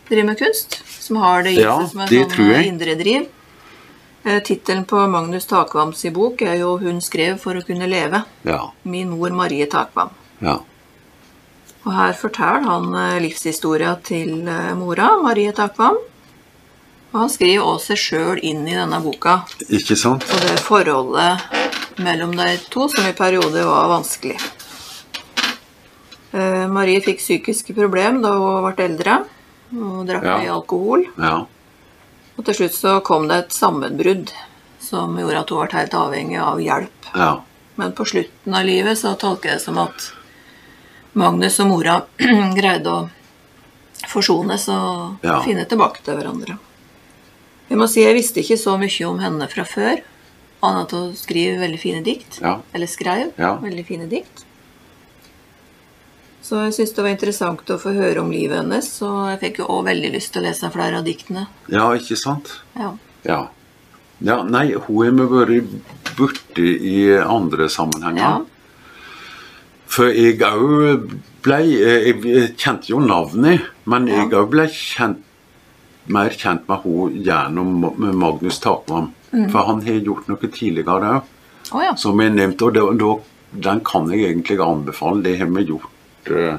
drive 0.10 0.26
med 0.28 0.40
kunst. 0.40 0.82
Som 1.02 1.18
har 1.24 1.44
det 1.44 1.56
i 1.58 1.62
Ja, 1.62 1.78
seg 1.82 1.92
som 1.92 2.02
en 2.06 2.08
sånn 2.12 2.52
eh, 2.52 2.68
indre 2.68 2.96
driv. 3.00 3.28
Eh, 4.24 4.40
Tittelen 4.46 4.84
på 4.86 5.00
Magnus 5.10 5.48
Takvams 5.50 6.04
bok 6.14 6.42
er 6.42 6.60
jo 6.60 6.78
'Hun 6.78 7.02
skrev 7.02 7.40
for 7.40 7.54
å 7.56 7.66
kunne 7.66 7.88
leve'. 7.88 8.24
Ja. 8.46 8.72
Min 8.84 9.10
mor 9.10 9.30
Marie 9.32 9.66
Takvam. 9.66 10.10
ja. 10.42 10.60
Og 11.82 11.94
her 11.98 12.14
forteller 12.14 12.66
han 12.68 12.92
eh, 12.94 13.20
livshistoria 13.24 13.96
til 14.06 14.48
eh, 14.48 14.72
mora, 14.78 15.16
Marie 15.24 15.52
Takvam. 15.58 15.98
Og 17.12 17.18
han 17.20 17.32
skriver 17.34 17.66
også 17.66 17.92
seg 17.96 18.00
sjøl 18.06 18.42
inn 18.48 18.62
i 18.70 18.76
denne 18.78 19.00
boka. 19.04 19.40
Ikke 19.68 19.98
sant? 20.00 20.24
Og 20.32 20.44
det 20.46 20.60
forholdet 20.64 22.00
mellom 22.02 22.32
de 22.38 22.54
to 22.72 22.86
som 22.94 23.08
i 23.10 23.16
perioder 23.18 23.66
var 23.68 23.90
vanskelig. 23.92 24.38
Eh, 26.32 26.68
Marie 26.72 27.02
fikk 27.04 27.20
psykiske 27.20 27.76
problemer 27.76 28.22
da 28.24 28.36
hun 28.38 28.70
ble 28.70 28.86
eldre. 28.88 29.18
Hun 29.72 30.06
drakk 30.08 30.24
Ja. 30.30 30.38
mye 30.38 30.54
alkohol. 30.54 31.04
Ja. 31.18 31.34
Og 32.38 32.46
til 32.48 32.56
slutt 32.62 32.78
så 32.78 32.94
kom 33.04 33.28
det 33.28 33.38
et 33.46 33.54
sammenbrudd 33.58 34.32
som 34.80 35.18
gjorde 35.20 35.40
at 35.44 35.50
hun 35.52 35.66
ble 35.68 35.78
helt 35.80 35.94
avhengig 35.94 36.40
av 36.40 36.60
hjelp. 36.64 37.12
Ja. 37.16 37.34
Men 37.76 37.92
på 37.98 38.06
slutten 38.08 38.54
av 38.56 38.66
livet 38.66 38.98
så 39.00 39.16
tolker 39.20 39.50
jeg 39.50 39.58
det 39.60 39.66
som 39.66 39.78
at 39.84 40.12
Magnus 41.14 41.60
og 41.60 41.68
mora 41.72 41.98
greide 42.60 42.88
å 42.92 43.10
forsones 44.12 44.68
og 44.72 45.18
Ja. 45.26 45.42
finne 45.46 45.66
tilbake 45.70 46.02
til 46.04 46.16
hverandre. 46.18 46.58
Jeg 47.70 47.78
må 47.80 47.88
si 47.88 48.02
jeg 48.04 48.16
visste 48.18 48.42
ikke 48.44 48.58
så 48.60 48.78
mye 48.80 49.08
om 49.08 49.20
henne 49.24 49.48
fra 49.52 49.64
før, 49.64 50.02
annet 50.64 50.88
at 50.88 50.92
hun 50.98 51.14
skrive 51.16 51.60
veldig 51.62 51.80
fine 51.80 52.02
dikt. 52.04 52.40
Ja. 52.42 52.58
Eller 52.74 52.88
skrev 52.88 53.32
Ja. 53.40 53.56
veldig 53.62 53.86
fine 53.88 54.08
dikt. 54.12 54.46
Så 56.42 56.58
jeg 56.66 56.74
syntes 56.74 56.96
det 56.96 57.04
var 57.06 57.12
interessant 57.14 57.70
å 57.70 57.78
få 57.80 57.94
høre 57.96 58.20
om 58.20 58.32
livet 58.34 58.58
hennes, 58.58 58.88
og 59.06 59.30
jeg 59.30 59.40
fikk 59.40 59.58
jo 59.62 59.68
òg 59.68 59.86
veldig 59.86 60.12
lyst 60.16 60.34
til 60.34 60.42
å 60.42 60.46
lese 60.50 60.72
flere 60.74 60.98
av 61.00 61.06
diktene. 61.06 61.48
ja, 61.70 61.86
ikke 61.96 62.18
sant? 62.18 62.58
Ja. 62.76 62.94
Ja. 63.24 63.48
ja. 64.20 64.42
Nei, 64.44 64.74
hun 64.74 65.20
har 65.20 65.46
vi 65.46 65.62
vært 65.62 66.16
borti 66.18 66.68
i 66.82 66.98
andre 67.22 67.70
sammenhenger. 67.70 68.44
For 69.92 70.08
jeg 70.16 70.40
òg 70.48 71.10
ble 71.44 71.58
Jeg 71.68 72.54
kjente 72.62 72.92
jo 72.94 73.02
navnet, 73.04 73.66
men 73.90 74.08
jeg 74.08 74.30
òg 74.38 74.50
ble 74.54 74.68
kjent 74.72 75.28
mer 76.12 76.34
kjent 76.34 76.66
med 76.70 76.82
henne 76.84 77.24
gjennom 77.26 77.74
Ma- 77.84 78.14
Magnus 78.24 78.58
Takvam. 78.64 79.12
Mm. 79.32 79.50
For 79.52 79.68
han 79.68 79.82
har 79.86 80.00
gjort 80.04 80.28
noe 80.32 80.50
tidligere 80.52 81.12
òg, 81.18 81.28
oh, 81.72 81.82
ja. 81.84 81.94
som 81.96 82.20
jeg 82.20 82.34
nevnte. 82.36 82.68
Og 82.68 82.74
det, 82.76 82.84
da, 83.00 83.12
den 83.70 83.84
kan 83.88 84.10
jeg 84.12 84.26
egentlig 84.32 84.60
anbefale. 84.64 85.24
Det 85.28 85.38
har 85.40 85.52
vi 85.56 85.66
gjort. 85.70 86.32
eh, 86.32 86.58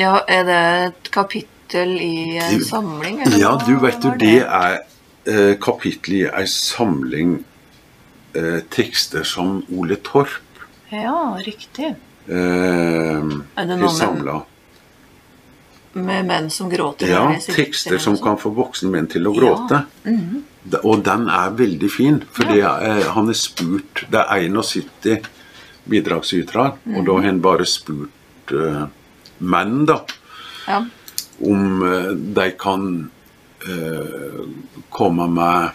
ja. 0.00 0.16
Er 0.28 0.44
det 0.48 0.60
et 0.88 1.10
kapittel 1.14 1.96
i 2.00 2.36
en 2.40 2.60
samling? 2.64 3.22
eller 3.22 3.38
Ja, 3.38 3.54
du 3.66 3.74
vet 3.84 4.04
var 4.04 4.16
det 4.20 4.36
er 4.44 4.78
eh, 5.26 5.54
kapittel 5.62 6.14
i 6.20 6.22
ei 6.28 6.46
samling 6.46 7.38
eh, 8.34 8.60
tekster 8.70 9.24
som 9.24 9.62
Ole 9.76 9.96
Torp 9.96 10.38
Ja, 10.90 11.36
riktig. 11.46 11.94
Eh, 12.30 13.24
noe 13.24 13.76
med, 13.80 13.90
samla. 13.96 14.36
med 15.92 16.26
menn 16.26 16.50
som 16.50 16.70
gråter? 16.70 17.10
Ja, 17.10 17.24
tekster 17.54 17.98
som 17.98 18.18
kan 18.22 18.38
få 18.38 18.52
voksne 18.54 18.90
menn 18.90 19.10
til 19.10 19.26
å 19.26 19.34
Ja. 19.34 19.40
gråte. 19.40 19.82
-hmm. 20.04 20.42
Og 20.84 21.04
den 21.04 21.28
er 21.28 21.50
veldig 21.50 21.90
fin, 21.90 22.22
fordi 22.32 22.58
ja. 22.58 22.76
er, 22.78 23.08
han 23.10 23.28
er 23.28 23.32
spurt 23.32 24.04
Det 24.12 24.20
er 24.20 24.48
71 24.48 25.28
bidragsytere, 25.88 26.72
og 26.96 27.06
da 27.06 27.12
har 27.12 27.26
han 27.26 27.40
bare 27.42 27.66
spurt 27.66 28.52
eh, 28.52 28.84
menn, 29.38 29.86
da. 29.86 30.04
Ja. 30.68 30.84
om 31.40 31.82
eh, 31.82 32.10
de 32.36 32.50
kan 32.60 33.10
eh, 33.66 34.40
komme 34.90 35.26
med 35.26 35.70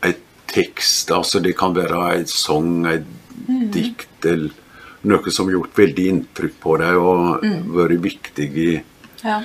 en 0.00 0.14
tekst. 0.46 1.12
Altså 1.14 1.40
det 1.40 1.56
kan 1.56 1.76
være 1.76 2.18
en 2.18 2.26
sang, 2.26 2.86
et 2.86 3.06
dikt 3.72 4.26
eller 4.26 4.50
noe 5.04 5.30
som 5.30 5.46
har 5.46 5.52
gjort 5.58 5.76
veldig 5.78 6.06
inntrykk 6.12 6.56
på 6.60 6.76
deg 6.80 6.96
og 6.96 7.44
vært 7.76 8.00
viktig 8.02 8.48
i, 8.58 8.82
Ja. 9.24 9.42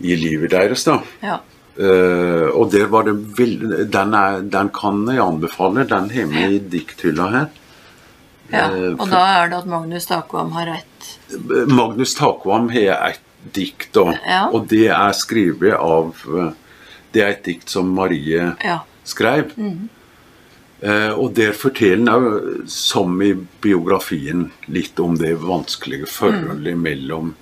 i 0.00 0.16
livet 0.16 0.50
deres. 0.50 0.84
da. 0.84 1.00
ja. 1.22 1.38
Uh, 1.78 2.50
og 2.58 2.72
der 2.72 2.88
var 2.90 3.04
det 3.06 3.12
veldig 3.38 3.84
den, 3.94 4.14
er, 4.14 4.40
den 4.42 4.68
kan 4.74 5.04
jeg 5.06 5.20
anbefale. 5.22 5.84
Den 5.86 6.08
har 6.10 6.24
vi 6.26 6.56
i 6.56 6.58
dikthylla 6.58 7.28
her. 7.30 7.46
ja. 8.50 8.64
Eh, 8.74 8.96
Og 8.98 9.06
da 9.10 9.20
er 9.44 9.48
det 9.52 9.58
at 9.60 9.66
Magnus 9.70 10.06
Takvam 10.06 10.50
har 10.56 10.66
rett. 10.66 11.18
Magnus 11.70 12.14
Takvam 12.18 12.68
har 12.74 13.10
et 13.12 13.20
dikt, 13.54 13.92
da, 13.94 14.12
Ja. 14.26 14.48
og 14.50 14.66
det 14.68 14.88
er 14.90 15.12
skrevet 15.14 15.74
av 15.78 16.14
eh, 16.34 16.50
Det 17.12 17.22
er 17.22 17.28
et 17.28 17.44
dikt 17.44 17.68
som 17.70 17.86
Marie 17.94 18.56
Ja. 18.64 18.80
skrev. 19.04 19.52
Eh, 19.56 19.76
og 21.18 21.32
der 21.34 21.52
forteller 21.58 22.12
han 22.12 22.26
òg, 22.28 22.68
som 22.70 23.16
i 23.22 23.32
biografien, 23.60 24.50
litt 24.66 24.98
om 25.02 25.16
det 25.18 25.32
vanskelige 25.42 26.06
forholdet 26.06 26.76
mellom 26.78 27.32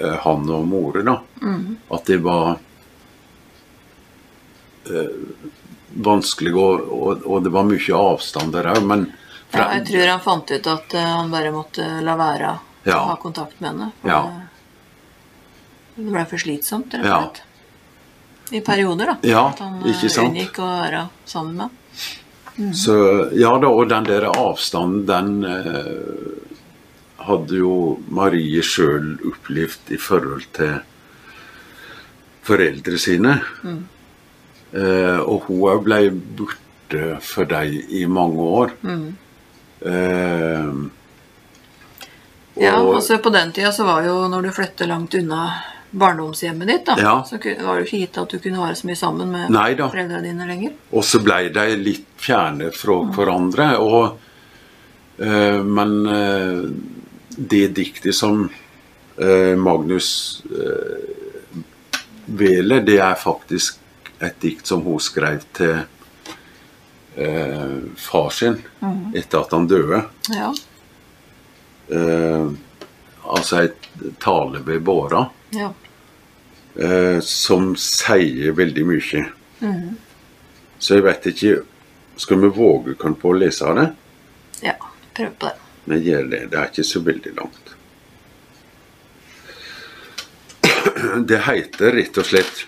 eh, 0.00 0.16
han 0.24 0.48
og 0.50 0.66
mora. 0.66 1.02
da. 1.06 1.16
At 1.94 2.06
det 2.10 2.18
var 2.24 2.56
eh, 4.90 5.10
vanskelig, 5.94 6.54
og, 6.56 6.88
og, 6.92 7.26
og 7.26 7.42
det 7.44 7.52
var 7.54 7.66
mye 7.68 7.98
avstand 7.98 8.52
der 8.56 8.70
òg, 8.74 8.82
men 8.86 9.06
ja. 9.52 9.66
Jeg 9.76 9.84
tror 9.90 10.06
han 10.08 10.20
fant 10.24 10.50
ut 10.50 10.66
at 10.72 10.94
eh, 10.96 11.04
han 11.20 11.30
bare 11.30 11.50
måtte 11.52 11.86
la 12.02 12.14
være 12.16 12.52
Ja. 12.88 12.96
å 12.98 13.10
ha 13.12 13.16
kontakt 13.20 13.60
med 13.60 13.70
henne. 13.70 13.90
for 14.00 14.08
Ja. 14.10 14.22
det- 15.96 16.10
ble 16.10 16.24
for 16.26 16.38
slitsomt, 16.40 16.94
rett 16.94 17.04
og 17.04 17.22
slett. 17.36 17.42
I 18.52 18.60
perioder, 18.60 19.06
da. 19.06 19.16
Ja, 19.22 19.48
at 19.50 19.58
han 19.60 19.74
eh, 19.84 20.18
unngikk 20.24 20.58
å 20.58 20.66
være 20.82 21.08
sammen 21.26 21.54
med. 21.56 21.68
Så, 22.76 22.94
ja 23.32 23.58
da, 23.58 23.68
og 23.72 23.88
den 23.88 24.04
der 24.04 24.26
avstanden, 24.28 25.06
den 25.08 25.44
eh, 25.48 27.24
hadde 27.24 27.56
jo 27.56 27.98
Marie 28.12 28.60
sjøl 28.62 29.14
opplevd 29.30 29.92
i 29.94 29.96
forhold 29.96 30.44
til 30.52 30.74
foreldre 32.44 32.98
sine. 32.98 33.38
Eh, 33.64 35.18
og 35.20 35.46
hun 35.48 35.62
òg 35.70 35.82
ble 35.86 36.00
borte 36.12 37.18
for 37.24 37.44
dem 37.48 37.78
i 37.88 38.04
mange 38.06 38.36
år. 38.60 38.74
Eh, 39.84 40.72
Ja, 42.60 42.74
og- 42.82 42.94
altså 42.96 43.16
På 43.22 43.30
den 43.32 43.50
tida 43.52 43.72
så 43.72 43.84
var 43.84 44.02
jo 44.04 44.28
når 44.28 44.42
du 44.42 44.50
flytter 44.52 44.86
langt 44.86 45.14
unna 45.14 45.54
barndomshjemmet 45.92 46.68
ditt, 46.68 46.86
da, 46.86 46.94
Ja. 46.98 47.14
så 47.28 47.36
var 47.64 47.76
det 47.78 47.86
ikke 47.86 47.98
gitt 48.00 48.18
at 48.18 48.30
du 48.32 48.38
kunne 48.38 48.58
være 48.62 48.74
så 48.78 48.86
mye 48.88 48.96
sammen 48.96 49.30
med 49.30 49.50
Neida. 49.52 49.88
foreldrene 49.92 50.22
dine 50.24 50.46
lenger. 50.48 50.72
Og 50.92 51.04
så 51.04 51.20
ble 51.22 51.50
de 51.52 51.76
litt 51.76 52.06
fjerne 52.16 52.70
fra 52.72 52.96
hverandre. 53.12 53.66
Og, 53.78 54.18
eh, 55.18 55.60
men 55.62 56.06
eh, 56.06 56.62
det 57.36 57.74
diktet 57.76 58.14
som 58.14 58.50
eh, 59.18 59.54
Magnus 59.56 60.42
Vele, 62.26 62.80
det 62.86 62.98
er 63.02 63.14
faktisk 63.18 63.76
et 64.22 64.38
dikt 64.40 64.66
som 64.66 64.80
hun 64.86 65.00
skrev 65.02 65.42
til 65.52 65.82
far 67.96 68.30
sin 68.32 68.54
etter 69.14 69.40
at 69.42 69.50
han 69.52 69.66
døde. 69.68 69.98
Ja. 70.32 70.52
Altså 73.28 73.58
et 73.66 73.88
tale 74.22 74.62
ved 74.64 74.80
båra 74.86 75.26
Ja. 75.52 75.72
Eh, 76.80 77.20
som 77.20 77.74
sier 77.76 78.52
veldig 78.56 78.84
mye. 78.88 79.24
Så 80.78 80.94
jeg 80.98 81.04
vet 81.06 81.26
ikke 81.30 81.52
Skal 82.18 82.40
vi 82.42 82.48
våge 82.52 82.94
kan 83.00 83.14
på 83.14 83.30
å 83.30 83.38
lese 83.38 83.72
det? 83.78 83.86
ja. 84.62 84.74
Prøv 85.14 85.30
på 85.38 85.46
det. 85.46 85.58
Vi 85.84 85.96
gjør 86.06 86.24
det. 86.30 86.40
Det 86.50 86.58
er 86.58 86.68
ikke 86.70 86.84
så 86.84 87.00
veldig 87.04 87.32
langt. 87.36 87.72
Det 91.28 91.38
heter 91.46 91.92
rett 91.92 92.18
og 92.18 92.26
slett 92.26 92.66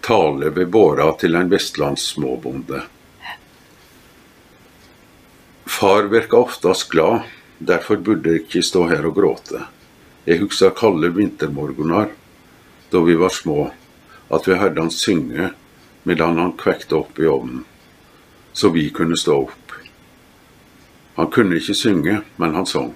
'Tale 0.00 0.50
ved 0.50 0.70
båra 0.72 1.12
til 1.20 1.34
en 1.36 1.50
vestlands 1.50 2.14
småbonde'. 2.14 2.82
Far 5.66 6.02
virker 6.02 6.38
oftest 6.38 6.88
glad, 6.88 7.22
derfor 7.58 7.96
burde 7.96 8.32
jeg 8.32 8.46
ikke 8.46 8.62
stå 8.64 8.86
her 8.88 9.06
og 9.06 9.14
gråte. 9.14 9.66
Jeg 10.26 10.40
husker 10.40 10.70
kalde 10.74 11.10
vintermorgener 11.14 12.08
da 12.90 13.00
vi 13.04 13.14
var 13.14 13.32
små, 13.34 13.70
at 14.28 14.48
vi 14.48 14.56
hørte 14.58 14.80
han 14.80 14.92
synge 14.92 15.50
medan 16.08 16.38
han 16.38 16.54
kvekte 16.56 16.96
opp 16.96 17.18
i 17.20 17.26
ovnen, 17.28 17.64
så 18.52 18.70
vi 18.72 18.88
kunne 18.90 19.16
stå 19.16 19.36
opp. 19.42 19.72
Han 21.18 21.30
kunne 21.34 21.58
ikke 21.58 21.74
synge, 21.74 22.20
men 22.36 22.54
han 22.54 22.66
sang. 22.66 22.92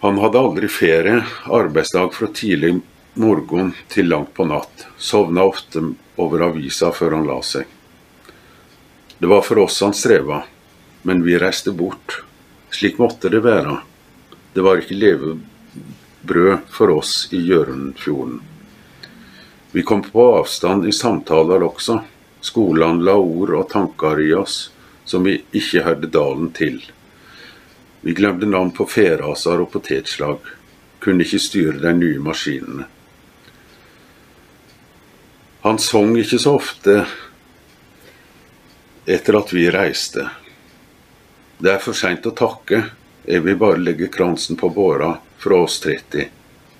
Han 0.00 0.20
hadde 0.22 0.38
aldri 0.38 0.68
ferie, 0.70 1.22
arbeidsdag 1.50 2.14
fra 2.14 2.28
tidlig 2.30 2.76
morgen 3.16 3.72
til 3.92 4.08
langt 4.08 4.34
på 4.36 4.46
natt. 4.46 4.86
Sovna 4.96 5.44
ofte 5.48 5.82
over 6.20 6.44
avisa 6.46 6.92
før 6.94 7.18
han 7.18 7.26
la 7.28 7.40
seg. 7.42 7.64
Det 9.18 9.28
var 9.28 9.42
for 9.42 9.64
oss 9.64 9.80
han 9.82 9.96
streva, 9.96 10.42
men 11.02 11.24
vi 11.24 11.38
reiste 11.40 11.72
bort. 11.72 12.20
Slik 12.70 13.00
måtte 13.02 13.32
det 13.32 13.40
være. 13.44 13.80
Det 14.52 14.64
var 14.64 14.78
ikke 14.80 15.00
levebrød 16.26 16.58
for 16.70 16.90
oss 16.90 17.28
i 17.32 17.36
Hjørundfjorden. 17.36 18.40
Vi 19.72 19.82
kom 19.82 20.02
på 20.02 20.38
avstand 20.38 20.86
i 20.88 20.92
samtaler 20.92 21.62
også. 21.62 22.00
Skolen 22.40 23.04
la 23.04 23.14
ord 23.14 23.50
og 23.50 23.68
tanker 23.70 24.20
i 24.20 24.32
oss 24.34 24.70
som 25.04 25.24
vi 25.24 25.42
ikke 25.52 25.84
hørte 25.84 26.06
dalen 26.06 26.50
til. 26.52 26.82
Vi 28.00 28.14
glemte 28.14 28.46
navn 28.46 28.70
på 28.70 28.86
feraser 28.86 29.60
og 29.60 29.72
potetslag. 29.72 30.38
Kunne 31.00 31.24
ikke 31.24 31.38
styre 31.38 31.78
de 31.78 31.92
nye 31.94 32.18
maskinene. 32.18 32.86
Han 35.62 35.78
sang 35.78 36.16
ikke 36.16 36.38
så 36.38 36.56
ofte 36.56 37.06
etter 39.06 39.38
at 39.38 39.52
vi 39.52 39.68
reiste. 39.70 40.28
Det 41.58 41.72
er 41.72 41.82
for 41.82 41.94
seint 41.94 42.26
å 42.26 42.34
takke. 42.34 42.84
Jeg 43.26 43.42
vil 43.42 43.58
bare 43.58 43.82
legge 43.82 44.08
kransen 44.08 44.56
på 44.56 44.70
båra 44.70 45.16
fra 45.38 45.62
oss 45.64 45.80
30. 45.84 46.28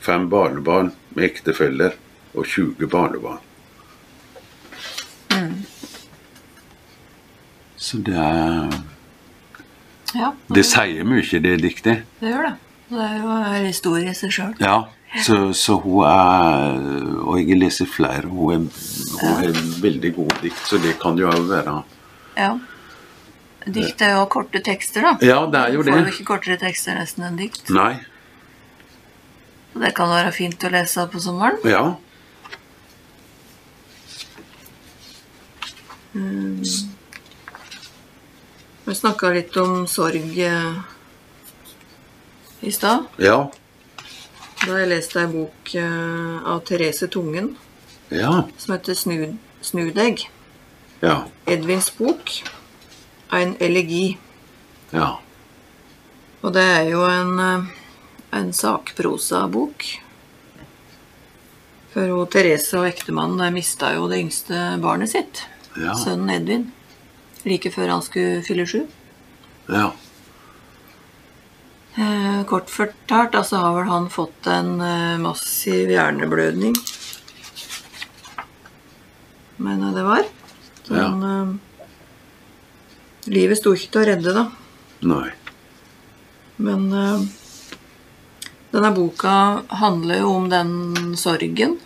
Fem 0.00 0.28
barnebarn 0.30 0.92
med 1.14 1.24
ektefeller 1.30 1.96
og 2.36 2.44
20 2.46 2.86
barnebarn. 2.92 3.42
Så 7.76 7.98
det 8.02 8.14
er 8.16 8.70
Ja, 10.16 10.30
Det 10.48 10.64
sier 10.64 11.04
mye, 11.04 11.40
det 11.42 11.56
diktet. 11.60 12.04
det 12.20 12.30
gjør 12.30 12.46
det. 12.46 12.54
Det 12.88 13.02
er 13.02 13.16
jo 13.18 13.30
en 13.34 13.66
historie 13.66 14.10
i 14.10 14.14
seg 14.14 14.30
sjøl. 14.32 14.54
Ja, 14.62 14.84
så, 15.24 15.52
så 15.52 15.76
hun 15.82 16.04
er 16.06 16.78
Og 17.26 17.40
jeg 17.42 17.58
leser 17.58 17.86
flere. 17.90 18.22
Hun 18.30 18.70
er 19.26 19.52
veldig 19.82 20.14
god 20.16 20.32
dikt, 20.42 20.62
så 20.70 20.78
det 20.78 20.96
kan 21.02 21.18
jo 21.18 21.28
òg 21.30 21.48
være 21.50 21.82
Ja. 22.36 22.54
Dikt 23.66 24.00
er 24.02 24.14
jo 24.14 24.26
korte 24.30 24.60
tekster, 24.62 25.02
da. 25.02 25.16
Ja, 25.26 25.40
det 25.50 25.58
er 25.60 25.72
jo 25.74 25.82
det. 25.82 25.92
Får 25.92 26.04
jo 26.06 26.12
ikke 26.14 26.24
kortere 26.24 26.56
tekster 26.60 26.94
nesten 26.94 27.24
enn 27.26 27.36
dikt. 27.36 27.68
Nei. 27.74 27.96
Det 29.80 29.92
kan 29.96 30.08
være 30.08 30.32
fint 30.32 30.64
å 30.64 30.70
lese 30.72 31.04
på 31.12 31.20
sommeren. 31.20 31.58
Ja. 31.68 31.84
Vi 38.84 38.94
snakka 38.94 39.30
litt 39.34 39.56
om 39.60 39.86
sorg 39.90 40.38
eh, 40.38 40.74
i 42.60 42.72
stad. 42.72 43.08
Ja. 43.18 43.38
Da 44.62 44.68
har 44.72 44.82
jeg 44.84 44.90
lest 44.92 45.16
ei 45.18 45.26
bok 45.30 45.72
eh, 45.74 46.36
av 46.46 46.62
Therese 46.68 47.08
Tungen 47.12 47.56
Ja. 48.08 48.44
som 48.58 48.74
heter 48.74 48.94
'Snu 48.94 49.36
'Snudegg'. 49.62 50.28
Ja. 51.02 51.24
Edvins 51.46 51.90
bok. 51.98 52.30
En 53.32 53.56
elegi. 53.60 54.18
Ja. 54.92 55.18
Og 56.42 56.54
det 56.54 56.62
er 56.62 56.82
jo 56.90 57.02
en, 57.04 57.38
eh, 57.40 57.66
en 58.36 58.52
sakprosabok. 58.52 59.84
For 61.92 62.08
hun, 62.12 62.26
Therese 62.32 62.74
og 62.78 62.86
ektemannen 62.90 63.54
mista 63.54 63.94
jo 63.96 64.08
det 64.10 64.18
yngste 64.24 64.80
barnet 64.82 65.10
sitt, 65.14 65.44
Ja. 65.76 65.94
sønnen 65.94 66.30
Edvin, 66.34 66.72
like 67.44 67.70
før 67.72 67.88
han 67.96 68.02
skulle 68.02 68.42
fylle 68.44 68.66
sju. 68.66 68.86
ja. 69.68 69.92
Eh, 71.98 72.42
kort 72.44 72.68
fortalt 72.68 73.32
da, 73.32 73.40
så 73.42 73.56
har 73.56 73.72
vel 73.78 73.88
han 73.88 74.10
fått 74.10 74.46
en 74.52 74.80
eh, 74.84 75.16
massiv 75.16 75.88
hjerneblødning. 75.88 76.74
Mener 79.56 79.86
jeg 79.88 79.94
det 79.96 80.04
var. 80.04 80.26
Så 80.84 80.94
Ja. 80.94 81.06
han, 81.08 81.22
eh, 81.24 81.56
livet 83.32 83.56
sto 83.58 83.72
ikke 83.72 83.90
til 83.90 84.02
å 84.02 84.06
redde, 84.10 84.34
da. 84.34 84.44
Nei. 85.02 85.30
Men 86.58 86.92
eh, 86.92 87.24
denne 88.76 88.92
boka 88.96 89.32
handler 89.80 90.20
jo 90.22 90.30
om 90.36 90.48
den 90.52 90.70
sorgen. 91.18 91.78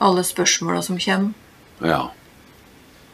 Alle 0.00 0.22
spørsmåla 0.24 0.82
som 0.82 0.98
kommer. 1.00 1.32
Ja. 1.84 2.10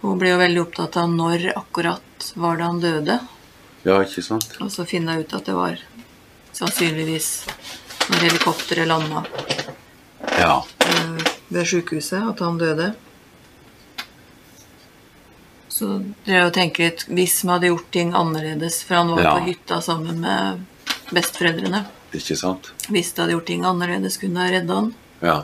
Hun 0.02 0.18
blir 0.20 0.34
jo 0.34 0.38
veldig 0.42 0.60
opptatt 0.62 0.96
av 1.00 1.08
når 1.10 1.48
akkurat 1.56 2.32
var 2.38 2.56
det 2.60 2.64
han 2.68 2.80
døde. 2.82 3.18
Ja, 3.86 4.00
ikke 4.02 4.22
sant? 4.22 4.48
Og 4.60 4.70
så 4.74 4.84
finner 4.86 5.14
jeg 5.16 5.26
ut 5.26 5.34
at 5.38 5.46
det 5.46 5.54
var 5.56 5.80
sannsynligvis 6.56 7.30
når 8.10 8.22
helikopteret 8.28 8.88
landa 8.90 9.24
Ja. 10.38 10.62
eh, 10.86 11.24
ved 11.48 11.66
sykehuset 11.66 12.22
at 12.30 12.40
han 12.40 12.58
døde. 12.58 12.92
Så 15.68 15.98
dere 16.24 16.46
jo 16.46 16.50
tenke 16.56 16.86
litt 16.86 17.02
Hvis 17.08 17.42
vi 17.44 17.50
hadde 17.52 17.68
gjort 17.68 17.90
ting 17.92 18.14
annerledes 18.16 18.78
For 18.86 18.94
han 18.96 19.10
var 19.12 19.22
Ja. 19.22 19.34
på 19.38 19.44
hytta 19.50 19.80
sammen 19.84 20.20
med 20.20 20.64
besteforeldrene. 21.12 21.84
Ikke 22.16 22.36
sant? 22.38 22.70
Hvis 22.92 23.12
du 23.14 23.22
hadde 23.22 23.36
gjort 23.36 23.48
ting 23.50 23.66
annerledes, 23.68 24.18
kunne 24.20 24.42
ha 24.42 24.50
redda 24.52 24.80
han. 24.80 24.92
Ja. 25.20 25.36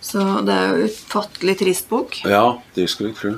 Så 0.00 0.22
det 0.46 0.54
er 0.54 0.68
jo 0.70 0.88
utfattelig 0.88 1.56
trist 1.60 1.88
bok. 1.90 2.20
Ja, 2.28 2.58
det 2.76 2.86
skulle 2.90 3.12
jeg 3.12 3.18
tro. 3.18 3.34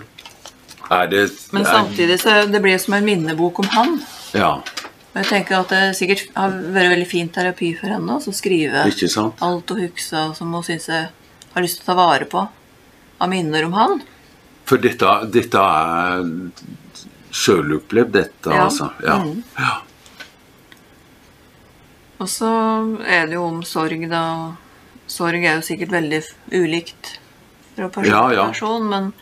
Det 1.10 1.22
Men 1.54 1.64
samtidig 1.64 2.18
så 2.20 2.44
det 2.50 2.60
blir 2.62 2.78
som 2.82 2.94
en 2.94 3.04
minnebok 3.06 3.58
om 3.62 3.68
han. 3.76 4.00
Ja, 4.34 4.62
Og 5.10 5.16
jeg 5.18 5.26
tenker 5.26 5.56
at 5.58 5.72
det 5.72 5.96
sikkert 5.98 6.28
har 6.36 6.52
vært 6.54 6.92
veldig 6.92 7.06
fin 7.10 7.28
terapi 7.34 7.72
for 7.78 7.90
henne 7.90 8.18
å 8.18 8.34
skrive 8.34 8.84
alt 8.86 9.72
hun 9.72 9.80
husker 9.82 10.34
som 10.38 10.52
hun 10.54 10.62
syns 10.62 10.86
jeg 10.86 11.08
har 11.54 11.64
lyst 11.64 11.80
til 11.80 11.82
å 11.82 11.88
ta 11.90 11.96
vare 11.98 12.28
på 12.30 12.44
av 13.20 13.28
minner 13.28 13.66
om 13.66 13.74
han. 13.74 13.96
For 14.70 14.78
dette, 14.78 15.10
dette 15.34 15.58
er 15.58 16.22
sjølopplevd, 17.34 18.12
dette, 18.14 18.50
Ja. 18.54 18.64
altså. 18.68 18.90
Ja. 19.02 19.18
Mm. 19.18 19.42
ja. 19.58 19.82
Og 22.20 22.28
så 22.28 22.50
er 23.08 23.26
det 23.30 23.38
jo 23.38 23.46
om 23.48 23.62
sorg, 23.64 24.02
da. 24.10 24.22
Sorg 25.10 25.40
er 25.44 25.56
jo 25.58 25.64
sikkert 25.66 25.94
veldig 25.94 26.20
ulikt 26.52 27.14
fra 27.76 27.88
person 27.88 28.12
Ja, 28.12 28.26
til 28.28 28.42
person, 28.52 28.88
men 28.90 29.12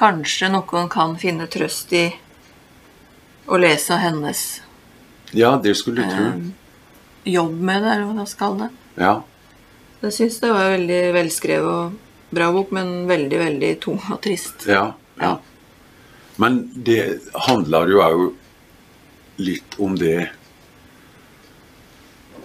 kanskje 0.00 0.48
noen 0.50 0.88
kan 0.90 1.16
finne 1.20 1.46
trøst 1.52 1.92
i 1.92 2.06
å 3.50 3.58
lese 3.60 3.98
hennes 4.00 4.40
Ja, 5.36 5.56
det 5.62 5.76
skulle 5.78 6.02
du 6.06 6.10
tro. 6.10 6.24
eh, 6.30 7.34
jobb 7.34 7.60
med 7.60 7.82
det, 7.84 7.92
eller 7.92 8.08
hva 8.08 8.14
man 8.22 8.26
skal 8.26 8.46
kalle 8.48 8.68
det. 8.70 9.04
Ja. 9.04 9.12
Jeg 10.00 10.12
syns 10.16 10.40
det 10.40 10.50
var 10.50 10.64
en 10.64 10.74
veldig 10.80 11.00
velskrevet 11.14 11.68
og 11.68 11.92
bra 12.34 12.48
bok, 12.54 12.72
men 12.72 13.06
veldig, 13.10 13.38
veldig 13.38 13.70
tung 13.84 14.00
og 14.10 14.20
trist. 14.24 14.64
Ja, 14.66 14.94
ja. 15.20 15.28
Ja. 15.28 15.36
Men 16.40 16.70
det 16.74 17.20
handler 17.46 17.90
jo 17.92 18.00
òg 18.00 18.22
litt 19.44 19.76
om 19.78 19.94
det 20.00 20.30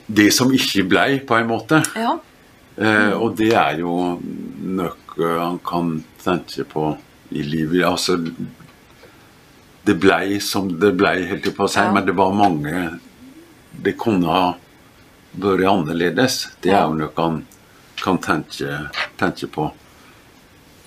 Det 0.08 0.32
som 0.34 0.52
ikke 0.54 0.84
blei, 0.88 1.20
på 1.26 1.36
en 1.40 1.48
måte. 1.50 1.80
Ja. 1.98 2.18
Eh, 2.78 3.12
og 3.16 3.36
det 3.40 3.54
er 3.56 3.80
jo 3.80 4.20
noe 4.22 4.92
han 5.40 5.58
kan 5.66 6.04
tenke 6.24 6.66
på 6.68 6.98
i 7.32 7.42
livet. 7.44 7.86
Altså 7.88 8.18
Det 9.86 9.94
blei 10.02 10.40
som 10.42 10.68
det 10.80 10.92
blei, 10.98 11.24
helt 11.30 11.46
på 11.56 11.64
å 11.66 11.70
si, 11.70 11.80
Ja. 11.80 11.92
men 11.94 12.06
det 12.06 12.16
var 12.18 12.34
mange 12.34 13.00
Det 13.82 13.98
kunne 13.98 14.26
ha 14.26 14.56
vært 15.38 15.66
annerledes. 15.68 16.48
Det 16.62 16.72
er 16.72 16.84
jo 16.88 16.94
noe 16.96 17.12
han 17.18 17.46
kan 18.02 18.18
tenke, 18.18 18.90
tenke 19.18 19.48
på. 19.48 19.72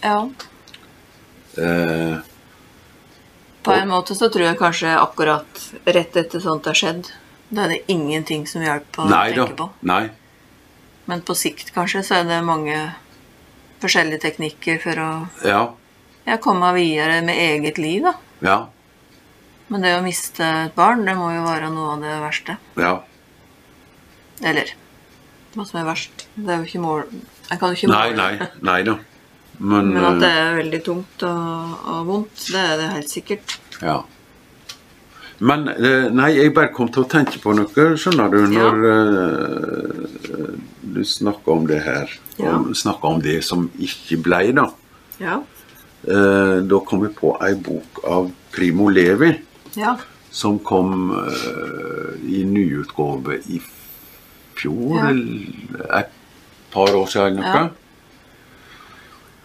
ja. 0.03 0.29
Eh, 1.59 2.17
På 3.63 3.73
en 3.73 3.89
måte 3.89 4.15
så 4.15 4.29
tror 4.31 4.45
jeg 4.47 4.59
kanskje 4.59 4.95
akkurat 4.97 5.73
rett 5.85 6.17
etter 6.17 6.41
sånt 6.41 6.65
har 6.65 6.75
skjedd, 6.75 7.11
da 7.51 7.65
er 7.65 7.75
det 7.75 7.83
ingenting 7.93 8.47
som 8.49 8.63
hjelper 8.65 9.05
å 9.05 9.11
nei 9.11 9.29
da. 9.33 9.45
tenke 9.47 9.57
på. 9.57 9.69
Nei. 9.89 10.09
Men 11.09 11.23
på 11.25 11.37
sikt 11.39 11.73
kanskje 11.73 12.03
så 12.05 12.19
er 12.21 12.27
det 12.29 12.41
mange 12.45 12.77
forskjellige 13.83 14.21
teknikker 14.27 14.81
for 14.83 15.01
å 15.01 15.11
Ja. 15.47 15.63
ja, 16.27 16.37
komme 16.37 16.73
videre 16.77 17.23
med 17.25 17.39
eget 17.39 17.79
liv, 17.79 18.03
da. 18.05 18.15
Ja. 18.45 18.59
Men 19.69 19.85
det 19.85 19.95
å 19.99 20.03
miste 20.05 20.45
et 20.67 20.75
barn, 20.77 21.05
det 21.05 21.15
må 21.17 21.31
jo 21.35 21.45
være 21.45 21.71
noe 21.73 21.95
av 21.97 22.03
det 22.05 22.15
verste. 22.21 22.59
Ja. 22.77 22.99
Eller 24.43 24.75
hva 25.55 25.65
som 25.67 25.81
er 25.81 25.89
verst. 25.89 26.27
Det 26.37 26.53
er 26.53 26.61
jo 26.63 26.69
ikke 26.69 26.83
mål... 26.85 27.07
Jeg 27.49 27.59
kan 27.61 27.73
jo 27.73 27.79
ikke 27.79 27.89
måle 27.91 28.17
nei. 28.17 28.33
nei, 28.39 28.49
Nei 28.69 28.83
da. 28.87 28.99
Men, 29.59 29.89
Men 29.91 30.05
at 30.07 30.21
det 30.23 30.29
eh, 30.31 30.39
er 30.45 30.57
veldig 30.61 30.81
tungt 30.87 31.23
og, 31.27 31.73
og 31.91 32.05
vondt, 32.07 32.45
det 32.53 32.61
er 32.63 32.77
det 32.79 32.91
helt 32.93 33.11
sikkert. 33.11 33.57
Ja. 33.83 33.97
Men 35.41 35.69
eh, 35.69 36.09
Nei, 36.11 36.33
jeg 36.37 36.55
bare 36.55 36.73
kom 36.75 36.89
til 36.91 37.05
å 37.05 37.09
tenke 37.09 37.39
på 37.39 37.53
noe, 37.55 37.85
skjønner 37.97 38.29
du, 38.33 38.39
når 38.51 38.87
ja. 38.89 40.49
du 40.83 41.05
snakker 41.07 41.53
om 41.53 41.67
det 41.69 41.79
her. 41.85 42.11
Ja. 42.39 42.57
Om, 42.57 42.75
snakker 42.75 43.09
om 43.15 43.23
det 43.23 43.45
som 43.47 43.69
ikke 43.79 44.19
blei, 44.25 44.51
da. 44.57 44.67
Ja. 45.23 45.39
Eh, 46.07 46.57
da 46.67 46.79
kom 46.87 47.05
jeg 47.07 47.15
på 47.19 47.37
ei 47.43 47.55
bok 47.55 48.03
av 48.07 48.31
Primo 48.55 48.89
Levi. 48.91 49.35
Ja. 49.79 49.97
som 50.31 50.59
kom 50.61 51.11
eh, 51.17 52.15
i 52.31 52.43
nyutgave 52.45 53.39
i 53.49 53.61
fjor, 54.59 54.97
Ja. 54.99 55.09
eller 55.09 55.95
et 56.01 56.11
par 56.73 56.91
år 56.95 57.07
siden. 57.07 57.39
eller 57.39 57.55
Noe. 57.55 57.71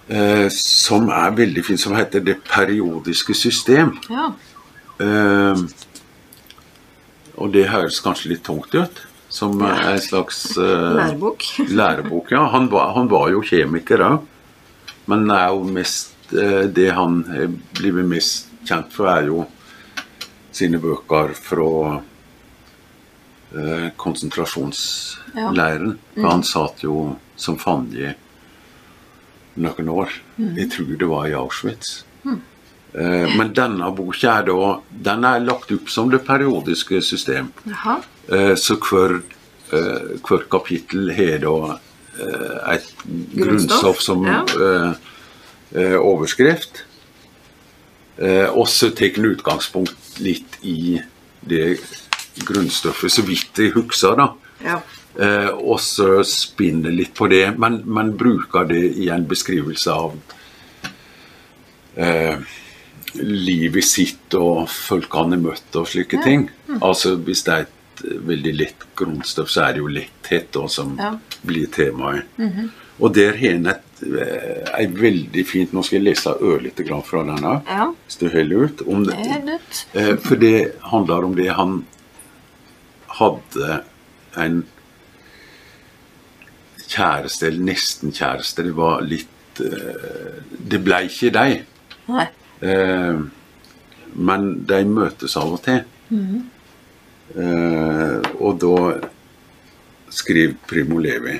Eh, 0.10 0.50
som 0.52 1.08
er 1.10 1.32
veldig 1.32 1.64
fint, 1.66 1.80
som 1.80 1.96
heter 1.96 2.20
'Det 2.20 2.38
periodiske 2.44 3.34
system'. 3.34 3.98
ja. 4.10 4.32
Eh, 5.02 5.64
og 7.42 7.52
det 7.54 7.70
høres 7.72 8.02
kanskje 8.04 8.34
litt 8.34 8.44
tungt 8.46 8.76
ut, 8.76 9.02
som 9.34 9.62
en 9.66 10.02
slags 10.02 10.46
eh, 10.58 10.94
Lærebok. 11.00 11.46
lærebok. 11.80 12.32
Ja, 12.36 12.46
han 12.54 12.70
var, 12.72 12.94
han 12.98 13.10
var 13.12 13.30
jo 13.34 13.42
kjemiker 13.46 14.06
òg, 14.06 14.18
men 15.10 15.28
jo 15.32 15.64
mest, 15.74 16.14
eh, 16.32 16.66
det 16.70 16.92
han 16.94 17.24
er 17.34 17.48
blitt 17.74 18.06
mest 18.10 18.52
kjent 18.68 18.94
for, 18.94 19.10
er 19.12 19.28
jo 19.32 19.46
sine 20.54 20.78
bøker 20.78 21.34
fra 21.34 22.02
eh, 23.58 23.90
konsentrasjonsleiren. 23.98 25.98
For 26.14 26.30
han 26.30 26.44
satt 26.46 26.84
jo 26.86 27.16
som 27.36 27.58
fange 27.58 28.14
noen 29.58 29.90
år. 29.90 30.14
Jeg 30.38 30.70
tror 30.74 30.98
det 30.98 31.10
var 31.10 31.28
i 31.30 31.36
Auschwitz. 31.38 32.04
Eh, 32.94 33.28
men 33.38 33.54
denne 33.58 33.88
boka 33.96 34.36
er 34.40 34.44
da 34.46 34.68
den 35.10 35.24
er 35.26 35.40
lagt 35.42 35.72
opp 35.74 35.90
som 35.90 36.12
det 36.14 36.22
periodiske 36.28 37.02
system. 37.02 37.52
Jaha. 37.66 38.00
Eh, 38.30 38.54
Så 38.56 38.78
hver, 38.78 39.22
eh, 39.74 40.18
hver 40.22 40.46
kapittel 40.50 41.12
har 41.18 41.40
da 41.42 41.80
eh, 42.20 42.76
et 42.76 42.94
grunnstoff 43.34 44.02
som 44.02 44.26
ja. 44.28 44.44
eh, 44.46 44.94
eh, 45.74 45.98
overskrift. 45.98 46.84
Eh, 48.18 48.46
Og 48.54 48.68
så 48.70 48.92
tar 48.94 49.18
en 49.18 49.32
utgangspunkt 49.34 50.20
litt 50.22 50.60
i 50.62 51.02
det 51.42 51.80
grunnstoffet, 52.46 53.12
så 53.12 53.22
vidt 53.26 53.58
jeg 53.58 53.74
husker, 53.74 54.16
da. 54.16 54.28
Ja. 54.64 54.78
Eh, 55.20 55.50
og 55.50 55.80
så 55.82 56.24
spinner 56.26 56.92
litt 56.94 57.14
på 57.18 57.28
det, 57.30 57.58
men, 57.58 57.82
men 57.86 58.14
bruker 58.18 58.66
det 58.70 58.84
i 58.98 59.10
en 59.14 59.26
beskrivelse 59.30 59.92
av 59.92 60.14
eh, 61.98 62.38
livet 63.22 63.84
sitt 63.86 64.34
og 64.40 64.68
folk 64.72 65.14
han 65.14 65.36
har 65.36 65.42
møtt 65.44 65.76
og 65.80 65.88
slike 65.92 66.22
ting. 66.24 66.48
Altså 66.82 67.16
Hvis 67.22 67.44
det 67.46 67.54
er 67.54 67.66
et 67.68 68.04
veldig 68.26 68.54
lett 68.58 68.86
grunnstoff, 68.98 69.52
så 69.54 69.68
er 69.68 69.74
det 69.76 69.84
jo 69.84 69.88
letthet 69.92 70.50
da, 70.56 70.68
som 70.68 70.96
Ja. 71.00 71.12
blir 71.46 71.68
temaet. 71.68 72.26
Og 73.00 73.14
der 73.14 73.36
har 73.38 73.56
en 73.56 73.68
et 73.68 74.04
eh, 74.04 74.88
veldig 74.90 75.44
fint 75.48 75.72
Nå 75.74 75.82
skal 75.84 75.98
jeg 76.00 76.06
lese 76.14 76.30
ørlite 76.42 76.84
grann 76.86 77.02
fra 77.04 77.24
denne, 77.26 77.62
ja. 77.68 77.88
hvis 78.06 78.18
du 78.20 78.28
holder 78.30 78.66
ut. 78.68 78.82
Om 78.88 79.04
Det 79.06 79.16
helt. 79.16 79.86
Eh, 79.94 80.16
For 80.18 80.36
det 80.36 80.76
handler 80.82 81.26
om 81.26 81.36
det 81.36 81.50
han 81.54 81.86
hadde 83.20 83.84
en 84.38 84.64
kjæreste, 86.88 87.48
eller 87.48 87.66
nesten 87.72 88.12
kjæreste. 88.14 88.64
Det 88.68 88.76
var 88.78 89.02
litt 89.06 89.62
eh, 89.62 90.42
Det 90.70 90.80
ble 90.84 91.04
ikke 91.10 91.32
deg. 91.34 91.64
Nei. 92.10 92.28
Eh, 92.64 93.24
men 94.14 94.50
de 94.70 94.84
møtes 94.88 95.38
av 95.40 95.56
og 95.56 95.64
til. 95.66 95.82
Eh, 97.34 98.20
og 98.40 98.60
da 98.62 98.78
skriver 100.14 100.54
Primo 100.70 101.00
Levi 101.02 101.40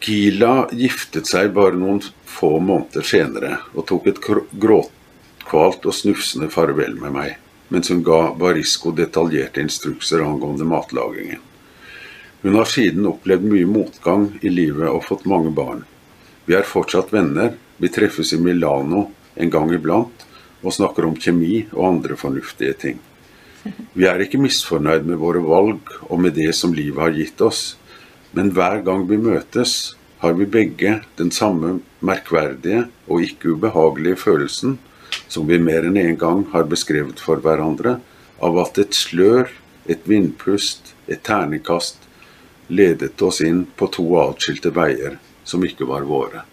Gila 0.00 0.64
giftet 0.72 1.28
seg 1.28 1.52
bare 1.54 1.76
noen 1.76 2.00
få 2.24 2.54
måneder 2.64 3.04
senere 3.04 3.58
og 3.74 3.84
tok 3.90 4.08
et 4.08 4.20
gråtkvalt 4.24 5.84
og 5.84 5.94
snufsende 5.94 6.48
farvel 6.50 6.96
med 7.02 7.12
meg, 7.14 7.34
mens 7.68 7.92
hun 7.92 8.00
ga 8.06 8.32
Barisco 8.40 8.94
detaljerte 8.96 9.60
instrukser 9.60 10.24
angående 10.24 10.64
matlagingen. 10.64 11.42
Hun 12.40 12.56
har 12.56 12.70
siden 12.72 13.10
opplevd 13.10 13.44
mye 13.44 13.68
motgang 13.68 14.30
i 14.40 14.48
livet 14.48 14.88
og 14.88 15.04
fått 15.04 15.28
mange 15.28 15.52
barn. 15.52 15.84
Vi 16.48 16.56
er 16.56 16.64
fortsatt 16.64 17.12
venner, 17.12 17.52
vi 17.80 17.88
treffes 17.88 18.34
i 18.36 18.40
Milano 18.40 19.06
en 19.34 19.50
gang 19.50 19.72
iblant 19.72 20.26
og 20.60 20.74
snakker 20.76 21.06
om 21.08 21.16
kjemi 21.16 21.64
og 21.72 21.86
andre 21.86 22.18
fornuftige 22.20 22.76
ting. 22.76 22.98
Vi 23.96 24.06
er 24.08 24.20
ikke 24.20 24.40
misfornøyd 24.40 25.06
med 25.08 25.20
våre 25.20 25.40
valg 25.44 25.94
og 26.08 26.20
med 26.20 26.36
det 26.36 26.52
som 26.56 26.74
livet 26.76 27.00
har 27.00 27.16
gitt 27.16 27.40
oss, 27.44 27.62
men 28.36 28.52
hver 28.56 28.84
gang 28.84 29.06
vi 29.08 29.18
møtes, 29.20 29.96
har 30.20 30.36
vi 30.36 30.44
begge 30.44 30.98
den 31.16 31.30
samme 31.32 31.78
merkverdige 32.04 32.84
og 33.08 33.24
ikke 33.24 33.56
ubehagelige 33.56 34.20
følelsen 34.20 34.76
som 35.28 35.46
vi 35.48 35.58
mer 35.58 35.86
enn 35.88 35.96
en 35.96 36.18
gang 36.20 36.44
har 36.52 36.68
beskrevet 36.68 37.20
for 37.22 37.40
hverandre, 37.42 37.98
av 38.40 38.58
at 38.60 38.78
et 38.80 38.96
slør, 38.96 39.48
et 39.88 40.04
vindpust, 40.08 40.94
et 41.08 41.22
terningkast 41.24 42.06
ledet 42.68 43.22
oss 43.22 43.40
inn 43.44 43.64
på 43.76 43.88
to 43.96 44.06
atskilte 44.20 44.72
veier 44.74 45.18
som 45.44 45.64
ikke 45.66 45.88
var 45.88 46.06
våre. 46.08 46.44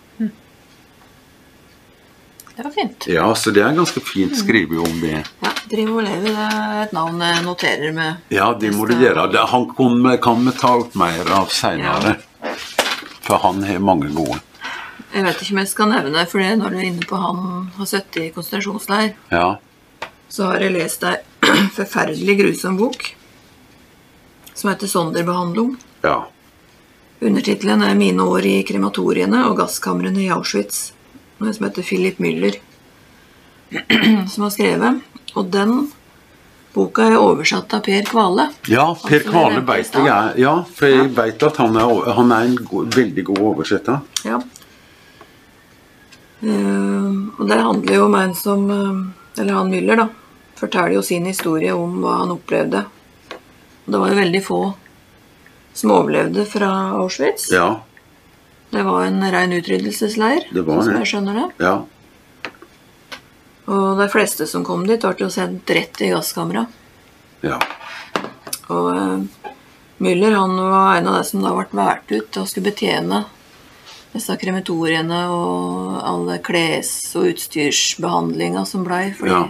Det 2.58 2.64
var 2.66 2.72
fint. 2.74 3.06
Ja, 3.08 3.28
så 3.38 3.52
det 3.54 3.62
er 3.62 3.76
ganske 3.78 4.02
fint 4.02 4.34
skrevet 4.38 4.80
om 4.82 4.96
det. 5.02 5.20
Ja, 5.44 5.52
Primo 5.70 6.00
Levi 6.02 6.32
det 6.32 6.46
er 6.48 6.80
et 6.88 6.94
navn 6.96 7.20
jeg 7.22 7.44
noterer 7.46 7.94
med. 7.94 8.24
Ja, 8.34 8.48
det 8.58 8.72
må 8.74 8.88
du 8.90 8.96
gjøre. 8.98 9.28
Han 9.52 9.68
kan, 9.76 10.02
vi- 10.48 10.52
ta 10.58 10.72
opp 10.80 10.96
mer 10.96 11.30
av 11.38 11.48
seinere. 11.54 12.16
For 13.22 13.38
han 13.44 13.62
har 13.64 13.78
mange 13.80 14.10
gode. 14.16 14.40
Jeg 15.14 15.24
vet 15.24 15.42
ikke 15.42 15.52
om 15.54 15.58
jeg 15.62 15.68
skal 15.68 15.90
nevne, 15.92 16.26
for 16.28 16.40
det 16.40 16.58
når 16.58 16.70
du 16.74 16.78
er 16.78 16.88
inne 16.90 17.06
på 17.06 17.16
han 17.22 17.72
har 17.78 17.86
sittet 17.86 18.18
i 18.24 18.32
konsentrasjonsleir, 18.32 19.14
Ja. 19.32 19.58
så 20.30 20.46
har 20.52 20.60
jeg 20.60 20.72
lest 20.74 21.04
ei 21.04 21.16
forferdelig 21.78 22.38
grusom 22.42 22.78
bok 22.78 23.14
som 24.54 24.70
heter 24.72 24.88
'Sonderbehandling'. 24.88 25.78
ja. 26.04 26.26
Undertittelen 27.22 27.82
er 27.84 27.96
'Mine 27.96 28.20
år 28.24 28.46
i 28.46 28.64
krematoriene 28.64 29.46
og 29.50 29.58
gasskamrene 29.58 30.22
i 30.26 30.30
Auschwitz'. 30.30 30.92
Som 31.40 31.68
heter 31.68 31.84
Philip 31.86 32.18
Müller, 32.18 32.58
som 34.32 34.44
har 34.44 34.50
skrevet. 34.50 35.02
Og 35.36 35.50
den 35.54 35.92
boka 36.74 37.08
er 37.08 37.18
oversatt 37.20 37.74
av 37.78 37.84
Per 37.86 38.06
Kvale. 38.10 38.48
Ja, 38.72 38.88
Per 39.02 39.24
som 39.24 39.34
Kvale 39.34 39.64
beit 39.66 39.94
veit 39.96 40.10
jeg 40.10 40.44
Ja, 40.44 40.54
for 40.74 40.94
jeg 40.94 41.12
veit 41.18 41.44
at 41.44 41.60
han 41.62 41.78
er, 41.78 42.14
han 42.18 42.34
er 42.34 42.48
en 42.50 42.58
god, 42.70 42.94
veldig 42.96 43.26
god 43.32 43.44
oversetter. 43.52 44.02
Ja. 44.26 44.42
Uh, 46.42 47.34
og 47.38 47.46
det 47.50 47.62
handler 47.62 47.96
jo 47.96 48.04
om 48.06 48.14
en 48.14 48.34
som 48.38 48.68
eh, 48.70 49.40
Eller 49.42 49.56
han 49.58 49.72
Müller, 49.74 49.98
da. 49.98 50.06
Forteller 50.58 50.98
jo 50.98 51.02
sin 51.06 51.26
historie 51.26 51.74
om 51.74 51.96
hva 52.02 52.20
han 52.22 52.34
opplevde. 52.34 52.84
Og 53.86 53.94
det 53.94 54.02
var 54.02 54.12
jo 54.14 54.20
veldig 54.22 54.42
få 54.46 54.62
som 55.78 55.94
overlevde 55.94 56.46
fra 56.50 56.70
Auschwitz. 56.98 57.52
Ja. 57.54 57.68
Det 58.70 58.84
var 58.84 59.06
en 59.06 59.22
rein 59.32 59.54
utryddelsesleir, 59.56 60.50
Det 60.52 60.62
var 60.66 60.82
sånn 60.82 60.90
som 60.90 60.98
jeg 61.00 61.08
skjønner 61.14 61.38
det. 61.40 61.48
Ja. 61.64 61.76
Og 63.68 63.98
de 64.00 64.08
fleste 64.12 64.48
som 64.48 64.64
kom 64.68 64.86
dit, 64.88 65.02
ble 65.02 65.30
sendt 65.32 65.70
rett 65.76 66.02
i 66.04 66.12
gasskamera. 66.12 66.66
Ja. 67.44 67.60
Og 68.68 68.90
uh, 68.92 69.54
Müller 70.04 70.36
han 70.36 70.56
var 70.60 70.98
en 70.98 71.08
av 71.08 71.18
de 71.18 71.24
som 71.26 71.42
da 71.42 71.54
ble 71.56 71.66
valgt 71.80 72.12
ut 72.12 72.38
å 72.38 72.46
skulle 72.46 72.70
betjene 72.70 73.24
disse 74.14 74.36
krematoriene 74.40 75.24
og 75.34 75.98
alle 76.06 76.38
kles- 76.44 77.16
og 77.18 77.32
utstyrsbehandlinga 77.32 78.66
som 78.66 78.86
blei. 78.86 79.14
Fordi 79.18 79.32
Ja. 79.32 79.48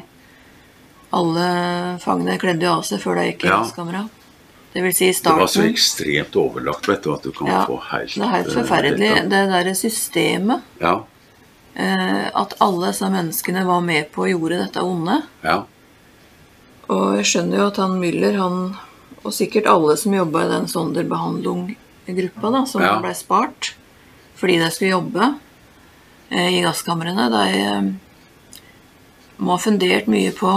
alle 1.14 2.00
fangene 2.04 2.38
kledde 2.40 2.70
av 2.70 2.84
seg 2.84 3.02
før 3.02 3.16
de 3.16 3.32
gikk 3.32 3.46
i 3.46 3.48
Ja. 3.48 3.60
gasskamera. 3.64 4.10
Det 4.78 4.84
vil 4.86 4.94
si 4.94 5.08
i 5.10 5.14
Det 5.26 5.34
var 5.34 5.48
så 5.50 5.64
ekstremt 5.66 6.36
overlagt, 6.38 6.86
vet 6.88 7.02
du, 7.02 7.10
at 7.16 7.24
du 7.26 7.32
kan 7.34 7.48
Ja, 7.50 7.64
få 7.66 7.80
helt 7.90 8.14
det 8.14 8.22
er 8.22 8.30
helt 8.36 8.48
eh, 8.52 8.54
forferdelig. 8.60 9.08
uh. 9.10 9.22
Det 9.32 9.40
derre 9.50 9.74
systemet 9.76 10.62
Ja. 10.84 10.92
Uh, 11.78 12.28
at 12.42 12.54
alle 12.62 12.92
disse 12.92 13.10
menneskene 13.10 13.64
var 13.66 13.82
med 13.86 14.12
på 14.14 14.22
å 14.26 14.30
gjorde 14.30 14.60
dette 14.62 14.82
onde. 14.86 15.16
Ja. 15.44 15.64
Og 16.90 17.18
jeg 17.18 17.26
skjønner 17.32 17.58
jo 17.58 17.66
at 17.72 17.78
han 17.82 17.98
Müller, 18.02 18.38
han, 18.38 18.78
og 19.24 19.34
sikkert 19.34 19.66
alle 19.70 19.98
som 19.98 20.14
jobba 20.14 20.46
i 20.46 20.52
den 20.54 20.70
Sonderbehandlung-gruppa, 20.70 22.52
da, 22.54 22.66
som 22.70 22.82
Ja. 22.86 23.00
ble 23.02 23.14
spart 23.18 23.74
fordi 24.38 24.60
de 24.62 24.70
skulle 24.70 24.92
jobbe 24.94 25.24
uh, 26.32 26.50
i 26.54 26.62
gasskamrene, 26.62 27.30
de 27.34 27.98
må 29.42 29.52
ha 29.58 29.58
fundert 29.58 30.06
mye 30.08 30.32
på 30.38 30.54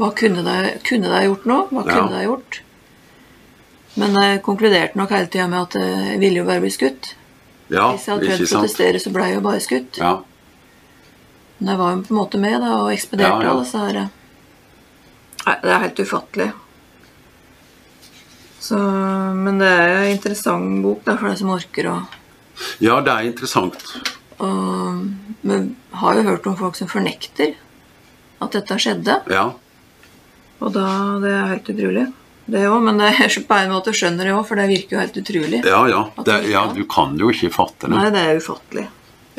hva 0.00 0.10
kunne 0.16 0.42
de, 0.46 0.78
kunne 0.86 1.08
de 1.12 1.26
gjort 1.26 1.44
nå? 1.44 1.68
Hva 1.72 1.84
Ja. 1.86 1.92
kunne 1.92 2.16
de 2.18 2.24
gjort? 2.24 2.60
Men 4.00 4.16
jeg 4.16 4.42
konkluderte 4.46 4.98
nok 4.98 5.12
hele 5.14 5.28
tida 5.28 5.46
med 5.50 5.60
at 5.66 5.76
eh, 5.80 6.06
jeg 6.14 6.20
ville 6.22 6.40
jo 6.40 6.46
bare 6.48 6.62
bli 6.64 6.72
skutt. 6.72 7.12
ja 7.68 7.90
Hvis 7.92 8.06
jeg 8.06 8.14
hadde 8.14 8.30
prøvd 8.30 8.46
å 8.46 8.50
protestere, 8.54 9.02
så 9.02 9.12
ble 9.14 9.28
jeg 9.28 9.38
jo 9.38 9.44
bare 9.44 9.64
skutt. 9.64 10.00
Ja. 10.00 10.14
Men 11.58 11.74
jeg 11.74 11.80
var 11.82 11.92
jo 11.92 12.00
på 12.06 12.14
en 12.14 12.20
måte 12.20 12.40
med 12.40 12.56
da, 12.64 12.72
og 12.80 12.94
ekspederte 12.94 13.36
Ja, 13.36 13.44
ja. 13.44 13.52
alle 13.52 13.66
disse 13.66 13.84
her 13.84 14.00
Nei, 15.40 15.54
det 15.62 15.70
er 15.72 15.82
helt 15.82 16.00
ufattelig. 16.04 16.46
Så, 18.60 18.76
men 18.76 19.56
det 19.60 19.68
er 19.72 19.94
en 20.02 20.10
interessant 20.12 20.82
bok 20.84 21.00
da, 21.06 21.14
for 21.16 21.30
deg 21.30 21.38
som 21.40 21.52
orker 21.54 21.88
å 21.88 21.94
ja, 22.80 23.00
det 23.00 23.12
er 23.12 23.28
interessant. 23.28 23.76
og, 24.38 25.06
Men 25.40 25.74
har 26.02 26.16
jo 26.18 26.26
hørt 26.28 26.46
om 26.48 26.56
folk 26.58 26.76
som 26.76 26.90
fornekter 26.90 27.54
at 28.40 28.56
dette 28.56 28.78
skjedde. 28.80 29.20
Ja. 29.32 29.50
Og 30.60 30.72
da 30.74 30.86
Det 31.22 31.32
er 31.32 31.52
helt 31.54 31.70
utrolig. 31.72 32.06
Det 32.50 32.62
òg, 32.66 32.80
men 32.82 32.98
det 32.98 33.10
er 33.22 33.34
på 33.46 33.56
en 33.62 33.70
måte 33.70 33.92
skjønner 33.94 34.26
jeg 34.30 34.34
òg, 34.34 34.46
for 34.48 34.58
det 34.58 34.68
virker 34.70 34.96
jo 34.96 35.02
helt 35.04 35.18
utrolig. 35.22 35.60
Ja, 35.64 35.82
ja. 35.90 36.00
Det, 36.16 36.24
det- 36.26 36.50
ja. 36.50 36.64
Du 36.74 36.84
kan 36.90 37.16
jo 37.20 37.28
ikke 37.30 37.50
fatte 37.54 37.86
det. 37.88 37.94
Nei, 37.94 38.08
det 38.10 38.22
er 38.26 38.40
ufattelig. 38.40 38.86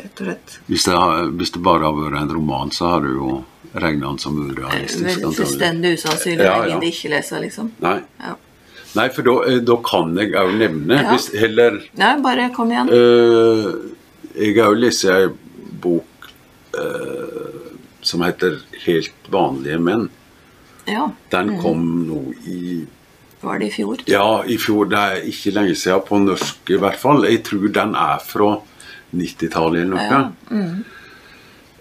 Rett 0.02 0.20
og 0.22 0.26
slett. 0.26 0.54
Hvis 0.68 0.84
det, 0.88 0.94
har, 0.96 1.26
hvis 1.38 1.52
det 1.54 1.60
bare 1.62 1.84
har 1.84 1.92
vært 1.98 2.20
en 2.22 2.32
roman, 2.34 2.70
så 2.74 2.88
har 2.94 3.00
du 3.04 3.10
jo 3.14 3.44
regna 3.74 4.08
den 4.08 4.18
som 4.18 4.38
urealistisk. 4.40 5.04
Antagelig. 5.04 5.36
fullstendig 5.36 5.92
usannsynlig. 5.98 6.44
Ja, 6.48 6.56
Ja, 6.66 6.72
ja. 6.72 6.80
ikke 6.88 7.10
leser, 7.12 7.40
liksom. 7.44 7.70
Nei. 7.84 7.98
Ja. 8.20 8.32
Nei, 8.94 9.06
for 9.08 9.22
da, 9.28 9.34
eh, 9.48 9.60
da 9.64 9.76
kan 9.88 10.16
jeg 10.20 10.32
òg 10.36 10.56
nevne 10.60 10.98
Ja. 11.02 11.10
hvis 11.12 11.30
Heller 11.40 11.78
Nei, 11.96 12.10
bare 12.20 12.50
kom 12.56 12.70
igjen. 12.72 12.90
Øh, 12.92 13.74
Jeg 14.34 14.56
har 14.56 14.72
jo 14.72 14.80
lest 14.80 15.04
ei 15.04 15.28
bok 15.80 16.04
øh, 16.74 17.68
som 18.00 18.22
heter 18.22 18.58
'Helt 18.86 19.12
vanlige 19.30 19.78
menn'. 19.78 20.08
Ja. 20.88 21.10
Den 21.30 21.60
kom 21.60 22.06
nå 22.08 22.34
i 22.46 22.86
Var 23.42 23.58
det 23.58 23.66
i 23.66 23.74
fjor? 23.74 24.02
Ja, 24.06 24.44
i 24.46 24.56
fjor. 24.60 24.86
Det 24.90 24.98
er 24.98 25.24
ikke 25.26 25.52
lenge 25.56 25.74
siden, 25.78 26.04
på 26.06 26.18
norsk 26.22 26.70
i 26.70 26.78
hvert 26.78 26.98
fall. 27.00 27.24
Jeg 27.26 27.42
tror 27.48 27.72
den 27.74 27.96
er 27.98 28.20
fra 28.22 28.50
90-tallet 29.10 29.82
eller 29.82 29.90
noe. 29.90 30.04
Ja, 30.06 30.20
mm. 30.52 30.76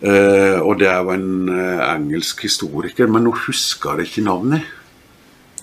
uh, 0.02 0.58
og 0.66 0.80
det 0.82 0.90
er 0.90 1.04
jo 1.06 1.14
en 1.14 1.52
uh, 1.52 1.84
engelsk 1.92 2.42
historiker, 2.48 3.12
men 3.12 3.28
nå 3.28 3.36
husker 3.46 4.02
jeg 4.02 4.10
ikke 4.10 4.26
navnet 4.26 4.66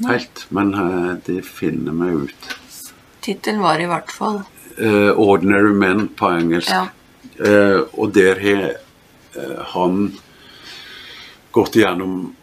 helt. 0.07 0.47
Men 0.55 0.71
uh, 0.79 1.11
det 1.27 1.43
finner 1.49 1.99
vi 1.99 2.29
ut. 2.29 2.55
Tittelen 3.27 3.65
var 3.65 3.83
i 3.83 3.91
hvert 3.91 4.15
fall 4.15 4.45
'Ordinary 4.79 5.75
Men' 5.75 6.07
på 6.15 6.29
engelsk. 6.31 6.71
Ja. 6.71 6.87
Og 7.99 8.13
der 8.15 8.39
har 8.39 8.77
han 9.75 10.13
gått 11.51 11.75
igjennom 11.75 12.37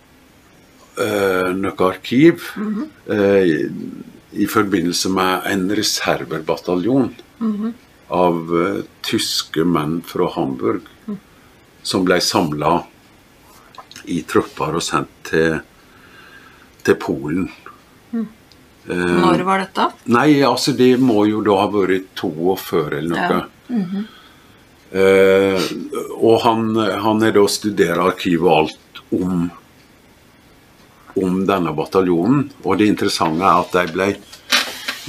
noe 0.97 1.87
arkiv 1.89 2.43
eh, 3.09 3.43
i, 3.43 3.55
i 4.31 4.47
forbindelse 4.47 5.09
med 5.11 5.47
en 5.51 5.65
reservebataljon 5.75 7.09
av 8.15 8.55
eh, 8.61 8.81
tyske 9.05 9.65
menn 9.67 10.01
fra 10.07 10.29
Hamburg 10.35 10.87
som 11.85 12.05
ble 12.07 12.19
samla 12.23 12.79
i 14.09 14.21
tropper 14.29 14.77
og 14.77 14.83
sendt 14.85 15.11
til, 15.29 15.59
til 16.85 16.97
Polen. 17.01 17.47
Når 18.85 19.41
var 19.47 19.63
dette? 19.63 19.87
Nei, 20.13 20.43
altså 20.45 20.75
det 20.77 20.91
må 21.01 21.23
jo 21.25 21.41
da 21.45 21.57
ha 21.63 21.69
vært 21.73 22.11
42 22.21 22.81
eller 22.99 23.15
noe. 23.15 23.39
Ja. 23.73 24.03
eh, 25.01 25.69
og 26.19 26.35
han, 26.45 26.67
han 26.77 27.25
er 27.25 27.33
da 27.33 27.45
studerer 27.49 28.03
arkivet 28.11 28.45
og 28.45 28.57
alt 28.59 29.01
om 29.17 29.47
om 31.21 31.43
denne 31.47 31.73
bataljonen. 31.75 32.49
Og 32.63 32.77
det 32.79 32.89
interessante 32.91 33.45
er 33.45 33.61
at 33.61 33.75
de 33.75 33.93
ble 33.95 34.09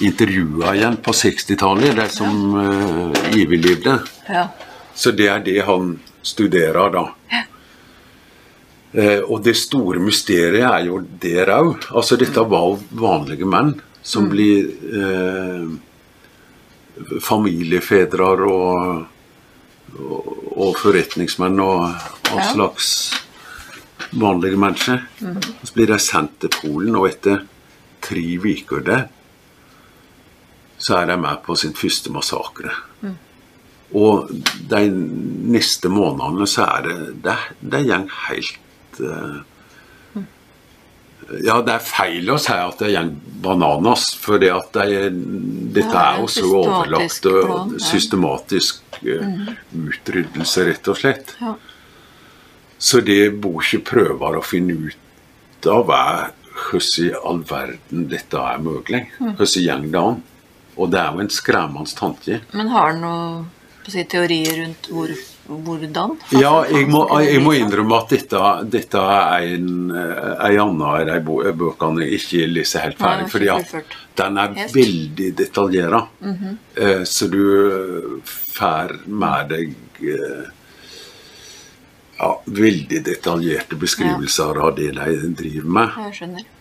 intervjua 0.07 0.75
igjen 0.77 0.99
på 1.03 1.15
60-tallet, 1.17 1.97
de 1.97 2.09
som 2.13 2.35
uh, 2.55 3.11
overlevde. 3.33 3.99
Ja. 4.29 4.49
Så 4.97 5.13
det 5.17 5.29
er 5.33 5.45
det 5.45 5.61
han 5.67 5.97
studerer, 6.27 6.91
da. 6.93 7.07
Eh, 8.97 9.21
og 9.21 9.43
det 9.45 9.53
store 9.61 10.01
mysteriet 10.01 10.65
er 10.65 10.87
jo 10.89 11.03
der 11.21 11.51
òg. 11.53 11.85
Altså, 11.93 12.17
dette 12.17 12.41
var 12.49 12.79
vanlige 12.97 13.49
menn 13.49 13.75
som 14.07 14.29
blir 14.31 14.71
uh, 14.95 15.67
familiefedre 17.21 18.29
og, 18.47 19.05
og, 20.01 20.31
og 20.57 20.79
forretningsmenn 20.81 21.61
og 21.61 21.83
all 22.31 22.41
Ja. 22.41 22.53
slags 22.55 22.89
vanlige 24.13 24.59
mennesker. 24.61 25.05
Så 25.63 25.75
blir 25.75 25.91
de 25.93 25.99
sendt 26.03 26.39
til 26.41 26.53
Polen, 26.55 26.97
og 26.97 27.09
etter 27.11 27.45
tre 28.07 28.25
uker 28.39 28.85
der 28.87 29.07
så 30.79 31.01
er 31.01 31.07
de 31.11 31.17
med 31.17 31.41
på 31.45 31.57
sin 31.57 31.75
første 31.77 32.13
massakre. 32.13 32.75
Og 33.97 34.31
de 34.71 34.81
neste 34.91 35.89
månedene 35.89 36.47
så 36.51 36.65
er 36.67 36.89
det 36.89 36.97
Det, 37.23 37.37
det 37.61 37.85
går 37.87 38.09
helt 38.27 38.99
eh, 38.99 39.37
Ja, 41.47 41.61
det 41.63 41.77
er 41.77 41.87
feil 41.87 42.31
å 42.31 42.39
si 42.39 42.55
at 42.55 42.83
det 42.83 42.91
går 42.97 43.13
bananas, 43.43 44.09
for 44.21 44.43
det 44.43 44.51
at 44.55 44.75
de, 44.75 45.09
dette 45.75 46.03
er 46.03 46.21
jo 46.21 46.29
så 46.31 46.45
overlagt 46.51 47.27
og 47.31 47.73
systematisk 47.83 49.01
eh, 49.03 49.49
utryddelse, 49.75 50.67
rett 50.69 50.91
og 50.93 51.01
slett. 51.01 51.35
Ja. 51.41 51.57
Så 52.79 53.01
det 53.01 53.31
Boche 53.41 53.79
prøver 53.85 54.37
å 54.37 54.45
finne 54.45 54.77
ut 54.89 55.67
av, 55.67 55.91
er 55.91 56.33
hvordan 56.57 57.07
i 57.07 57.13
all 57.29 57.43
verden 57.49 58.09
dette 58.09 58.41
er 58.41 58.59
mulig. 58.65 59.03
Hvordan 59.21 59.87
går 59.87 59.93
det 59.93 60.03
an? 60.03 60.23
Og 60.77 60.91
det 60.93 61.01
er 61.01 61.13
jo 61.17 61.23
en 61.25 61.33
skremmende 61.33 61.97
tanke. 61.97 62.41
Men 62.53 62.69
har 62.69 62.91
han 62.93 63.01
noen 63.01 63.47
si, 63.89 64.03
teorier 64.05 64.59
rundt 64.61 64.89
hvor, 64.93 65.13
hvordan? 65.47 66.17
Ja, 66.37 66.53
jeg 66.69 66.89
må, 66.91 67.05
jeg 67.23 67.41
må 67.45 67.55
innrømme 67.57 68.01
at 68.03 68.13
dette, 68.13 68.41
dette 68.73 68.99
er 68.99 69.47
en, 69.55 69.71
eh, 69.95 70.33
en 70.51 70.59
annen 70.67 70.83
av 70.85 71.07
de 71.09 71.53
bøkene 71.57 72.05
jeg 72.05 72.21
ikke 72.21 72.49
leser 72.51 72.85
helt 72.89 73.01
ferdig. 73.01 73.31
fordi 73.33 73.49
at 73.55 73.97
den 74.21 74.39
er 74.43 74.53
Helt. 74.59 74.75
veldig 74.75 75.31
detaljert. 75.39 76.09
Eh, 76.77 77.05
Så 77.05 77.31
du 77.33 78.21
får 78.57 78.99
med 79.07 79.49
deg 79.55 79.75
eh, 80.03 80.51
ja, 82.19 82.31
veldig 82.45 83.01
detaljerte 83.05 83.79
beskrivelser 83.81 84.61
av 84.67 84.77
det 84.77 84.93
de 84.97 85.33
driver 85.37 85.73
med. 85.79 85.99
Jeg 86.07 86.19
skjønner. 86.21 86.53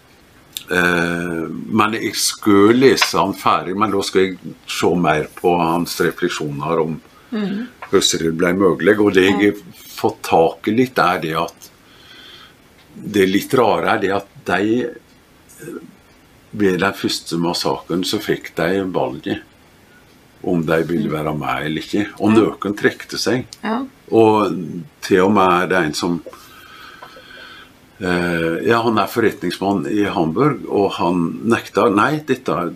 Eh, 0.66 1.44
men 1.50 1.98
jeg 2.00 2.16
skulle 2.18 2.80
lese 2.80 3.20
han 3.20 3.36
ferdig, 3.38 3.76
men 3.78 3.94
da 3.94 4.02
skal 4.06 4.26
jeg 4.26 4.56
se 4.68 4.92
mer 4.98 5.30
på 5.36 5.56
hans 5.62 6.00
refleksjoner 6.02 6.84
om 6.86 6.98
hvordan 7.30 8.24
det 8.26 8.36
ble 8.40 8.54
mulig. 8.58 8.98
Og 9.00 9.14
det 9.16 9.28
jeg 9.30 9.40
har 9.42 9.64
fått 9.96 10.22
tak 10.28 10.70
i 10.72 10.76
litt, 10.76 11.00
er 11.00 11.22
det 11.24 11.36
at 11.40 11.72
det 12.96 13.26
litt 13.28 13.54
rare 13.58 13.96
er 13.96 14.02
det 14.02 14.14
at 14.16 14.32
de 14.48 14.86
ved 16.56 16.80
den 16.80 16.96
første 16.96 17.38
massakren 17.42 18.06
så 18.08 18.22
fikk 18.24 18.54
de 18.56 18.86
valget 18.96 19.44
om 20.46 20.62
de 20.66 20.78
ville 20.88 21.12
være 21.12 21.34
med 21.36 21.68
eller 21.68 21.84
ikke. 21.84 22.06
Og 22.22 22.36
noen 22.36 22.78
trekte 22.78 23.20
seg. 23.20 23.48
Ja. 23.66 23.82
Og 24.14 24.54
til 25.06 25.24
og 25.26 25.32
med 25.34 25.64
er 25.64 25.70
det 25.72 25.82
en 25.82 25.96
som 25.98 26.18
eh, 28.00 28.68
Ja, 28.68 28.82
han 28.86 29.00
er 29.02 29.10
forretningsmann 29.12 29.86
i 29.90 30.06
Hamburg, 30.06 30.66
og 30.70 30.92
han 31.00 31.28
nekter. 31.50 31.90
Nei, 31.94 32.20
dette, 32.28 32.74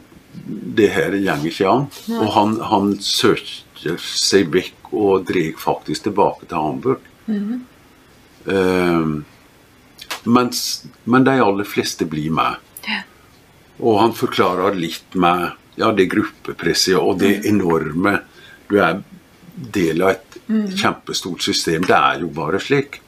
det 0.80 0.90
her 0.96 1.18
går 1.18 1.46
ikke 1.52 1.70
an. 1.70 1.90
Og 2.20 2.32
han, 2.38 2.58
han 2.72 2.96
søker 3.04 4.00
seg 4.02 4.50
vekk 4.54 4.94
og 4.94 5.28
drar 5.30 5.60
faktisk 5.62 6.10
tilbake 6.10 6.50
til 6.50 6.58
Hamburg. 6.58 7.06
eh, 8.50 9.06
mens, 10.24 10.64
men 11.04 11.24
de 11.28 11.38
aller 11.44 11.68
fleste 11.68 12.06
blir 12.10 12.34
med. 12.34 12.58
Ja. 12.88 13.04
Og 13.80 14.00
han 14.02 14.14
forklarer 14.18 14.76
litt 14.76 15.16
med 15.16 15.52
ja, 15.80 15.92
det 15.96 16.10
gruppepresset 16.12 16.98
og 17.00 17.20
det 17.22 17.46
enorme 17.48 18.20
Du 18.70 18.76
er 18.78 19.00
del 19.72 20.02
av 20.02 20.10
et 20.10 20.38
kjempestort 20.80 21.42
system. 21.42 21.82
Det 21.88 21.96
er 21.96 22.20
jo 22.24 22.28
bare 22.30 22.60
slik. 22.60 23.02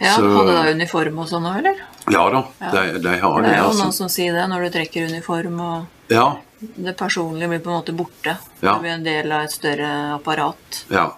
ja 0.00 0.14
Så- 0.16 0.28
Hadde 0.36 0.62
de 0.64 0.72
uniform 0.74 1.18
og 1.18 1.28
sånn 1.28 1.44
òg, 1.44 1.58
eller? 1.58 1.76
Ja 2.10 2.30
da, 2.30 2.44
Ja. 2.60 2.70
de, 2.70 2.98
de 2.98 3.18
har 3.20 3.42
Det 3.42 3.48
det. 3.50 3.56
er 3.56 3.62
jo 3.62 3.68
noen 3.72 3.80
Altså. 3.86 3.92
som 3.92 4.08
sier 4.08 4.32
det, 4.32 4.48
når 4.48 4.64
du 4.64 4.70
trekker 4.78 5.08
uniform 5.10 5.60
og 5.60 5.86
Ja, 6.08 6.36
det 6.60 6.96
personlige 6.96 7.48
blir 7.48 7.60
på 7.60 7.70
en 7.70 7.82
måte 7.82 7.96
borte. 7.96 8.36
Ja. 8.62 8.74
Det 8.74 8.80
blir 8.82 8.90
en 8.94 9.04
del 9.04 9.32
av 9.32 9.42
et 9.44 9.50
større 9.52 10.14
apparat. 10.18 10.84
ja. 10.90 11.12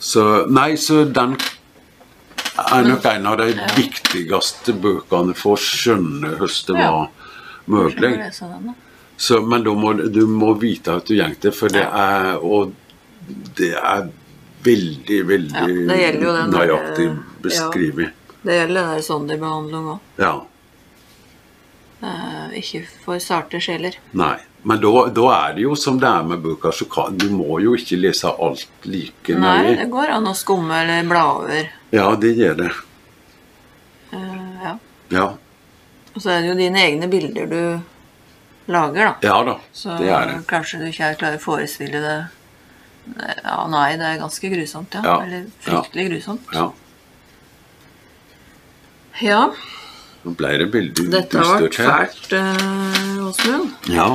Så 0.00 0.46
Nei, 0.50 0.74
så 0.76 1.04
den 1.10 1.36
er 2.58 2.82
nok 2.84 3.04
en 3.06 3.26
av 3.26 3.38
de 3.38 3.52
viktigste 3.74 4.72
bøkene 4.78 5.34
for 5.34 5.56
å 5.56 5.58
skjønne 5.58 6.36
hvordan 6.36 6.66
det 6.76 6.82
Ja. 6.82 6.90
var 6.90 7.08
mulig. 7.66 8.32
Så, 9.16 9.40
men 9.46 9.62
må 9.78 9.92
du 10.10 10.24
må 10.26 10.54
vite 10.58 10.98
at 10.98 11.06
du 11.06 11.14
går 11.14 11.38
det, 11.42 11.54
for 11.54 11.72
det 11.72 11.84
er 11.86 12.42
Og 12.42 12.72
det 13.56 13.72
er 13.78 14.08
veldig, 14.64 15.20
veldig 15.28 15.60
Ja, 15.60 15.68
det 15.68 16.00
den 16.40 16.50
nøyaktig 16.52 17.06
nøyaktig 17.44 18.08
ja. 18.08 18.10
Det 18.44 18.56
gjelder 18.58 18.80
den 18.80 18.90
der 18.92 19.04
sonderbehandling 19.04 19.86
òg. 19.94 20.08
Ja. 20.20 20.32
Uh, 22.04 22.50
ikke 22.60 22.82
for 23.04 23.22
sarte 23.22 23.60
sjeler. 23.64 23.96
Nei. 24.12 24.36
Men 24.64 24.80
da, 24.80 24.90
da 25.12 25.24
er 25.32 25.54
det 25.56 25.64
jo 25.64 25.76
som 25.76 25.96
det 26.00 26.08
er 26.08 26.26
med 26.28 26.42
boka, 26.44 26.72
så 26.72 26.84
kan, 26.88 27.16
du 27.20 27.30
må 27.32 27.58
jo 27.64 27.72
ikke 27.76 27.96
lese 28.00 28.28
alt 28.28 28.84
like 28.88 29.32
nøye. 29.36 29.40
Nei, 29.44 29.72
det 29.80 29.88
går 29.92 30.12
an 30.18 30.28
å 30.28 30.34
skumme 30.36 30.82
eller 30.82 31.08
bla 31.08 31.24
over. 31.38 31.72
Ja, 31.92 32.10
det 32.20 32.34
gjør 32.36 32.60
det. 32.60 32.70
Uh, 34.12 34.52
ja. 34.64 34.76
Ja. 35.12 35.26
Og 36.14 36.20
så 36.20 36.34
er 36.34 36.44
det 36.44 36.52
jo 36.52 36.58
dine 36.60 36.84
egne 36.84 37.08
bilder 37.12 37.48
du 37.48 37.60
lager, 38.66 39.04
da. 39.04 39.14
ja 39.28 39.36
da, 39.44 39.58
Så 39.72 39.96
det 39.98 40.08
er 40.08 40.26
det. 40.30 40.36
kanskje 40.48 40.78
du 40.80 40.86
ikke 40.88 41.10
klarer 41.20 41.36
å 41.40 41.42
forestille 41.44 42.00
det 42.00 42.16
Ja, 43.44 43.66
nei, 43.68 43.96
det 44.00 44.06
er 44.14 44.20
ganske 44.22 44.48
grusomt, 44.48 44.94
ja. 44.96 45.02
Ja, 45.04 45.16
Eller 45.26 45.42
fryktelig 45.60 46.06
grusomt. 46.08 46.46
Ja. 46.56 46.70
Ja, 49.22 49.42
Nå 50.24 50.32
ble 50.38 50.54
det 50.62 50.70
veldig 50.72 51.04
dette 51.12 51.42
har 51.44 51.60
vært 51.60 51.76
fælt, 51.76 52.32
eh, 52.32 53.26
Åsmund. 53.26 53.74
Ja. 53.92 54.06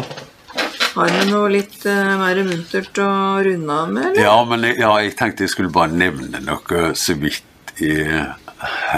Har 0.96 1.12
du 1.14 1.20
noe 1.30 1.52
litt 1.54 1.86
eh, 1.86 2.16
mer 2.18 2.40
muntert 2.48 2.98
å 2.98 3.10
runde 3.46 3.76
av 3.76 3.92
med, 3.94 4.08
eller? 4.10 4.24
Ja, 4.26 4.34
men 4.50 4.66
jeg, 4.66 4.80
ja, 4.82 4.90
jeg 5.06 5.14
tenkte 5.20 5.46
jeg 5.46 5.54
skulle 5.54 5.70
bare 5.72 5.94
nevne 5.94 6.42
noe 6.48 6.90
så 6.98 7.14
vidt 7.22 7.76
i 7.86 7.94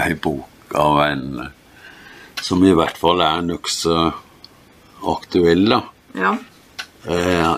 ei 0.00 0.14
bok 0.24 0.72
av 0.74 1.02
en 1.04 1.50
som 2.42 2.64
i 2.66 2.72
hvert 2.74 2.96
fall 2.98 3.20
er 3.22 3.44
nokså 3.44 3.98
aktuell, 5.02 5.66
da. 5.68 5.82
Ja. 6.18 6.32
Eh, 7.04 7.54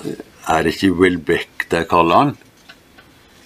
er 0.48 0.62
det 0.64 0.74
ikke 0.74 0.92
Wilbeck 0.98 1.66
de 1.70 1.84
kaller 1.88 2.22
han? 2.22 2.36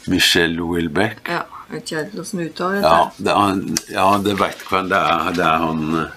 Michelle 0.08 0.62
Wilbeck? 0.62 1.22
ja. 1.28 1.44
Jeg 1.68 1.82
vet 1.82 1.90
ikke 1.90 1.96
helt 2.00 2.14
du 2.32 2.38
uttaler 2.46 2.80
Ja, 2.80 2.98
det 3.20 3.32
er, 3.36 3.58
ja, 3.92 4.04
det 4.24 4.34
veit 4.40 4.62
hvem 4.70 4.86
det 4.88 4.96
er. 5.04 5.26
Det 5.36 5.42
er 5.44 5.58
han 5.60 5.82
eh, 6.00 6.14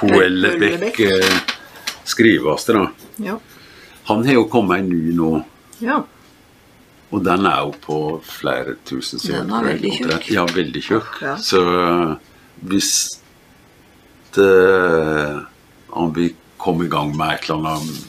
Huelbeck, 0.00 1.00
eh, 1.04 1.34
skriveste, 2.08 2.72
da. 2.78 2.86
Ja. 3.20 3.34
Han 4.08 4.24
har 4.24 4.38
jo 4.38 4.46
kommet 4.48 4.80
en 4.80 4.88
ny 4.88 5.12
nå. 5.18 5.34
ja. 5.84 5.98
Og 7.10 7.24
den 7.26 7.42
er 7.44 7.64
jo 7.66 7.72
på 7.82 7.94
flere 8.22 8.76
tusen 8.86 9.18
sider. 9.18 9.42
Den 9.42 9.52
er 9.58 9.64
veldig 9.66 9.90
tjukk. 9.98 10.26
Ja, 10.30 10.44
veldig 10.54 10.82
tjukk. 10.86 11.16
Ja. 11.26 11.32
Så 11.42 11.58
øh, 11.58 12.12
hvis 12.70 12.90
det, 14.36 14.52
han 15.92 16.12
vil 16.14 16.36
komme 16.60 16.84
i 16.86 16.92
gang 16.92 17.12
med 17.16 17.34
et 17.38 17.48
eller 17.50 17.74
annet 17.74 18.06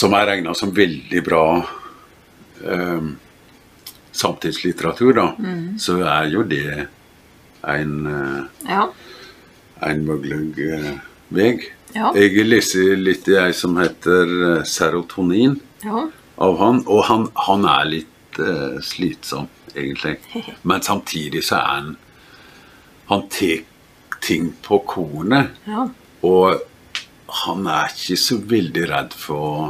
som 0.00 0.14
er 0.16 0.26
regna 0.30 0.52
som 0.54 0.70
veldig 0.74 1.20
bra 1.26 1.44
eh, 2.64 3.10
samtidslitteratur, 4.12 5.12
da, 5.16 5.26
Mm. 5.38 5.78
så 5.78 5.98
er 6.04 6.28
jo 6.30 6.42
det 6.42 6.86
en, 7.64 8.06
eh, 8.06 8.70
Ja. 8.70 8.88
en 9.82 10.04
mulig 10.06 10.58
eh, 10.58 10.98
vei. 11.30 11.60
Ja. 11.94 12.12
Jeg 12.14 12.46
leser 12.46 12.96
litt 12.96 13.26
i 13.28 13.34
ei 13.34 13.52
som 13.52 13.76
heter 13.76 14.26
øh, 14.58 14.64
Serotonin 14.64 15.60
ja. 15.82 16.08
av 16.38 16.58
han, 16.58 16.84
og 16.86 17.04
han, 17.04 17.28
han 17.34 17.64
er 17.64 17.84
litt 17.84 18.38
eh, 18.38 18.78
slitsom, 18.80 19.48
egentlig. 19.74 20.18
Men 20.62 20.82
samtidig 20.82 21.42
så 21.44 21.56
er 21.56 21.66
han 21.66 21.96
Han 23.10 23.24
tar 23.28 23.64
ting 24.22 24.52
på 24.62 24.78
kornet, 24.86 25.48
ja. 25.66 25.88
og 26.22 26.60
han 27.44 27.66
er 27.70 27.92
ikke 27.92 28.18
så 28.20 28.38
veldig 28.50 28.84
redd 28.90 29.14
for 29.16 29.46
å, 29.46 29.68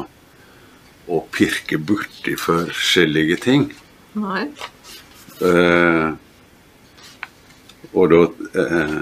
å 1.11 1.21
pirke 1.35 1.79
borti 1.79 2.37
forskjellige 2.41 3.39
ting. 3.45 3.69
Nei. 4.21 4.47
Eh, 5.41 6.09
og 7.91 8.11
da 8.13 8.23
eh, 8.63 8.97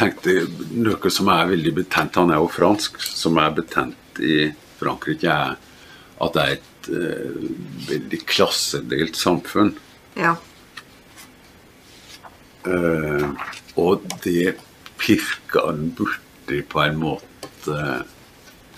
tenkte 0.00 0.34
jeg 0.34 0.70
noe 0.80 1.12
som 1.12 1.28
er 1.32 1.50
veldig 1.52 1.74
betent, 1.82 2.18
han 2.18 2.32
er 2.32 2.40
jo 2.40 2.50
fransk, 2.52 3.00
som 3.04 3.38
er 3.42 3.52
betent 3.58 4.22
i 4.24 4.50
Frankrike, 4.80 5.28
er 5.28 5.58
at 6.20 6.36
det 6.36 6.44
er 6.44 6.56
et 6.56 6.90
eh, 6.96 7.44
veldig 7.90 8.22
klassedelt 8.28 9.18
samfunn. 9.18 9.74
Ja. 10.18 10.34
Eh, 12.68 13.28
og 13.80 14.04
det 14.24 14.56
pirker 15.00 15.66
han 15.66 15.90
borti 15.96 16.62
på 16.68 16.82
en 16.84 16.98
måte 17.00 17.76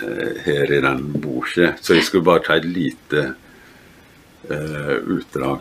eh, 0.01 0.41
her 0.47 0.73
i 0.73 0.81
den 0.81 1.05
boka. 1.13 1.75
Så 1.81 1.99
jeg 1.99 2.07
skulle 2.07 2.27
bare 2.27 2.45
ta 2.47 2.57
et 2.59 2.69
lite 2.69 3.23
uh, 4.51 4.97
utdrag. 5.17 5.61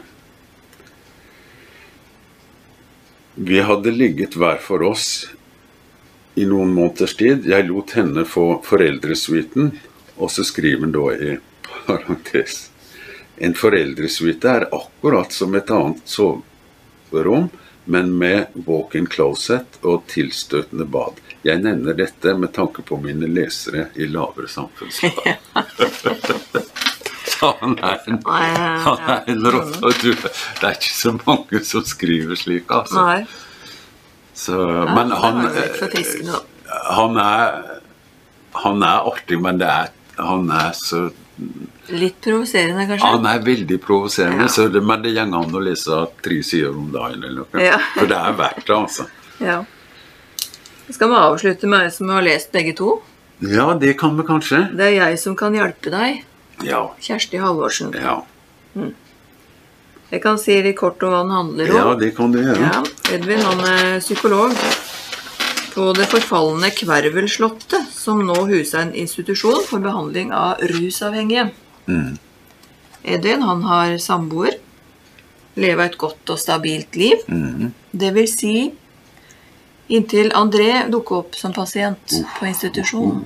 Vi 3.35 3.61
hadde 3.63 3.93
ligget 3.95 4.35
hver 4.35 4.59
for 4.61 4.83
oss 4.83 5.05
i 6.35 6.45
noen 6.45 6.73
måneders 6.75 7.15
tid. 7.19 7.47
Jeg 7.47 7.67
lot 7.69 7.95
henne 7.97 8.25
få 8.27 8.61
foreldresuiten, 8.65 9.71
og 10.17 10.31
så 10.31 10.45
skriver 10.47 10.85
han 10.85 10.95
da 10.95 11.07
i 11.15 11.37
parentes 11.71 12.67
En 13.41 13.55
foreldresuite 13.57 14.49
er 14.49 14.67
akkurat 14.75 15.33
som 15.33 15.55
et 15.57 15.71
annet 15.73 16.01
soverom, 16.05 17.47
men 17.91 18.13
med 18.21 18.53
walk-in 18.67 19.07
closet 19.11 19.79
og 19.83 20.05
tilstøtende 20.11 20.85
bad. 20.93 21.19
Jeg 21.43 21.61
nevner 21.63 21.95
dette 21.97 22.35
med 22.37 22.51
tanke 22.53 22.83
på 22.85 22.97
mine 23.01 23.27
lesere 23.29 23.87
i 23.97 24.05
lavere 24.11 24.47
samfunnslag. 24.51 25.37
Han 27.41 27.71
er 27.81 27.97
en, 28.05 28.19
han 28.85 28.99
er 29.09 29.23
en 29.31 29.47
rotte. 29.53 29.89
du- 30.03 30.13
Det 30.13 30.67
er 30.67 30.75
ikke 30.75 30.93
så 30.93 31.11
mange 31.25 31.61
som 31.65 31.81
skriver 31.89 32.35
slik, 32.37 32.69
altså. 32.69 32.99
Så, 34.37 34.57
men 34.93 35.09
han, 35.11 35.39
da. 36.27 36.39
han 36.93 37.17
er 37.17 37.79
Han 38.61 38.83
er 38.83 39.07
artig, 39.09 39.39
men 39.41 39.57
det 39.61 39.67
er, 39.67 39.89
han 40.19 40.49
er 40.51 40.71
så 40.77 41.07
Litt 41.91 42.21
provoserende, 42.23 42.85
kanskje? 42.87 43.09
Ja, 43.11 43.33
er 43.35 43.43
veldig 43.45 43.77
provoserende, 43.83 44.45
Ja. 44.45 44.47
så 44.47 44.67
det, 44.71 44.81
men 44.83 45.01
det 45.03 45.13
går 45.15 45.21
an 45.27 45.51
å 45.51 45.61
lese 45.63 46.07
tre 46.23 46.41
sider 46.43 46.69
om 46.71 46.91
dagen 46.91 47.23
eller 47.23 47.43
noe. 47.45 47.61
Ja. 47.61 47.77
For 47.97 48.07
det 48.07 48.17
er 48.17 48.33
verdt 48.39 48.65
det, 48.65 48.75
altså. 48.75 49.07
Ja. 49.39 49.63
Skal 50.91 51.09
vi 51.09 51.15
avslutte 51.15 51.67
med 51.67 51.85
ei 51.87 51.89
som 51.91 52.09
har 52.09 52.21
lest 52.21 52.51
begge 52.51 52.75
to? 52.75 53.01
Ja, 53.41 53.73
det 53.73 53.97
kan 53.97 54.15
vi 54.17 54.23
kanskje. 54.23 54.75
Det 54.77 54.85
er 54.85 54.95
jeg 55.09 55.19
som 55.19 55.35
kan 55.35 55.53
hjelpe 55.53 55.89
deg. 55.93 56.23
Ja. 56.63 56.91
Kjersti 57.01 57.39
Halvorsen. 57.41 57.93
Ja, 57.97 58.21
Jeg 60.11 60.21
kan 60.21 60.37
si 60.37 60.61
litt 60.61 60.75
kort 60.75 61.01
om 61.03 61.09
hva 61.13 61.21
den 61.23 61.31
handler 61.31 61.69
om. 61.71 61.75
ja 61.77 61.93
det 61.95 62.15
kan 62.17 62.31
du 62.33 62.39
gjøre. 62.41 62.59
Ja, 62.59 62.83
Edvin 63.15 63.39
han 63.39 63.59
er 63.63 63.99
psykolog 64.03 64.51
på 65.71 65.93
det 65.95 66.07
forfalne 66.11 66.67
Kvervelslottet, 66.75 67.87
som 67.95 68.19
nå 68.27 68.35
huser 68.49 68.79
en 68.81 68.93
institusjon 68.93 69.63
for 69.63 69.79
behandling 69.79 70.33
av 70.35 70.59
rusavhengige. 70.59 71.51
Edvin 73.03 73.41
han 73.41 73.63
har 73.63 73.97
samboer, 73.97 74.57
lever 75.55 75.89
et 75.89 75.97
godt 75.97 76.33
og 76.33 76.39
stabilt 76.39 76.95
liv. 76.95 77.25
Det 77.91 78.11
vil 78.15 78.29
si 78.29 78.55
inntil 79.91 80.31
André 80.37 80.85
dukker 80.91 81.23
opp 81.23 81.35
som 81.35 81.53
pasient 81.53 82.17
på 82.37 82.47
institusjonen. 82.47 83.25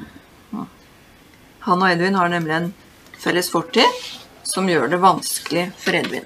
Han 1.65 1.81
og 1.81 1.89
Edvin 1.91 2.17
har 2.17 2.29
nemlig 2.29 2.55
en 2.55 2.71
felles 3.17 3.49
fortid 3.49 4.05
som 4.45 4.69
gjør 4.69 4.89
det 4.91 5.01
vanskelig 5.01 5.67
for 5.81 5.97
Edvin. 5.97 6.25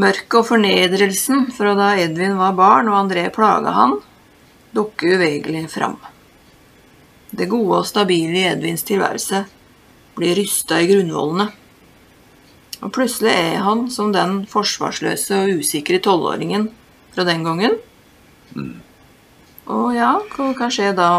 Mørket 0.00 0.38
og 0.38 0.46
fornedrelsen 0.48 1.50
fra 1.52 1.74
da 1.76 1.90
Edvin 2.00 2.38
var 2.38 2.54
barn 2.56 2.88
og 2.88 2.96
André 2.96 3.26
plaga 3.32 3.74
han, 3.76 3.98
dukker 4.72 5.18
uvegerlig 5.18 5.66
fram. 5.72 5.98
Det 7.32 7.48
gode 7.48 7.82
og 7.82 7.88
stabile 7.88 8.38
i 8.40 8.46
Edvins 8.48 8.84
tilværelse 8.88 9.44
blir 10.16 10.36
rysta 10.38 10.80
i 10.82 10.88
grunnvollene. 10.90 11.48
Og 12.82 12.90
plutselig 12.94 13.30
er 13.30 13.60
han 13.62 13.84
som 13.94 14.10
den 14.14 14.42
forsvarsløse 14.50 15.36
og 15.44 15.60
usikre 15.62 16.00
tolvåringen 16.02 16.66
fra 17.14 17.24
den 17.28 17.44
gangen. 17.46 17.76
Og 19.70 19.92
ja, 19.94 20.16
hva 20.34 20.48
kan 20.58 20.72
skje 20.74 20.90
da? 20.98 21.10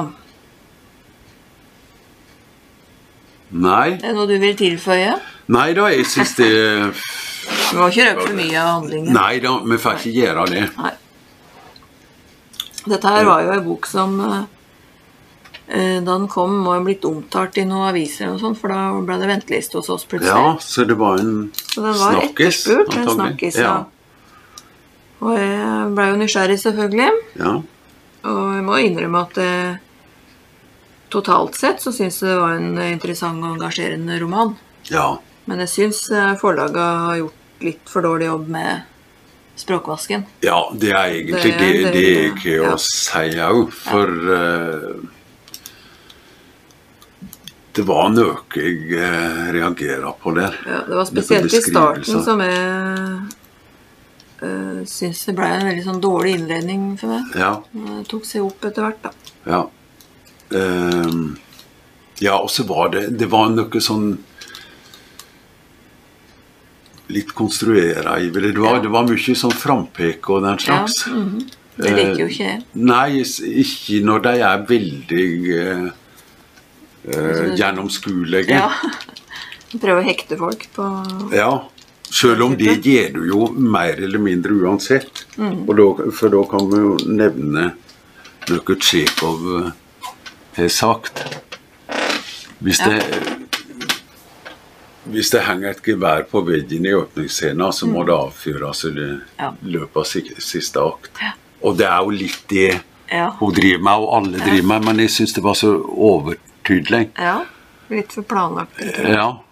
Nei, 3.54 3.94
Er 3.94 4.02
det 4.02 4.16
noe 4.18 4.28
du 4.30 4.38
vil 4.42 4.56
tilføye? 4.58 5.14
nei 5.54 5.74
da, 5.78 5.88
jeg 5.94 6.08
syns 6.10 6.32
det 6.40 6.48
Du 6.50 7.78
må 7.78 7.90
ikke 7.92 8.08
røpe 8.10 8.26
for 8.28 8.36
mye 8.38 8.58
av 8.58 8.70
handlingen. 8.80 9.14
Nei 9.14 9.40
da, 9.44 9.52
vi 9.68 9.78
får 9.82 10.00
ikke 10.00 10.14
gjøre 10.18 10.46
det. 10.50 10.64
Nei. 10.80 10.94
Dette 12.84 13.12
her 13.14 13.26
var 13.28 13.44
jo 13.46 13.52
ei 13.54 13.62
bok 13.64 13.86
som 13.88 14.16
eh, 14.26 14.40
da 15.68 16.18
den 16.18 16.28
kom, 16.28 16.58
må 16.66 16.74
ha 16.76 16.80
blitt 16.84 17.06
omtalt 17.08 17.58
i 17.58 17.64
noen 17.66 17.88
aviser, 17.90 18.28
og 18.34 18.40
sånt, 18.42 18.58
for 18.60 18.68
da 18.74 18.92
ble 19.02 19.16
det 19.22 19.30
venteliste 19.30 19.78
hos 19.80 19.90
oss 19.90 20.04
plutselig. 20.06 20.34
Ja, 20.36 20.58
så 20.60 20.84
det 20.86 20.98
var 21.00 21.20
en 21.22 21.52
Så 21.56 21.82
den 21.82 21.94
var 22.00 22.18
snakkis, 22.20 22.68
etterspurt, 22.68 22.98
en 22.98 23.10
snakkis. 23.16 23.56
Ja. 23.58 23.64
Ja. 23.64 23.86
Og 25.24 25.38
jeg 25.40 25.94
ble 25.96 26.08
jo 26.10 26.18
nysgjerrig, 26.20 26.60
selvfølgelig. 26.60 27.10
Ja. 27.40 27.54
Og 28.28 28.42
jeg 28.58 28.64
må 28.68 28.78
innrømme 28.84 29.22
at 29.24 29.38
eh, 29.40 29.76
totalt 31.14 31.56
sett 31.60 31.80
så 31.84 31.92
syns 31.96 32.20
jeg 32.22 32.32
det 32.34 32.40
var 32.42 32.58
en 32.58 32.78
interessant 32.90 33.44
og 33.44 33.56
engasjerende 33.58 34.20
roman. 34.24 34.56
ja. 34.92 35.14
Men 35.46 35.60
jeg 35.60 35.68
syns 35.74 35.98
eh, 36.16 36.38
forlaget 36.40 36.78
har 36.80 37.18
gjort 37.20 37.64
litt 37.68 37.90
for 37.92 38.06
dårlig 38.06 38.30
jobb 38.30 38.46
med 38.48 38.86
språkvasken. 39.60 40.22
Ja, 40.42 40.70
det 40.80 40.92
er 40.96 41.10
egentlig 41.18 41.42
Det- 41.44 41.58
det, 41.60 41.72
det, 41.84 41.92
det- 41.92 42.44
jeg 42.46 42.62
ja. 42.64 42.70
å 42.72 42.78
si 42.80 43.36
òg, 43.44 43.74
for 43.76 44.08
eh, 44.08 44.96
Det 47.74 47.82
var 47.88 48.12
noe 48.14 48.36
jeg 48.54 48.98
reagerer 49.56 50.12
på 50.22 50.34
der. 50.38 50.58
Ja, 50.70 50.84
det 50.88 50.98
var 51.00 51.08
spesielt 51.10 51.54
i 51.54 51.62
starten 51.62 52.20
som 52.22 52.42
jeg 52.44 53.24
uh, 54.44 54.84
syns 54.90 55.24
det 55.26 55.34
ble 55.38 55.48
en 55.50 55.66
veldig 55.72 55.86
sånn 55.88 56.04
dårlig 56.04 56.36
innledning 56.38 56.92
for 57.02 57.16
meg. 57.16 57.34
Ja. 57.40 57.56
Det 57.74 58.04
tok 58.12 58.28
seg 58.30 58.46
opp 58.46 58.68
etter 58.70 58.86
hvert, 58.86 59.08
da. 59.08 59.14
Ja. 59.50 59.64
Um, 60.54 61.34
ja, 62.22 62.38
og 62.38 62.52
så 62.54 62.62
var 62.70 62.92
det 62.94 63.08
Det 63.18 63.26
var 63.32 63.48
noe 63.50 63.80
sånn 63.82 64.12
Litt 67.14 67.34
konstruera 67.34 68.20
i 68.22 68.30
det. 68.30 68.52
Det 68.54 68.62
var, 68.62 68.78
Ja. 68.78 68.84
det 68.84 68.92
var 68.94 69.08
mye 69.08 69.36
sånn 69.36 69.52
frampek 69.52 70.30
og 70.30 70.46
den 70.46 70.62
slags. 70.62 71.08
Ja, 71.08 71.14
mhm. 71.14 71.50
Det 71.76 71.90
liker 71.90 72.22
jo 72.22 72.30
ikke 72.30 72.46
jeg. 72.46 72.62
Nei, 72.74 73.24
ikke 73.64 74.00
når 74.06 74.24
de 74.28 74.34
er 74.46 74.66
veldig 74.70 75.28
eh, 75.58 75.88
eh, 77.08 77.54
gjennomskuelige. 77.58 78.54
Ja. 78.54 78.72
Prøve 79.82 80.02
å 80.04 80.06
hekte 80.06 80.38
folk 80.38 80.68
på 80.76 80.88
Ja, 81.34 81.64
Selv 82.14 82.44
om 82.46 82.52
det 82.58 82.76
gjør 82.86 83.14
du 83.16 83.22
jo 83.26 83.48
mer 83.58 83.98
eller 83.98 84.22
mindre 84.22 84.54
uansett. 84.54 85.24
Og 85.42 85.72
da, 85.80 85.88
for 86.14 86.30
da 86.30 86.44
kan 86.52 86.68
vi 86.70 86.82
jo 86.84 86.92
nevne 87.10 87.72
noe 88.52 88.76
Tsjekhov 88.78 89.48
eh, 89.64 89.72
har 90.60 90.70
sagt. 90.70 91.24
Hvis 92.62 92.80
Ja. 92.86 92.92
det 92.94 93.40
hvis 95.04 95.30
det 95.34 95.42
henger 95.44 95.74
et 95.74 95.82
gevær 95.84 96.22
på 96.32 96.40
veggen 96.48 96.86
i 96.88 96.94
åpningsscenen, 96.96 97.74
så 97.76 97.90
må 97.92 98.06
det 98.08 98.14
avfyres 98.16 98.86
i 98.88 98.94
Ja. 99.40 99.50
løpet 99.62 99.98
av 99.98 100.06
siste 100.40 100.80
akt. 100.80 101.12
Ja. 101.22 101.34
Og 101.62 101.78
det 101.78 101.86
er 101.88 102.00
jo 102.04 102.10
litt 102.10 102.44
det 102.48 102.82
Ja. 103.12 103.32
hun 103.40 103.54
driver 103.54 103.84
med, 103.84 103.94
og 103.94 104.14
alle 104.16 104.38
driver 104.40 104.64
med, 104.68 104.86
men 104.86 104.98
jeg 105.00 105.10
syns 105.10 105.34
det 105.34 105.44
var 105.44 105.54
så 105.56 105.74
overtydelig. 106.64 107.10
ja. 107.16 107.46
Litt 107.88 108.14
for 108.14 108.24
planlagt. 108.24 108.78
tror 108.96 109.06
Mm. 109.06 109.14
Ja. 109.14 109.44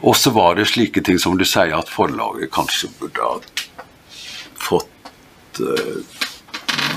Og 0.00 0.16
så 0.16 0.30
var 0.30 0.54
det 0.54 0.66
slike 0.66 1.02
ting 1.02 1.18
som 1.18 1.38
du 1.38 1.44
sier, 1.44 1.74
at 1.74 1.88
forlaget 1.88 2.50
kanskje 2.52 2.88
burde 3.00 3.20
ha 3.20 3.40
fått 4.54 5.60
uh, 5.60 5.96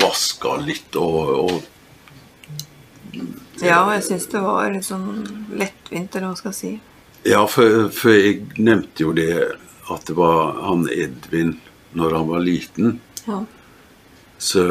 vaska 0.02 0.58
litt 0.62 0.96
og, 0.96 1.30
og 1.40 1.62
Ja, 3.62 3.94
jeg 3.94 4.04
syns 4.04 4.28
det 4.28 4.42
var 4.42 4.70
litt 4.72 4.86
sånn 4.86 5.26
lettvint, 5.58 6.16
eller 6.16 6.28
hva 6.28 6.36
skal 6.38 6.52
jeg 6.52 6.60
si. 6.60 6.80
Ja, 7.24 7.48
for, 7.48 7.90
for 7.94 8.14
jeg 8.14 8.46
nevnte 8.58 9.04
jo 9.04 9.14
det 9.14 9.58
at 9.90 10.06
det 10.06 10.14
var 10.18 10.62
han 10.62 10.88
Edvin 10.92 11.60
når 11.98 12.18
han 12.20 12.28
var 12.28 12.46
liten. 12.46 13.00
Ja. 13.26 13.44
Så 14.38 14.64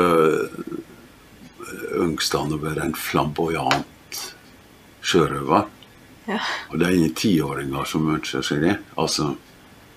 ønsket 2.00 2.38
han 2.40 2.54
å 2.54 2.60
være 2.62 2.86
en 2.88 2.94
flamboyant 2.94 4.22
sjørøver. 5.02 5.68
ja. 6.28 6.38
Og 6.70 6.78
det 6.78 6.86
er 6.86 6.96
ingen 6.96 7.14
tiåringer 7.14 7.84
som 7.88 8.08
ønsker 8.14 8.42
seg 8.46 8.64
det. 8.66 8.78
Altså, 8.96 9.34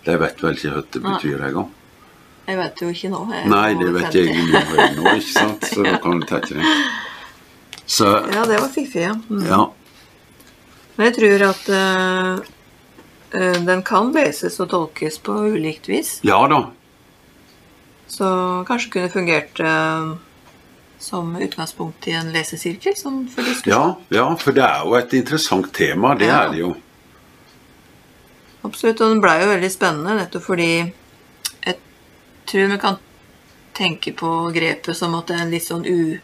De 0.06 0.18
vet 0.20 0.42
vel 0.44 0.58
ikke 0.58 0.72
hva 0.74 0.82
det 0.92 1.02
betyr 1.04 1.44
engang. 1.48 1.70
Jeg 2.44 2.58
vet 2.60 2.82
jo 2.82 2.90
ikke 2.92 3.10
nå. 3.14 3.22
Jeg 3.32 3.48
Nei, 3.48 3.70
det 3.80 3.92
vet 3.96 4.16
jeg 4.18 4.34
ikke 4.34 4.64
nå, 4.98 5.04
ikke 5.14 5.30
sant? 5.32 5.64
Så 5.72 5.86
da 5.86 5.94
kan 6.04 6.20
du 6.20 6.26
tenke 6.28 6.58
deg. 6.58 6.66
Så 7.86 8.10
Ja, 8.34 8.44
det 8.50 8.60
var 8.60 8.68
fiffig, 8.74 9.06
ja. 9.06 9.14
Mm. 9.30 9.46
ja. 9.48 9.62
Men 10.98 11.08
jeg 11.08 11.16
tror 11.22 11.46
at 11.48 11.72
uh, 11.72 12.44
den 13.66 13.84
kan 13.88 14.12
leses 14.14 14.60
og 14.60 14.70
tolkes 14.74 15.22
på 15.24 15.38
ulikt 15.56 15.88
vis. 15.90 16.18
Ja 16.28 16.42
da. 16.52 16.66
Så 18.12 18.28
kanskje 18.68 18.92
kunne 18.94 19.10
fungert 19.10 19.60
eh, 19.64 20.12
som 21.04 21.36
utgangspunkt 21.36 22.08
i 22.08 22.16
en 22.18 22.32
lesesirkel 22.34 22.96
sånn 22.98 23.28
for. 23.30 23.44
Ja, 23.70 23.84
ja, 24.10 24.26
for 24.40 24.56
det 24.56 24.64
er 24.64 24.84
jo 24.88 24.96
et 24.96 25.14
interessant 25.14 25.72
tema. 25.76 26.16
Det 26.18 26.28
Ja. 26.32 26.44
er 26.46 26.52
det 26.56 26.60
jo. 26.64 26.76
Absolutt, 28.64 29.02
og 29.04 29.10
den 29.12 29.22
blei 29.24 29.40
jo 29.42 29.50
veldig 29.52 29.72
spennende 29.74 30.14
nettopp 30.22 30.46
fordi 30.46 30.68
jeg 31.66 31.76
tror 32.48 32.70
vi 32.72 32.78
kan 32.80 32.98
tenke 33.76 34.14
på 34.16 34.30
grepet 34.56 34.96
som 34.96 35.16
at 35.18 35.28
det 35.28 35.36
er 35.36 35.44
en 35.44 35.52
litt 35.52 35.66
sånn 35.68 35.84
u... 35.86 36.20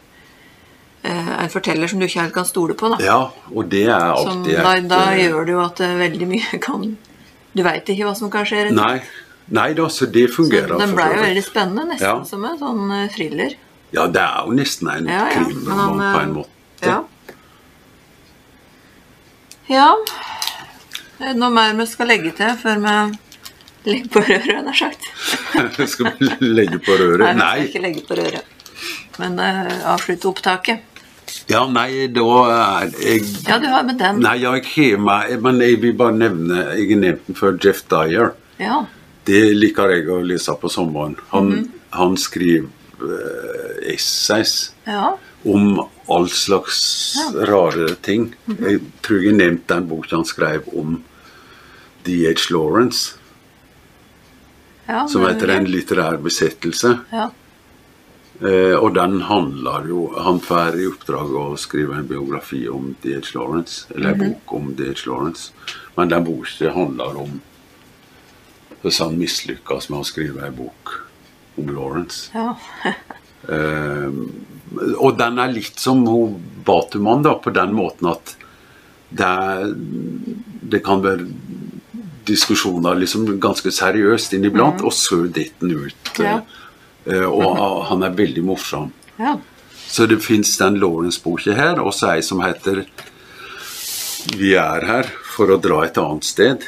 eh, 1.02 1.30
En 1.42 1.48
forteller 1.52 1.88
som 1.90 1.98
du 2.00 2.06
ikke 2.06 2.20
helt 2.22 2.34
kan 2.34 2.44
stole 2.48 2.74
på. 2.74 2.88
da. 2.94 3.00
Ja, 3.04 3.18
og 3.52 3.68
det 3.68 3.84
er 3.88 4.14
Som, 4.16 4.40
alltid 4.44 4.56
da, 4.56 4.74
et 4.78 4.88
da 4.88 5.00
eh, 5.12 5.24
gjør 5.26 5.44
det 5.48 5.52
jo 5.56 5.60
at 5.64 5.78
veldig 6.04 6.28
mye 6.30 6.60
kan 6.66 6.96
Du 7.54 7.62
veit 7.66 7.84
ikke 7.88 8.06
hva 8.06 8.14
som 8.16 8.30
kan 8.30 8.44
skje. 8.46 8.70
Nei, 8.72 9.00
nei 9.50 9.72
da, 9.74 9.88
så 9.90 10.06
det 10.06 10.28
Så 10.30 10.36
fungerer. 10.38 10.78
den 10.78 10.88
for 10.94 10.96
blei 10.96 11.08
jo 11.16 11.22
veldig 11.26 11.44
spennende, 11.44 11.88
nesten 11.92 12.06
Ja. 12.08 12.24
som 12.24 12.44
en 12.44 12.58
sånn 12.58 12.90
eh, 13.02 13.08
thriller. 13.12 13.56
Ja, 13.92 14.06
det 14.06 14.22
er 14.22 14.44
jo 14.46 14.54
nesten 14.54 14.88
en 14.92 15.08
Ja, 15.10 15.24
ja, 15.32 15.42
han, 15.42 15.56
på 15.98 16.20
en 16.20 16.28
eh, 16.28 16.34
måte. 16.34 16.50
Ja. 16.86 16.98
ja. 19.70 19.88
Er 21.20 21.32
det 21.34 21.40
noe 21.40 21.50
mer 21.52 21.74
vi 21.78 21.86
skal 21.90 22.08
legge 22.08 22.32
til 22.38 22.54
før 22.60 22.78
vi 22.84 22.94
legger 23.90 24.12
på 24.14 24.22
røret, 24.28 24.62
nær 24.66 24.78
sagt? 24.78 25.08
Skal 25.92 26.12
vi 26.20 26.30
legge 26.54 26.78
på 26.84 26.96
røret? 27.00 27.24
Nei, 27.26 27.34
Nei. 27.40 27.50
vi 27.60 27.66
skal 27.66 27.74
ikke 27.74 27.84
legge 27.88 28.06
på 28.08 28.20
røret. 28.20 28.56
Men 29.20 29.36
uh, 29.36 29.90
avslutte 29.92 30.30
opptaket. 30.30 30.86
Ja, 31.50 31.64
nei, 31.70 32.06
da 32.14 32.24
er 32.54 32.88
jeg 33.02 33.26
Ja, 33.46 33.58
du 33.62 33.66
har 33.70 33.84
med 33.86 33.98
den. 34.00 34.18
Nei, 34.22 34.36
jeg 34.42 34.64
har 34.64 34.98
med 35.02 35.42
Men 35.44 35.60
jeg 35.62 35.76
vil 35.82 35.92
bare 35.98 36.14
nevne 36.16 36.62
Jeg 36.78 36.88
har 36.90 37.00
nevnt 37.04 37.26
den 37.28 37.38
før, 37.38 37.58
Jeff 37.62 37.82
Dyer. 37.90 38.32
Ja. 38.58 38.80
Det 39.26 39.42
liker 39.58 39.92
jeg 39.94 40.08
å 40.10 40.20
lese 40.26 40.54
på 40.58 40.70
sommeren. 40.72 41.16
Han, 41.30 41.50
Mhm. 41.50 41.68
han 41.92 42.16
skriver 42.16 42.68
essays 43.82 44.72
ja. 44.86 45.16
om 45.44 45.80
all 46.08 46.28
slags 46.28 47.16
rare 47.34 47.94
ting. 48.02 48.34
Mhm. 48.46 48.64
Jeg 48.68 48.80
tror 49.02 49.22
jeg 49.24 49.36
nevnte 49.38 49.74
den 49.74 49.88
boka 49.88 50.16
han 50.16 50.24
skrev 50.28 50.68
om 50.76 51.02
D.H. 52.04 52.50
Lawrence, 52.50 53.16
ja 54.88 55.06
som 55.08 55.22
heter 55.22 55.48
'En 55.50 55.66
litterær 55.70 56.16
besettelse'. 56.18 56.98
Ja. 57.12 57.30
Eh, 58.42 58.74
og 58.74 58.94
den 58.94 59.20
handler 59.20 59.84
jo 59.88 60.14
Han 60.18 60.40
får 60.40 60.74
i 60.80 60.86
oppdrag 60.86 61.28
å 61.36 61.56
skrive 61.58 61.94
en 61.98 62.06
biografi 62.08 62.66
om 62.68 62.96
D.H. 63.02 63.34
Lawrence, 63.34 63.86
eller 63.94 64.10
en 64.10 64.18
Mhm. 64.18 64.28
bok 64.32 64.52
om 64.54 64.74
D.H. 64.74 65.06
Lawrence. 65.06 65.52
Men 65.96 66.08
den 66.08 66.24
boka 66.24 66.72
handler 66.72 67.16
om 67.20 67.40
hvordan 68.82 69.08
han 69.10 69.18
mislykkes 69.18 69.90
med 69.90 70.00
å 70.00 70.04
skrive 70.04 70.46
en 70.46 70.56
bok 70.56 71.09
om 71.60 71.74
Lawrence. 71.76 72.30
ja. 72.34 72.54
uh, 73.48 74.10
og 75.04 75.16
den 75.18 75.38
er 75.42 75.50
litt 75.50 75.80
som 75.82 76.04
hun 76.06 76.36
Batuman, 76.64 77.24
da, 77.24 77.34
på 77.40 77.50
den 77.54 77.72
måten 77.74 78.10
at 78.12 78.36
det, 79.10 79.26
er, 79.26 79.72
det 80.70 80.82
kan 80.86 81.00
være 81.02 81.24
diskusjoner 82.28 82.98
liksom 83.00 83.24
ganske 83.42 83.72
seriøst 83.74 84.36
inniblant, 84.36 84.84
og 84.86 84.94
så 84.94 85.24
detter 85.26 85.72
ut. 85.86 86.12
Mhm. 86.18 86.26
Ja. 86.26 86.40
Uh, 87.08 87.28
og 87.32 87.80
han 87.90 88.04
er 88.06 88.18
veldig 88.18 88.44
morsom. 88.46 88.92
ja. 89.18 89.38
Så 89.90 90.04
det 90.06 90.20
fins 90.22 90.52
den 90.60 90.76
Lawrence-boka 90.78 91.50
her, 91.58 91.80
og 91.82 91.90
så 91.96 92.12
ei 92.12 92.20
som 92.22 92.38
heter 92.44 92.84
'Vi 94.36 94.52
er 94.54 94.86
her 94.86 95.08
for 95.34 95.50
å 95.50 95.56
dra 95.58 95.80
et 95.82 95.98
annet 95.98 96.22
sted'. 96.22 96.62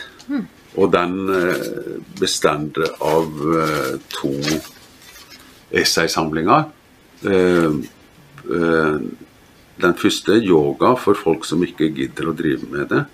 Og 0.75 0.91
den 0.91 1.31
uh, 1.31 2.03
består 2.19 2.83
av 2.99 3.29
uh, 3.47 4.01
to 4.11 4.33
essaysamlinger. 5.73 6.65
Eh, 7.25 7.71
eh, 8.51 8.99
den 9.83 9.95
første 9.99 10.37
'Yoga 10.39 10.95
for 11.01 11.15
folk 11.15 11.45
som 11.49 11.63
ikke 11.65 11.89
gidder 11.95 12.29
å 12.31 12.37
drive 12.37 12.69
med 12.71 12.89
det', 12.89 13.07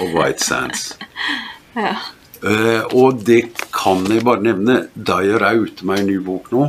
og 0.00 0.14
'White 0.14 0.44
Sands'. 0.44 0.96
ja. 1.76 1.96
Eh, 2.44 2.82
og 2.92 3.24
det 3.24 3.48
kan 3.72 4.04
jeg 4.12 4.22
bare 4.24 4.42
nevne. 4.44 4.88
Dyer 4.94 5.40
er 5.42 5.56
ute 5.64 5.86
med 5.88 6.00
en 6.00 6.06
ny 6.06 6.18
bok 6.20 6.50
nå 6.52 6.66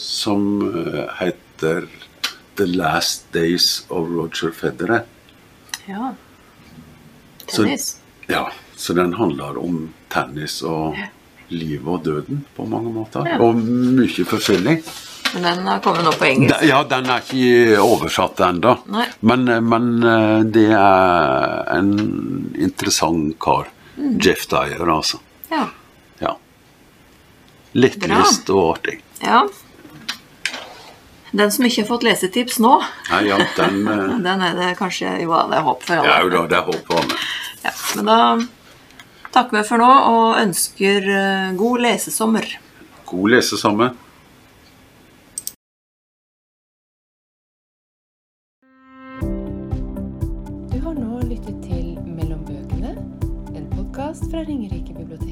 som 0.00 0.62
eh, 0.64 1.06
heter 1.20 1.86
'The 2.56 2.66
Last 2.66 3.30
Days 3.32 3.84
of 3.90 4.08
Roger 4.08 4.50
Federer'. 4.50 5.04
ja. 5.88 6.14
Så- 7.48 7.64
Tennis. 7.64 7.96
Ja, 8.28 8.46
så 8.76 8.94
den 8.94 9.12
handler 9.12 9.58
om 9.58 9.88
tennis 10.08 10.62
og 10.62 10.94
livet 11.50 11.86
og 11.88 12.02
døden 12.06 12.44
på 12.56 12.66
mange 12.68 12.92
måter. 12.94 13.26
Ja. 13.26 13.38
Og 13.44 13.56
mye 13.60 14.24
forskjellig. 14.26 14.76
Men 15.34 15.42
den 15.46 15.66
har 15.70 15.78
kommet 15.84 16.02
nå 16.06 16.10
på 16.18 16.26
engelsk. 16.26 16.60
De- 16.60 16.66
Ja, 16.70 16.82
den 16.90 17.06
er 17.10 17.20
ikke 17.22 17.78
oversatt 17.84 18.40
ennå. 18.48 18.72
Men, 19.20 19.44
men 19.68 19.90
eh, 20.02 20.40
det 20.50 20.68
er 20.74 21.68
en 21.76 21.92
interessant 22.58 23.36
kar. 23.42 23.68
Mm. 23.96 24.16
Jeff 24.22 24.46
Dyer, 24.50 24.82
altså. 24.90 25.20
Ja. 25.50 25.66
Ja. 26.22 26.34
Lettlest 27.78 28.50
og 28.50 28.76
artig. 28.76 29.00
ja. 29.22 29.44
Den 31.32 31.52
som 31.54 31.62
ikke 31.62 31.84
har 31.84 31.86
fått 31.92 32.02
lesetips 32.02 32.56
nå, 32.58 32.72
Nei, 33.12 33.20
ja, 33.28 33.36
den 33.54 33.84
eh, 33.92 34.16
den 34.24 34.40
er 34.42 34.56
det 34.58 34.70
kanskje 34.80 35.12
Jo 35.22 35.36
det 35.46 35.60
er 35.60 35.62
håp 35.62 35.84
for 35.86 36.00
alle. 36.00 36.08
Ja 36.10 36.24
jo 36.24 36.30
da, 36.32 36.40
det 36.50 36.56
er 36.58 36.64
håp 36.66 36.88
for 36.88 36.98
alle. 37.04 37.18
Ja, 37.62 37.70
men 37.94 38.08
da 38.10 38.16
takker 39.34 39.60
vi 39.60 39.64
for 39.66 39.82
nå 39.82 39.88
og 40.10 40.38
ønsker 40.40 41.06
eh, 41.14 41.50
god 41.58 41.84
lesesommer. 41.86 42.46
God 43.10 43.34
lesesommer. 43.34 43.94
Du 50.70 50.78
har 50.82 50.94
nå 50.98 51.20
lyttet 51.30 51.62
til 51.62 51.94
Mellom 52.06 52.42
bøkene, 52.48 52.96
en 53.54 53.70
podkast 53.76 54.26
fra 54.32 54.42
Ringerike 54.46 54.94
bibliotek. 54.96 55.29